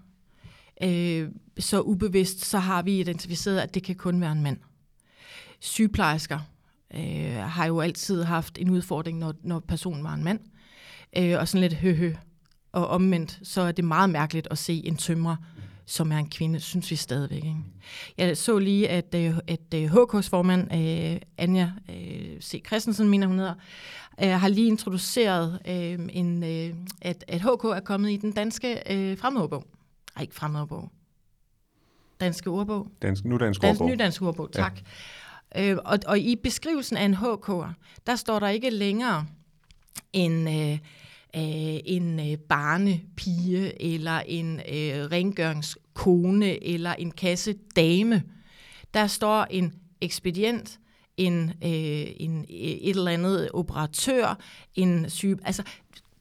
øh, 0.83 1.29
så 1.59 1.81
ubevidst, 1.81 2.45
så 2.45 2.59
har 2.59 2.81
vi 2.81 2.99
identificeret, 2.99 3.59
at 3.59 3.73
det 3.73 3.83
kan 3.83 3.95
kun 3.95 4.21
være 4.21 4.31
en 4.31 4.43
mand. 4.43 4.57
Sygeplejersker 5.59 6.39
øh, 6.93 7.35
har 7.35 7.65
jo 7.65 7.79
altid 7.79 8.23
haft 8.23 8.57
en 8.57 8.69
udfordring, 8.69 9.19
når, 9.19 9.33
når 9.43 9.59
personen 9.59 10.03
var 10.03 10.13
en 10.13 10.23
mand. 10.23 10.39
Øh, 11.17 11.39
og 11.39 11.47
sådan 11.47 11.61
lidt 11.61 11.73
høhø. 11.73 12.13
Og 12.71 12.87
omvendt, 12.87 13.39
så 13.43 13.61
er 13.61 13.71
det 13.71 13.85
meget 13.85 14.09
mærkeligt 14.09 14.47
at 14.51 14.57
se 14.57 14.81
en 14.85 14.97
tømrer, 14.97 15.35
som 15.87 16.11
er 16.11 16.17
en 16.17 16.29
kvinde, 16.29 16.59
synes 16.59 16.91
vi 16.91 16.95
stadigvæk. 16.95 17.43
Ikke? 17.43 17.55
Jeg 18.17 18.37
så 18.37 18.59
lige, 18.59 18.89
at, 18.89 19.15
øh, 19.15 19.37
at 19.47 19.59
HK's 19.73 20.17
øh, 20.17 20.23
formand, 20.23 20.73
øh, 20.73 21.21
Anja 21.37 21.71
C. 22.41 22.65
Christensen, 22.67 23.09
mener 23.09 23.27
hun 23.27 23.39
hedder, 23.39 23.53
har 24.37 24.47
lige 24.47 24.67
introduceret, 24.67 25.59
en, 25.65 26.43
at, 27.01 27.23
at 27.27 27.41
HK 27.41 27.63
er 27.63 27.81
kommet 27.85 28.11
i 28.11 28.17
den 28.17 28.31
danske 28.31 28.81
fremmedordbog. 29.19 29.63
Nej, 30.15 30.21
ikke 30.21 30.35
fremmedordbog. 30.35 30.91
Danske 32.19 32.49
ordbog. 32.49 32.87
Dansk, 33.01 33.25
nu 33.25 33.37
dansk 33.37 33.63
ordbog. 33.63 33.87
Dansk, 33.87 33.99
dansk 33.99 34.21
ordbog, 34.21 34.51
tak. 34.51 34.79
Ja. 35.55 35.71
Øh, 35.71 35.77
og, 35.85 35.99
og 36.07 36.19
i 36.19 36.35
beskrivelsen 36.35 36.97
af 36.97 37.05
en 37.05 37.13
HK'er, 37.13 37.67
der 38.07 38.15
står 38.15 38.39
der 38.39 38.47
ikke 38.47 38.69
længere 38.69 39.25
en, 40.13 40.47
øh, 40.47 40.79
øh, 41.37 41.79
en 41.85 42.19
øh, 42.19 42.37
barnepige, 42.37 43.81
eller 43.81 44.19
en 44.25 44.59
øh, 44.59 45.05
rengøringskone, 45.11 46.63
eller 46.63 46.93
en 46.93 47.11
kasse 47.11 47.55
dame. 47.75 48.23
Der 48.93 49.07
står 49.07 49.47
en 49.49 49.73
ekspedient, 50.01 50.79
en, 51.17 51.49
øh, 51.49 52.05
en, 52.17 52.45
et 52.49 52.89
eller 52.89 53.11
andet 53.11 53.49
operatør, 53.53 54.39
en 54.75 55.09
syge... 55.09 55.37
Altså, 55.43 55.63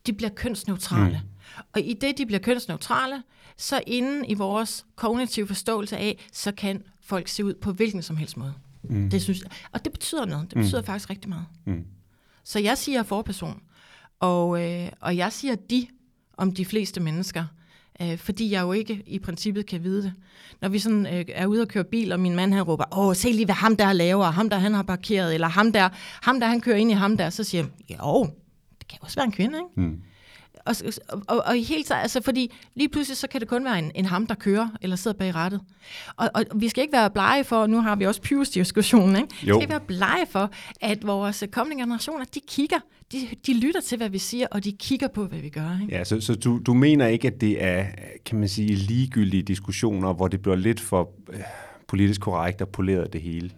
de 0.07 0.13
bliver 0.13 0.31
kønsneutrale. 0.31 1.21
Mm. 1.25 1.63
Og 1.73 1.81
i 1.81 1.95
det, 1.95 2.19
de 2.19 2.27
bliver 2.27 2.41
kønsneutrale, 2.41 3.23
så 3.57 3.81
inden 3.87 4.25
i 4.25 4.35
vores 4.35 4.87
kognitive 4.97 5.47
forståelse 5.47 5.97
af, 5.97 6.27
så 6.33 6.53
kan 6.53 6.83
folk 7.01 7.29
se 7.29 7.45
ud 7.45 7.55
på 7.55 7.73
hvilken 7.73 8.03
som 8.03 8.17
helst 8.17 8.37
måde. 8.37 8.55
Mm. 8.83 9.11
Det 9.11 9.23
synes, 9.23 9.45
og 9.73 9.85
det 9.85 9.93
betyder 9.93 10.25
noget. 10.25 10.51
Det 10.51 10.59
betyder 10.59 10.81
mm. 10.81 10.87
faktisk 10.87 11.11
rigtig 11.11 11.29
meget. 11.29 11.47
Mm. 11.65 11.85
Så 12.45 12.59
jeg 12.59 12.79
siger 12.79 13.03
forperson. 13.03 13.63
Og, 14.21 14.65
øh, 14.65 14.89
og 15.01 15.17
jeg 15.17 15.33
siger 15.33 15.55
de 15.55 15.87
om 16.37 16.53
de 16.53 16.65
fleste 16.65 17.01
mennesker, 17.01 17.45
øh, 18.03 18.19
fordi 18.19 18.51
jeg 18.51 18.63
jo 18.63 18.73
ikke 18.73 19.03
i 19.07 19.19
princippet 19.19 19.67
kan 19.67 19.85
vide 19.85 20.03
det. 20.03 20.13
Når 20.61 20.69
vi 20.69 20.79
sådan 20.79 21.07
øh, 21.07 21.25
er 21.29 21.47
ude 21.47 21.63
og 21.63 21.69
køre 21.69 21.85
bil, 21.85 22.13
og 22.13 22.21
min 22.21 22.37
mand 22.37 22.53
han 22.53 22.63
råber, 22.63 22.99
åh, 22.99 23.15
se 23.15 23.33
lige 23.33 23.45
hvad 23.45 23.55
ham 23.55 23.77
der 23.77 23.93
laver, 23.93 24.25
ham 24.25 24.51
der 24.51 24.57
han 24.59 24.75
har 24.75 24.83
parkeret, 24.83 25.35
eller 25.35 25.49
ham 25.49 25.73
der, 25.73 25.89
ham 26.23 26.41
der 26.41 26.47
han 26.47 26.61
kører 26.61 26.77
ind 26.77 26.91
i 26.91 26.95
ham 26.95 27.17
der, 27.17 27.31
så 27.31 27.45
siger 27.45 27.65
jeg, 27.89 27.99
jo, 28.03 28.25
det 28.79 28.89
kan 28.89 28.99
også 29.03 29.17
være 29.17 29.27
en 29.27 29.33
kvinde, 29.33 29.59
ikke? 29.59 29.89
Mm. 29.89 30.01
Og, 30.65 30.75
og, 31.29 31.43
og 31.47 31.55
helt 31.55 31.91
altså 31.91 32.23
fordi 32.23 32.53
lige 32.75 32.89
pludselig 32.89 33.17
så 33.17 33.29
kan 33.29 33.41
det 33.41 33.49
kun 33.49 33.65
være 33.65 33.79
en, 33.79 33.93
en 33.95 34.05
ham, 34.05 34.27
der 34.27 34.35
kører 34.35 34.69
eller 34.83 34.97
sidder 34.97 35.19
bag 35.19 35.35
rattet. 35.35 35.61
Og, 36.17 36.31
og 36.35 36.45
vi 36.55 36.69
skal 36.69 36.83
ikke 36.83 36.93
være 36.93 37.11
blege 37.11 37.45
for, 37.45 37.67
nu 37.67 37.81
har 37.81 37.97
vi 37.97 38.07
også 38.07 38.21
Pius-diskussionen, 38.21 39.17
ikke? 39.17 39.29
Jo. 39.29 39.37
Vi 39.43 39.47
skal 39.47 39.61
ikke 39.61 39.71
være 39.71 39.81
blege 39.81 40.27
for, 40.31 40.51
at 40.81 41.07
vores 41.07 41.45
kommende 41.53 41.83
generationer, 41.83 42.25
de 42.35 42.41
kigger, 42.49 42.79
de, 43.13 43.19
de 43.47 43.61
lytter 43.61 43.81
til, 43.81 43.99
hvad 43.99 44.09
vi 44.09 44.19
siger, 44.19 44.47
og 44.51 44.65
de 44.65 44.73
kigger 44.73 45.09
på, 45.09 45.27
hvad 45.27 45.39
vi 45.39 45.49
gør. 45.49 45.79
Ikke? 45.83 45.95
Ja, 45.95 46.05
så, 46.05 46.21
så 46.21 46.35
du, 46.35 46.61
du 46.67 46.75
mener 46.75 47.07
ikke, 47.07 47.29
at 47.29 47.41
det 47.41 47.65
er, 47.65 47.87
kan 48.27 48.39
man 48.39 48.49
sige, 48.49 48.75
ligegyldige 48.75 49.43
diskussioner, 49.43 50.13
hvor 50.13 50.29
det 50.29 50.43
bliver 50.43 50.57
lidt 50.57 50.81
for 50.81 51.11
øh, 51.33 51.41
politisk 51.89 52.21
korrekt 52.21 52.63
og 52.63 52.69
poleret 52.69 53.13
det 53.13 53.21
hele? 53.21 53.51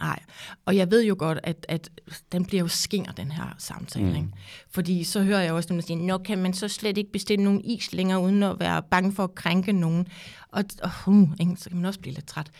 Nej, 0.00 0.22
og 0.66 0.76
jeg 0.76 0.90
ved 0.90 1.04
jo 1.04 1.16
godt, 1.18 1.38
at, 1.42 1.66
at 1.68 1.90
den 2.32 2.44
bliver 2.44 2.60
jo 2.60 2.68
skinger, 2.68 3.12
den 3.12 3.30
her 3.30 3.54
samtale. 3.58 4.10
Mm. 4.10 4.16
Ikke? 4.16 4.28
Fordi 4.70 5.04
så 5.04 5.22
hører 5.22 5.40
jeg 5.40 5.52
også 5.52 5.74
der 5.74 5.80
siger, 5.80 5.98
nå 5.98 6.18
kan 6.18 6.38
man 6.38 6.52
så 6.52 6.68
slet 6.68 6.98
ikke 6.98 7.12
bestille 7.12 7.44
nogen 7.44 7.64
is 7.64 7.92
længere, 7.92 8.20
uden 8.20 8.42
at 8.42 8.60
være 8.60 8.82
bange 8.82 9.12
for 9.12 9.24
at 9.24 9.34
krænke 9.34 9.72
nogen. 9.72 10.08
Og, 10.48 10.64
og 10.82 10.90
uh, 11.06 11.30
ikke? 11.40 11.56
så 11.56 11.68
kan 11.68 11.76
man 11.76 11.84
også 11.84 12.00
blive 12.00 12.14
lidt 12.14 12.26
træt. 12.26 12.50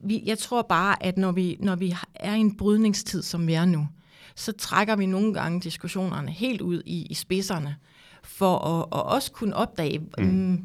Vi, 0.00 0.22
jeg 0.26 0.38
tror 0.38 0.62
bare, 0.62 1.02
at 1.02 1.16
når 1.16 1.32
vi, 1.32 1.56
når 1.60 1.76
vi 1.76 1.94
er 2.14 2.34
i 2.34 2.40
en 2.40 2.56
brydningstid, 2.56 3.22
som 3.22 3.46
vi 3.46 3.54
er 3.54 3.64
nu, 3.64 3.88
så 4.34 4.52
trækker 4.52 4.96
vi 4.96 5.06
nogle 5.06 5.34
gange 5.34 5.60
diskussionerne 5.60 6.30
helt 6.30 6.60
ud 6.60 6.82
i, 6.86 7.06
i 7.06 7.14
spidserne, 7.14 7.76
for 8.22 8.58
at, 8.58 8.98
at 8.98 9.06
også 9.06 9.32
kunne 9.32 9.56
opdage, 9.56 9.98
mm. 9.98 10.28
um, 10.28 10.64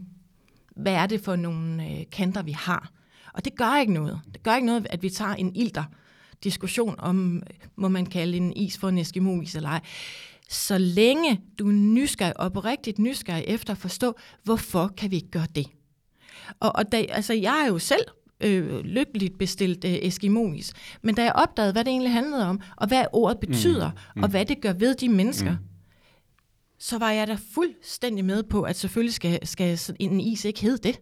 hvad 0.76 0.94
er 0.94 1.06
det 1.06 1.22
for 1.22 1.36
nogle 1.36 1.90
øh, 1.90 2.06
kanter, 2.12 2.42
vi 2.42 2.52
har 2.52 2.92
Og 3.40 3.46
det 3.46 3.56
gør 3.56 3.80
ikke 3.80 3.94
noget. 3.94 4.20
Det 4.34 4.44
gør 4.44 4.56
ikke 4.56 4.66
noget, 4.66 4.88
at 4.90 5.04
vi 5.04 5.10
tager 5.10 5.34
en 5.34 5.56
ilter 5.56 5.84
diskussion 6.44 6.96
om, 6.98 7.44
må 7.76 7.88
man 7.88 8.06
kalde 8.06 8.38
en 8.38 8.54
is 8.54 8.78
for 8.78 8.90
en 8.90 8.98
eskimo-is 8.98 9.56
eller 9.56 9.70
ej. 9.70 9.82
Så 10.50 10.78
længe 10.78 11.42
du 11.60 11.68
er 11.68 11.72
nysgerrig, 11.72 12.40
oprigtigt 12.40 13.00
nysgerrig 13.00 13.44
efter 13.48 13.74
at 13.74 13.78
forstå, 13.78 14.16
hvorfor 14.44 14.88
kan 14.98 15.12
vi 15.12 15.16
ikke 15.16 15.32
gøre 15.32 15.48
det? 15.56 15.68
Og, 16.60 16.76
og 16.76 16.92
da, 16.92 16.98
altså, 16.98 17.34
jeg 17.34 17.62
er 17.64 17.68
jo 17.68 17.80
selv 17.80 18.04
øh, 18.42 18.80
lykkeligt 18.80 19.38
bestilt 19.38 19.86
øh, 19.86 19.92
Eskimois. 20.02 20.74
Men 21.02 21.16
da 21.16 21.24
jeg 21.24 21.34
opdagede, 21.36 21.72
hvad 21.72 21.84
det 21.84 21.92
egentlig 21.92 22.12
handlede 22.12 22.46
om, 22.46 22.62
og 22.78 22.88
hvad 22.88 23.06
ordet 23.14 23.40
betyder, 23.40 23.90
mm. 23.90 24.00
Mm. 24.16 24.24
og 24.24 24.30
hvad 24.30 24.46
det 24.46 24.62
gør 24.62 24.74
ved 24.74 24.96
de 24.96 25.10
mennesker, 25.10 25.52
mm. 25.52 25.66
så 26.80 26.98
var 26.98 27.12
jeg 27.12 27.28
da 27.28 27.38
fuldstændig 27.54 28.26
med 28.26 28.44
på, 28.44 28.62
at 28.62 28.76
selvfølgelig 28.76 29.14
skal, 29.14 29.48
skal 29.48 29.80
en 30.00 30.20
is 30.20 30.46
ikke 30.46 30.62
hedde 30.62 30.88
det. 30.88 31.00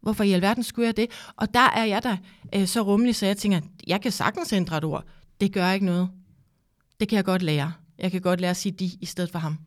Hvorfor 0.00 0.24
i 0.24 0.32
alverden 0.32 0.62
skulle 0.62 0.86
jeg 0.86 0.96
det? 0.96 1.10
Og 1.36 1.54
der 1.54 1.70
er 1.76 1.84
jeg 1.84 2.02
da 2.02 2.18
øh, 2.54 2.66
så 2.66 2.80
rummelig, 2.80 3.14
så 3.14 3.26
jeg 3.26 3.36
tænker, 3.36 3.60
jeg 3.86 4.00
kan 4.00 4.12
sagtens 4.12 4.52
ændre 4.52 4.76
et 4.76 4.84
ord. 4.84 5.04
Det 5.40 5.52
gør 5.52 5.72
ikke 5.72 5.86
noget. 5.86 6.08
Det 7.00 7.08
kan 7.08 7.16
jeg 7.16 7.24
godt 7.24 7.42
lære. 7.42 7.72
Jeg 7.98 8.10
kan 8.10 8.20
godt 8.20 8.40
lære 8.40 8.50
at 8.50 8.56
sige 8.56 8.72
de 8.72 8.90
i 9.00 9.06
stedet 9.06 9.30
for 9.30 9.38
ham. 9.38 9.58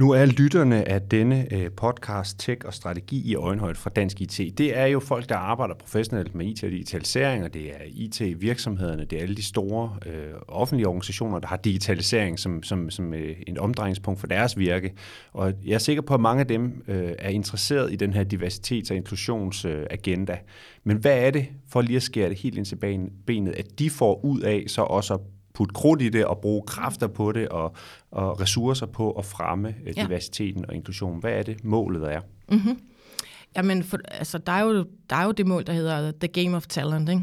Nu 0.00 0.10
er 0.10 0.26
lytterne 0.26 0.88
af 0.88 1.02
denne 1.02 1.54
øh, 1.54 1.70
podcast 1.70 2.38
Tech 2.38 2.60
og 2.64 2.74
Strategi 2.74 3.30
i 3.30 3.34
øjenhøjde 3.34 3.78
fra 3.78 3.90
Dansk 3.90 4.20
IT. 4.20 4.58
Det 4.58 4.78
er 4.78 4.86
jo 4.86 5.00
folk, 5.00 5.28
der 5.28 5.36
arbejder 5.36 5.74
professionelt 5.74 6.34
med 6.34 6.46
IT 6.46 6.64
og 6.64 6.70
digitalisering, 6.70 7.44
og 7.44 7.54
det 7.54 7.70
er 7.70 7.78
IT-virksomhederne, 7.86 9.04
det 9.04 9.18
er 9.18 9.22
alle 9.22 9.36
de 9.36 9.42
store 9.42 9.96
øh, 10.06 10.34
offentlige 10.48 10.86
organisationer, 10.86 11.38
der 11.38 11.48
har 11.48 11.56
digitalisering 11.56 12.38
som, 12.38 12.62
som, 12.62 12.90
som 12.90 13.14
øh, 13.14 13.36
en 13.46 13.58
omdrejningspunkt 13.58 14.20
for 14.20 14.26
deres 14.26 14.58
virke. 14.58 14.92
Og 15.32 15.52
jeg 15.64 15.74
er 15.74 15.78
sikker 15.78 16.02
på, 16.02 16.14
at 16.14 16.20
mange 16.20 16.40
af 16.40 16.46
dem 16.46 16.84
øh, 16.88 17.12
er 17.18 17.28
interesseret 17.28 17.92
i 17.92 17.96
den 17.96 18.12
her 18.12 18.24
diversitets- 18.24 18.90
og 18.90 18.96
inklusionsagenda. 18.96 20.32
Øh, 20.32 20.38
Men 20.84 20.96
hvad 20.96 21.26
er 21.26 21.30
det, 21.30 21.46
for 21.68 21.80
lige 21.80 21.96
at 21.96 22.02
skære 22.02 22.28
det 22.28 22.38
helt 22.38 22.56
ind 22.56 22.64
til 22.64 22.76
benet, 23.26 23.52
at 23.52 23.78
de 23.78 23.90
får 23.90 24.24
ud 24.24 24.40
af 24.40 24.64
så 24.66 24.82
også 24.82 25.14
at 25.14 25.20
putte 25.60 25.74
krudt 25.74 26.02
i 26.02 26.08
det 26.08 26.24
og 26.24 26.38
bruge 26.38 26.62
kræfter 26.66 27.06
på 27.06 27.32
det 27.32 27.48
og, 27.48 27.74
og 28.10 28.40
ressourcer 28.40 28.86
på 28.86 29.12
at 29.12 29.24
fremme 29.24 29.74
øh, 29.86 29.92
ja. 29.96 30.02
diversiteten 30.04 30.64
og 30.68 30.74
inklusion. 30.74 31.20
Hvad 31.20 31.32
er 31.32 31.42
det, 31.42 31.64
målet 31.64 32.12
er? 32.12 32.20
Mm-hmm. 32.50 32.80
Jamen, 33.56 33.82
for, 33.82 33.98
altså, 34.04 34.38
der, 34.38 34.52
er 34.52 34.60
jo, 34.60 34.86
der 35.10 35.16
er 35.16 35.24
jo 35.24 35.32
det 35.32 35.46
mål, 35.46 35.66
der 35.66 35.72
hedder 35.72 36.12
The 36.20 36.28
Game 36.28 36.56
of 36.56 36.66
Talent, 36.66 37.08
ikke? 37.08 37.22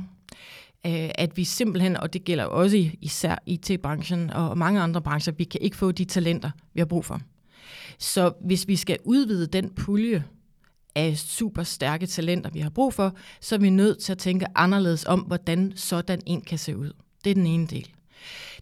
Øh, 0.85 1.09
at 1.15 1.37
vi 1.37 1.43
simpelthen, 1.43 1.97
og 1.97 2.13
det 2.13 2.23
gælder 2.23 2.45
også 2.45 2.89
især 3.01 3.35
IT-branchen 3.45 4.29
og 4.29 4.57
mange 4.57 4.81
andre 4.81 5.01
brancher, 5.01 5.33
vi 5.33 5.43
kan 5.43 5.61
ikke 5.61 5.77
få 5.77 5.91
de 5.91 6.05
talenter, 6.05 6.51
vi 6.73 6.79
har 6.79 6.85
brug 6.85 7.05
for. 7.05 7.19
Så 7.99 8.33
hvis 8.41 8.67
vi 8.67 8.75
skal 8.75 8.97
udvide 9.05 9.47
den 9.47 9.69
pulje 9.69 10.23
af 10.95 11.17
super 11.17 11.63
stærke 11.63 12.05
talenter, 12.05 12.49
vi 12.49 12.59
har 12.59 12.69
brug 12.69 12.93
for, 12.93 13.15
så 13.41 13.55
er 13.55 13.59
vi 13.59 13.69
nødt 13.69 13.99
til 13.99 14.11
at 14.11 14.17
tænke 14.17 14.45
anderledes 14.55 15.05
om, 15.05 15.19
hvordan 15.19 15.73
sådan 15.75 16.19
en 16.25 16.41
kan 16.41 16.57
se 16.57 16.77
ud. 16.77 16.91
Det 17.23 17.29
er 17.29 17.35
den 17.35 17.47
ene 17.47 17.67
del. 17.67 17.87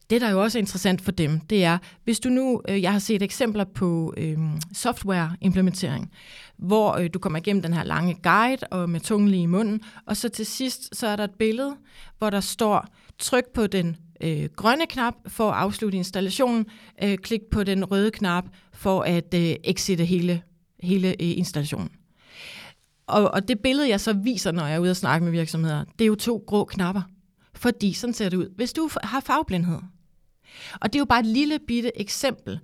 Det, 0.10 0.22
der 0.22 0.28
er 0.28 0.32
jo 0.32 0.42
også 0.42 0.60
interessant 0.60 1.02
for 1.02 1.12
dem, 1.12 1.40
det 1.40 1.64
er, 1.64 1.78
hvis 2.04 2.20
du 2.20 2.30
nu, 2.30 2.62
øh, 2.70 2.82
jeg 2.82 2.92
har 2.92 3.00
set 3.00 3.22
eksempler 3.22 3.64
på 3.64 4.14
øh, 4.18 4.38
software-implementering, 4.74 6.12
hvor 6.58 6.94
øh, 6.98 7.10
du 7.14 7.20
kommer 7.20 7.40
igennem 7.40 7.62
den 7.62 7.74
her 7.74 7.84
lange 7.84 8.18
guide 8.24 8.68
og 8.72 8.90
med 8.90 9.00
tungen 9.00 9.30
lige 9.30 9.44
i 9.44 9.46
munden, 9.46 9.82
og 10.06 10.18
så 10.18 10.30
til 10.30 10.46
sidst, 10.46 10.96
så 10.96 11.08
er 11.08 11.16
der 11.16 11.24
et 11.24 11.36
billede, 11.40 11.76
hvor 12.18 12.30
der 12.30 12.40
står, 12.40 12.88
tryk 13.20 13.46
på 13.54 13.68
den 13.68 13.98
øh, 14.22 14.50
grønne 14.56 14.86
knap 14.90 15.14
for 15.28 15.52
at 15.52 15.58
afslutte 15.58 15.98
installationen, 15.98 16.66
øh, 17.04 17.18
klik 17.18 17.42
på 17.52 17.64
den 17.64 17.86
røde 17.86 18.12
knap 18.12 18.46
for 18.74 19.02
at 19.02 19.34
øh, 19.34 19.56
exitte 19.64 20.06
hele, 20.06 20.42
hele 20.84 21.10
øh, 21.10 21.16
installationen. 21.20 21.90
Og, 23.08 23.32
og 23.32 23.48
det 23.48 23.60
billede, 23.60 23.90
jeg 23.90 24.02
så 24.02 24.14
viser, 24.14 24.52
når 24.52 24.66
jeg 24.66 24.76
er 24.76 24.80
ude 24.80 24.92
og 24.92 24.96
snakke 24.96 25.24
med 25.24 25.32
virksomheder, 25.32 25.84
det 25.84 26.06
er 26.06 26.08
jo 26.08 26.16
to 26.16 26.44
grå 26.48 26.66
knapper. 26.66 27.02
Fordi 27.56 27.94
sådan 27.94 28.14
ser 28.14 28.30
det 28.30 28.38
ud. 28.38 28.50
Hvis 28.56 28.74
du 28.74 28.90
har 29.04 29.20
farveblindhed, 29.20 29.80
og 30.82 30.94
det 30.94 30.96
er 30.96 31.02
jo 31.02 31.06
bare 31.06 31.20
et 31.20 31.26
lille 31.26 31.60
bitte 31.60 32.00
eksempel 32.00 32.60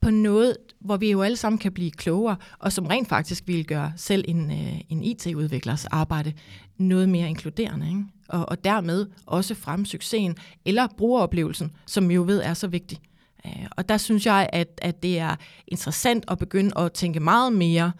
på 0.00 0.10
noget, 0.10 0.56
hvor 0.80 0.96
vi 0.96 1.10
jo 1.10 1.22
alle 1.22 1.36
sammen 1.36 1.58
kan 1.58 1.72
blive 1.72 1.90
klogere, 1.90 2.36
og 2.58 2.72
som 2.72 2.86
rent 2.86 3.08
faktisk 3.08 3.44
vil 3.46 3.66
gøre 3.66 3.92
selv 3.96 4.24
en, 4.28 4.50
øh, 4.50 4.80
en 4.88 5.02
IT-udviklers 5.02 5.84
arbejde 5.84 6.32
noget 6.76 7.08
mere 7.08 7.28
inkluderende. 7.28 7.88
Ikke? 7.88 8.04
Og, 8.28 8.48
og 8.48 8.64
dermed 8.64 9.06
også 9.26 9.54
frem 9.54 9.84
succesen 9.84 10.36
eller 10.64 10.88
brugeroplevelsen, 10.96 11.72
som 11.86 12.08
vi 12.08 12.14
jo 12.14 12.22
ved 12.22 12.42
er 12.42 12.54
så 12.54 12.66
vigtig. 12.66 12.98
Øh, 13.46 13.66
og 13.70 13.88
der 13.88 13.96
synes 13.96 14.26
jeg, 14.26 14.50
at, 14.52 14.80
at 14.82 15.02
det 15.02 15.18
er 15.18 15.36
interessant 15.68 16.24
at 16.28 16.38
begynde 16.38 16.78
at 16.78 16.92
tænke 16.92 17.20
meget 17.20 17.52
mere 17.52 17.92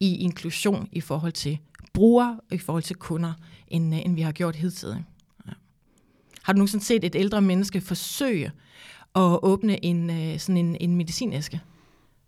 i 0.00 0.16
inklusion 0.16 0.88
i 0.92 1.00
forhold 1.00 1.32
til 1.32 1.58
brugere 1.92 2.40
og 2.50 2.54
i 2.54 2.58
forhold 2.58 2.82
til 2.82 2.96
kunder, 2.96 3.32
end, 3.68 3.94
øh, 3.94 4.00
end 4.04 4.14
vi 4.14 4.22
har 4.22 4.32
gjort 4.32 4.56
hidtil. 4.56 5.04
Har 6.42 6.52
du 6.52 6.56
nogensinde 6.58 6.84
set 6.84 7.04
et 7.04 7.14
ældre 7.14 7.42
menneske 7.42 7.80
forsøge 7.80 8.52
at 9.14 9.38
åbne 9.42 9.84
en, 9.84 10.10
øh, 10.10 10.38
sådan 10.38 10.56
en, 10.56 10.76
en 10.80 10.96
medicinæske. 10.96 11.60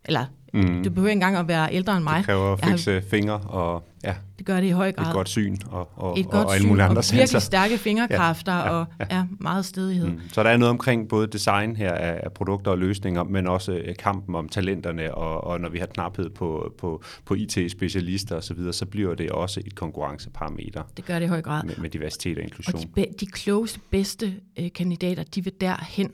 Eller 0.04 0.26
mm. 0.54 0.84
du 0.84 0.90
behøver 0.90 1.08
ikke 1.08 1.16
engang 1.16 1.36
at 1.36 1.48
være 1.48 1.74
ældre 1.74 1.96
end 1.96 2.04
mig. 2.04 2.16
Det 2.16 2.24
kræver 2.24 2.52
at 2.52 2.64
fikse 2.64 2.92
har, 2.92 3.00
fingre 3.10 3.34
og 3.34 3.84
ja, 4.04 4.14
det 4.38 4.46
gør 4.46 4.60
det 4.60 4.66
i 4.66 4.70
høj 4.70 4.92
grad. 4.92 5.06
et 5.06 5.12
godt 5.12 5.28
syn 5.28 5.56
og, 5.70 5.88
og, 5.96 6.20
et 6.20 6.30
godt 6.30 6.46
og 6.46 6.54
alle 6.54 6.68
mulige 6.68 6.84
andre 6.84 6.98
og 6.98 7.04
virkelig 7.12 7.42
stærke 7.42 7.78
fingerkræfter 7.78 8.52
ja, 8.52 8.64
ja, 8.64 8.70
og 8.70 8.86
ja. 9.00 9.16
Ja, 9.16 9.24
meget 9.40 9.64
stedighed. 9.64 10.06
Mm. 10.06 10.20
Så 10.32 10.42
der 10.42 10.50
er 10.50 10.56
noget 10.56 10.70
omkring 10.70 11.08
både 11.08 11.26
design 11.26 11.76
her 11.76 11.92
af 11.92 12.32
produkter 12.32 12.70
og 12.70 12.78
løsninger, 12.78 13.24
men 13.24 13.46
også 13.46 13.72
øh, 13.72 13.96
kampen 13.96 14.34
om 14.34 14.48
talenterne, 14.48 15.14
og, 15.14 15.44
og 15.44 15.60
når 15.60 15.68
vi 15.68 15.78
har 15.78 15.86
knaphed 15.86 16.30
på, 16.30 16.72
på, 16.78 17.02
på 17.24 17.34
IT-specialister 17.34 18.36
osv., 18.36 18.42
så, 18.42 18.54
videre, 18.54 18.72
så 18.72 18.86
bliver 18.86 19.14
det 19.14 19.30
også 19.30 19.60
et 19.66 19.74
konkurrenceparameter. 19.74 20.82
Det 20.96 21.04
gør 21.04 21.18
det 21.18 21.26
i 21.26 21.28
høj 21.28 21.42
grad. 21.42 21.64
Med, 21.64 21.74
med 21.76 21.90
diversitet 21.90 22.38
og 22.38 22.44
inklusion. 22.44 22.74
Og 22.74 22.96
de, 22.96 23.06
de 23.20 23.26
klogeste, 23.26 23.80
bedste 23.90 24.34
øh, 24.58 24.72
kandidater, 24.74 25.22
de 25.22 25.44
vil 25.44 25.52
derhen, 25.60 26.10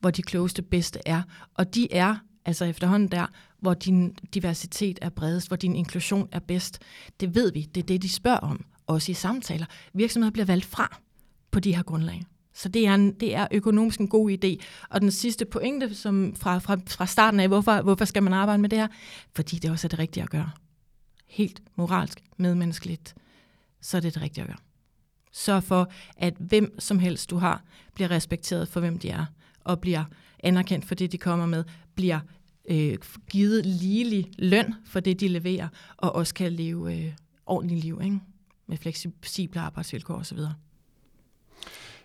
hvor 0.00 0.10
de 0.10 0.22
klogeste 0.22 0.62
bedste 0.62 1.00
er. 1.06 1.22
Og 1.54 1.74
de 1.74 1.92
er 1.92 2.14
altså 2.44 2.64
efterhånden 2.64 3.08
der, 3.08 3.26
hvor 3.60 3.74
din 3.74 4.18
diversitet 4.34 4.98
er 5.02 5.08
bredest, 5.08 5.48
hvor 5.48 5.56
din 5.56 5.76
inklusion 5.76 6.28
er 6.32 6.38
bedst. 6.38 6.78
Det 7.20 7.34
ved 7.34 7.52
vi, 7.52 7.62
det 7.62 7.82
er 7.82 7.86
det, 7.86 8.02
de 8.02 8.08
spørger 8.08 8.38
om, 8.38 8.64
også 8.86 9.12
i 9.12 9.14
samtaler. 9.14 9.66
Virksomheder 9.92 10.32
bliver 10.32 10.46
valgt 10.46 10.64
fra 10.64 11.00
på 11.50 11.60
de 11.60 11.76
her 11.76 11.82
grundlag. 11.82 12.24
Så 12.52 12.68
det 12.68 12.86
er, 12.86 12.94
en, 12.94 13.12
det 13.12 13.34
er 13.34 13.48
økonomisk 13.50 14.00
en 14.00 14.08
god 14.08 14.30
idé. 14.30 14.64
Og 14.88 15.00
den 15.00 15.10
sidste 15.10 15.44
pointe 15.44 15.94
som 15.94 16.34
fra, 16.36 16.58
fra, 16.58 16.76
fra 16.86 17.06
starten 17.06 17.40
af, 17.40 17.48
hvorfor, 17.48 17.82
hvorfor 17.82 18.04
skal 18.04 18.22
man 18.22 18.32
arbejde 18.32 18.62
med 18.62 18.68
det 18.68 18.78
her? 18.78 18.88
Fordi 19.34 19.56
det 19.58 19.70
også 19.70 19.86
er 19.86 19.88
det 19.88 19.98
rigtige 19.98 20.22
at 20.22 20.30
gøre. 20.30 20.50
Helt 21.26 21.62
moralsk, 21.76 22.20
medmenneskeligt, 22.36 23.14
så 23.80 23.96
er 23.96 24.00
det 24.00 24.14
det 24.14 24.22
rigtige 24.22 24.42
at 24.42 24.48
gøre. 24.48 24.58
Sørg 25.32 25.62
for, 25.62 25.90
at 26.16 26.34
hvem 26.38 26.80
som 26.80 26.98
helst 26.98 27.30
du 27.30 27.36
har, 27.36 27.62
bliver 27.94 28.10
respekteret 28.10 28.68
for, 28.68 28.80
hvem 28.80 28.98
de 28.98 29.10
er 29.10 29.26
og 29.60 29.80
bliver 29.80 30.04
anerkendt 30.40 30.84
for 30.84 30.94
det, 30.94 31.12
de 31.12 31.18
kommer 31.18 31.46
med, 31.46 31.64
bliver 31.94 32.20
øh, 32.70 32.96
givet 33.30 33.66
ligelig 33.66 34.30
løn 34.38 34.74
for 34.86 35.00
det, 35.00 35.20
de 35.20 35.28
leverer, 35.28 35.68
og 35.96 36.14
også 36.14 36.34
kan 36.34 36.52
leve 36.52 36.94
øh, 36.94 37.12
ordentligt 37.46 37.80
liv 37.80 38.00
ikke? 38.04 38.20
med 38.66 38.76
fleksible 38.76 39.60
arbejdsvilkår 39.60 40.14
osv. 40.14 40.38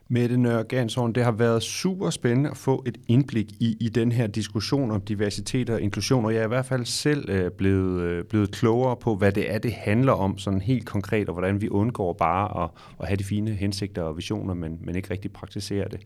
Mette 0.07 0.37
Nørre 0.37 0.63
Gansholm, 0.63 1.13
det 1.13 1.23
har 1.23 1.31
været 1.31 1.63
super 1.63 2.09
spændende 2.09 2.49
at 2.49 2.57
få 2.57 2.83
et 2.87 2.97
indblik 3.07 3.51
i, 3.51 3.77
i 3.79 3.89
den 3.89 4.11
her 4.11 4.27
diskussion 4.27 4.91
om 4.91 5.01
diversitet 5.01 5.69
og 5.69 5.81
inklusion, 5.81 6.25
og 6.25 6.33
jeg 6.33 6.39
er 6.39 6.45
i 6.45 6.47
hvert 6.47 6.65
fald 6.65 6.85
selv 6.85 7.29
øh, 7.29 7.51
blevet, 7.51 8.01
øh, 8.01 8.23
blevet 8.25 8.51
klogere 8.51 8.95
på, 8.95 9.15
hvad 9.15 9.31
det 9.31 9.53
er, 9.53 9.57
det 9.57 9.73
handler 9.73 10.13
om 10.13 10.37
sådan 10.37 10.61
helt 10.61 10.85
konkret, 10.85 11.29
og 11.29 11.33
hvordan 11.33 11.61
vi 11.61 11.69
undgår 11.69 12.13
bare 12.13 12.63
at, 12.63 12.69
at 12.99 13.07
have 13.07 13.17
de 13.17 13.23
fine 13.23 13.51
hensigter 13.51 14.01
og 14.01 14.17
visioner, 14.17 14.53
men, 14.53 14.77
men 14.81 14.95
ikke 14.95 15.11
rigtig 15.11 15.31
praktisere 15.31 15.87
det. 15.89 15.99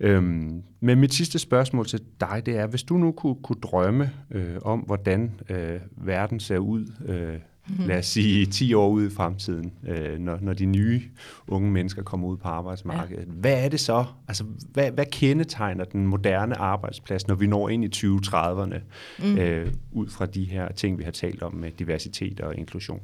Øhm, 0.00 0.62
men 0.80 1.00
mit 1.00 1.14
sidste 1.14 1.38
spørgsmål 1.38 1.86
til 1.86 2.00
dig, 2.20 2.42
det 2.46 2.56
er, 2.56 2.66
hvis 2.66 2.82
du 2.82 2.96
nu 2.96 3.12
kunne, 3.12 3.36
kunne 3.42 3.60
drømme 3.62 4.10
øh, 4.30 4.56
om, 4.62 4.80
hvordan 4.80 5.40
øh, 5.48 5.80
verden 5.96 6.40
ser 6.40 6.58
ud, 6.58 6.92
øh, 7.06 7.34
mm-hmm. 7.68 7.86
lad 7.86 7.98
os 7.98 8.06
sige 8.06 8.46
10 8.46 8.74
år 8.74 8.88
ud 8.88 9.06
i 9.06 9.10
fremtiden, 9.10 9.72
øh, 9.88 10.18
når, 10.18 10.38
når 10.40 10.52
de 10.52 10.66
nye 10.66 11.02
unge 11.46 11.70
mennesker 11.70 12.02
kommer 12.02 12.28
ud 12.28 12.36
på 12.36 12.48
arbejdsmarkedet. 12.48 13.26
Ja. 13.26 13.32
Hvad 13.32 13.64
er 13.64 13.68
det 13.68 13.80
så? 13.80 14.04
Altså, 14.28 14.44
hvad, 14.72 14.90
hvad 14.90 15.06
kendetegner 15.12 15.84
den 15.84 16.06
moderne 16.06 16.56
arbejdsplads, 16.56 17.28
når 17.28 17.34
vi 17.34 17.46
når 17.46 17.68
ind 17.68 17.84
i 17.84 18.06
2030'erne, 18.06 18.78
mm. 19.18 19.38
øh, 19.38 19.72
ud 19.92 20.08
fra 20.08 20.26
de 20.26 20.44
her 20.44 20.72
ting, 20.72 20.98
vi 20.98 21.04
har 21.04 21.10
talt 21.10 21.42
om 21.42 21.54
med 21.54 21.70
diversitet 21.70 22.40
og 22.40 22.56
inklusion? 22.56 23.00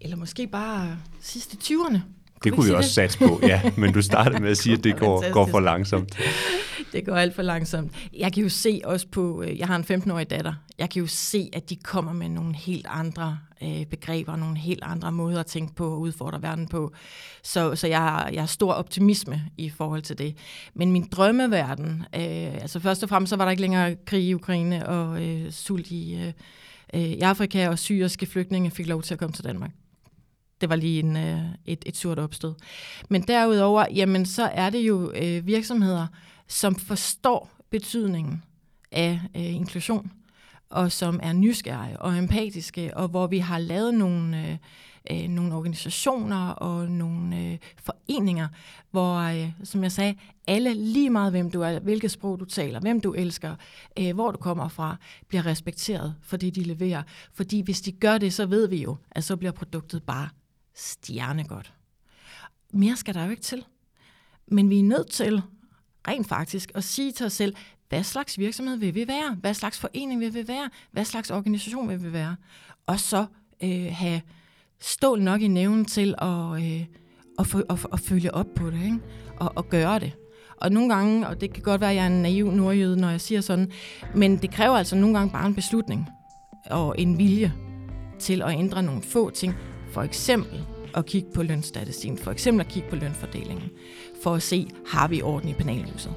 Eller 0.00 0.16
måske 0.16 0.46
bare 0.46 0.96
sidste 1.20 1.56
20'erne. 1.62 1.98
Det 2.44 2.52
kunne 2.52 2.66
vi 2.66 2.74
også 2.74 2.90
satse 2.90 3.18
på, 3.18 3.40
ja. 3.42 3.60
Men 3.76 3.92
du 3.92 4.02
startede 4.02 4.42
med 4.42 4.50
at 4.50 4.58
sige, 4.58 4.76
at 4.76 4.84
det 4.84 4.96
går, 4.96 5.32
går 5.32 5.46
for 5.46 5.60
langsomt. 5.60 6.18
Det 6.92 7.06
går 7.06 7.14
alt 7.14 7.34
for 7.34 7.42
langsomt. 7.42 7.92
Jeg 8.18 8.32
kan 8.32 8.42
jo 8.42 8.48
se 8.48 8.80
også 8.84 9.06
på, 9.08 9.42
øh, 9.42 9.58
jeg 9.58 9.66
har 9.66 9.76
en 9.76 10.02
15-årig 10.02 10.30
datter, 10.30 10.54
jeg 10.78 10.90
kan 10.90 11.00
jo 11.00 11.06
se, 11.06 11.50
at 11.52 11.70
de 11.70 11.76
kommer 11.76 12.12
med 12.12 12.28
nogle 12.28 12.54
helt 12.56 12.86
andre 12.88 13.38
øh, 13.62 13.86
begreber, 13.86 14.36
nogle 14.36 14.58
helt 14.58 14.82
andre 14.82 15.12
måder 15.12 15.40
at 15.40 15.46
tænke 15.46 15.74
på 15.74 15.92
og 15.92 16.00
udfordre 16.00 16.42
verden 16.42 16.68
på. 16.68 16.92
Så, 17.42 17.76
så 17.76 17.86
jeg, 17.86 17.98
har, 17.98 18.28
jeg 18.28 18.42
har 18.42 18.46
stor 18.46 18.72
optimisme 18.72 19.42
i 19.56 19.70
forhold 19.70 20.02
til 20.02 20.18
det. 20.18 20.36
Men 20.74 20.92
min 20.92 21.08
drømmeverden, 21.12 22.04
øh, 22.14 22.54
altså 22.54 22.80
først 22.80 23.02
og 23.02 23.08
fremmest 23.08 23.30
så 23.30 23.36
var 23.36 23.44
der 23.44 23.50
ikke 23.50 23.60
længere 23.60 23.96
krig 24.06 24.24
i 24.24 24.34
Ukraine 24.34 24.88
og 24.88 25.22
øh, 25.22 25.52
sult 25.52 25.90
i, 25.90 26.14
øh, 26.14 26.32
øh 26.94 27.00
i 27.00 27.20
Afrika, 27.20 27.68
og 27.68 27.78
syriske 27.78 28.26
flygtninge 28.26 28.70
fik 28.70 28.86
lov 28.86 29.02
til 29.02 29.14
at 29.14 29.18
komme 29.20 29.32
til 29.32 29.44
Danmark 29.44 29.70
det 30.64 30.70
var 30.70 30.76
lige 30.76 31.00
en, 31.00 31.16
øh, 31.16 31.40
et, 31.66 31.82
et 31.86 31.96
surt 31.96 32.18
opstød. 32.18 32.54
Men 33.08 33.22
derudover, 33.22 33.86
jamen 33.94 34.26
så 34.26 34.42
er 34.42 34.70
det 34.70 34.78
jo 34.78 35.12
øh, 35.22 35.46
virksomheder, 35.46 36.06
som 36.48 36.74
forstår 36.74 37.50
betydningen 37.70 38.42
af 38.92 39.20
øh, 39.36 39.54
inklusion, 39.54 40.12
og 40.70 40.92
som 40.92 41.20
er 41.22 41.32
nysgerrige 41.32 42.00
og 42.00 42.18
empatiske, 42.18 42.96
og 42.96 43.08
hvor 43.08 43.26
vi 43.26 43.38
har 43.38 43.58
lavet 43.58 43.94
nogle, 43.94 44.48
øh, 44.48 44.56
øh, 45.10 45.28
nogle 45.28 45.54
organisationer 45.54 46.48
og 46.48 46.90
nogle 46.90 47.40
øh, 47.40 47.58
foreninger, 47.76 48.48
hvor, 48.90 49.16
øh, 49.16 49.50
som 49.64 49.82
jeg 49.82 49.92
sagde, 49.92 50.14
alle 50.46 50.74
lige 50.74 51.10
meget 51.10 51.32
hvem 51.32 51.50
du 51.50 51.60
er, 51.60 51.78
hvilket 51.78 52.10
sprog 52.10 52.40
du 52.40 52.44
taler, 52.44 52.80
hvem 52.80 53.00
du 53.00 53.12
elsker, 53.12 53.54
øh, 53.98 54.14
hvor 54.14 54.30
du 54.30 54.38
kommer 54.38 54.68
fra, 54.68 54.96
bliver 55.28 55.46
respekteret, 55.46 56.14
fordi 56.22 56.50
de 56.50 56.62
leverer. 56.62 57.02
Fordi 57.32 57.60
hvis 57.60 57.80
de 57.80 57.92
gør 57.92 58.18
det, 58.18 58.32
så 58.32 58.46
ved 58.46 58.68
vi 58.68 58.82
jo, 58.82 58.96
at 59.10 59.24
så 59.24 59.36
bliver 59.36 59.52
produktet 59.52 60.02
bare 60.02 60.28
stjernegodt. 60.74 61.74
Mere 62.72 62.96
skal 62.96 63.14
der 63.14 63.24
jo 63.24 63.30
ikke 63.30 63.42
til. 63.42 63.64
Men 64.46 64.70
vi 64.70 64.78
er 64.78 64.82
nødt 64.82 65.10
til 65.10 65.42
rent 66.08 66.28
faktisk 66.28 66.72
at 66.74 66.84
sige 66.84 67.12
til 67.12 67.26
os 67.26 67.32
selv, 67.32 67.54
hvad 67.88 68.02
slags 68.02 68.38
virksomhed 68.38 68.76
vil 68.76 68.94
vi 68.94 69.08
være? 69.08 69.36
Hvad 69.40 69.54
slags 69.54 69.80
forening 69.80 70.20
vil 70.20 70.34
vi 70.34 70.48
være? 70.48 70.70
Hvad 70.90 71.04
slags 71.04 71.30
organisation 71.30 71.88
vil 71.88 72.04
vi 72.04 72.12
være? 72.12 72.36
Og 72.86 73.00
så 73.00 73.26
øh, 73.62 73.86
have 73.90 74.20
stål 74.80 75.22
nok 75.22 75.40
i 75.40 75.48
nævnen 75.48 75.84
til 75.84 76.14
at, 76.18 76.62
øh, 76.62 76.86
at, 77.38 77.54
at, 77.70 77.86
at 77.92 78.00
følge 78.00 78.34
op 78.34 78.46
på 78.56 78.70
det, 78.70 78.84
ikke? 78.84 78.98
Og, 79.36 79.52
og 79.56 79.68
gøre 79.68 79.98
det. 79.98 80.12
Og 80.56 80.72
nogle 80.72 80.94
gange, 80.94 81.26
og 81.26 81.40
det 81.40 81.52
kan 81.52 81.62
godt 81.62 81.80
være, 81.80 81.90
at 81.90 81.96
jeg 81.96 82.02
er 82.02 82.06
en 82.06 82.22
naiv 82.22 82.50
nordjyde, 82.50 82.96
når 82.96 83.10
jeg 83.10 83.20
siger 83.20 83.40
sådan, 83.40 83.72
men 84.14 84.36
det 84.36 84.50
kræver 84.50 84.76
altså 84.76 84.96
nogle 84.96 85.18
gange 85.18 85.32
bare 85.32 85.46
en 85.46 85.54
beslutning 85.54 86.08
og 86.70 86.94
en 86.98 87.18
vilje 87.18 87.52
til 88.18 88.42
at 88.42 88.58
ændre 88.58 88.82
nogle 88.82 89.02
få 89.02 89.30
ting. 89.30 89.54
For 89.94 90.02
eksempel 90.02 90.64
at 90.94 91.06
kigge 91.06 91.28
på 91.34 91.42
lønstatistikken, 91.42 92.18
for 92.18 92.30
eksempel 92.30 92.60
at 92.60 92.68
kigge 92.68 92.88
på 92.88 92.96
lønfordelingen, 92.96 93.70
for 94.22 94.34
at 94.34 94.42
se, 94.42 94.68
har 94.86 95.08
vi 95.08 95.22
orden 95.22 95.48
i 95.48 95.52
panelhuset. 95.52 96.14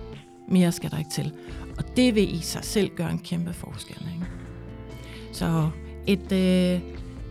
Mere 0.47 0.71
skal 0.71 0.91
der 0.91 0.97
ikke 0.97 1.09
til. 1.09 1.31
Og 1.77 1.97
det 1.97 2.15
vil 2.15 2.35
i 2.35 2.39
sig 2.39 2.63
selv 2.63 2.89
gøre 2.95 3.11
en 3.11 3.19
kæmpe 3.19 3.53
forskel. 3.53 4.07
Ikke? 4.13 4.25
Så 5.31 5.69
et, 6.07 6.31
øh, 6.31 6.81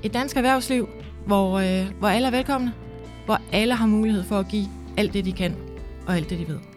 et 0.03 0.15
dansk 0.15 0.37
erhvervsliv, 0.37 0.89
hvor, 1.27 1.59
øh, 1.59 1.87
hvor 1.99 2.09
alle 2.09 2.27
er 2.27 2.31
velkomne, 2.31 2.73
hvor 3.25 3.41
alle 3.53 3.75
har 3.75 3.87
mulighed 3.87 4.25
for 4.25 4.39
at 4.39 4.49
give 4.49 4.67
alt 4.97 5.13
det, 5.13 5.25
de 5.25 5.33
kan, 5.33 5.57
og 6.07 6.17
alt 6.17 6.31
det, 6.31 6.39
de 6.39 6.49
ved. 6.49 6.76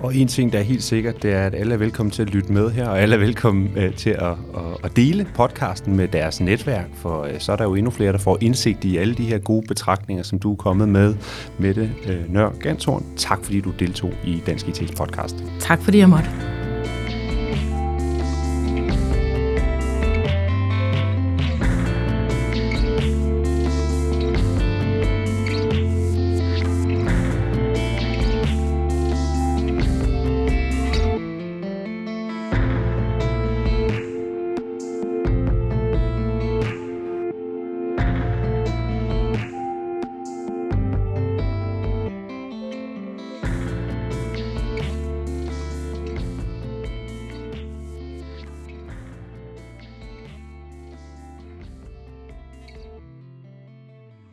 Og 0.00 0.16
en 0.16 0.28
ting, 0.28 0.52
der 0.52 0.58
er 0.58 0.62
helt 0.62 0.82
sikkert, 0.82 1.22
det 1.22 1.32
er, 1.32 1.46
at 1.46 1.54
alle 1.54 1.74
er 1.74 1.78
velkommen 1.78 2.10
til 2.10 2.22
at 2.22 2.30
lytte 2.30 2.52
med 2.52 2.70
her, 2.70 2.88
og 2.88 3.00
alle 3.00 3.14
er 3.14 3.18
velkommen 3.18 3.70
øh, 3.76 3.94
til 3.94 4.10
at, 4.10 4.22
at, 4.22 4.36
at 4.84 4.96
dele 4.96 5.26
podcasten 5.34 5.96
med 5.96 6.08
deres 6.08 6.40
netværk, 6.40 6.86
for 6.94 7.22
øh, 7.22 7.40
så 7.40 7.52
er 7.52 7.56
der 7.56 7.64
jo 7.64 7.74
endnu 7.74 7.90
flere, 7.90 8.12
der 8.12 8.18
får 8.18 8.38
indsigt 8.40 8.84
i 8.84 8.96
alle 8.96 9.14
de 9.14 9.24
her 9.24 9.38
gode 9.38 9.66
betragtninger, 9.68 10.24
som 10.24 10.38
du 10.38 10.52
er 10.52 10.56
kommet 10.56 10.88
med, 10.88 11.14
Mette 11.58 11.90
øh, 12.08 12.32
Nør 12.32 12.50
Ganshorn. 12.60 13.04
Tak 13.16 13.44
fordi 13.44 13.60
du 13.60 13.70
deltog 13.78 14.12
i 14.24 14.42
Dansk 14.46 14.66
IT's 14.66 14.96
podcast. 14.96 15.44
Tak 15.60 15.82
fordi 15.82 15.98
jeg 15.98 16.08
måtte. 16.08 16.63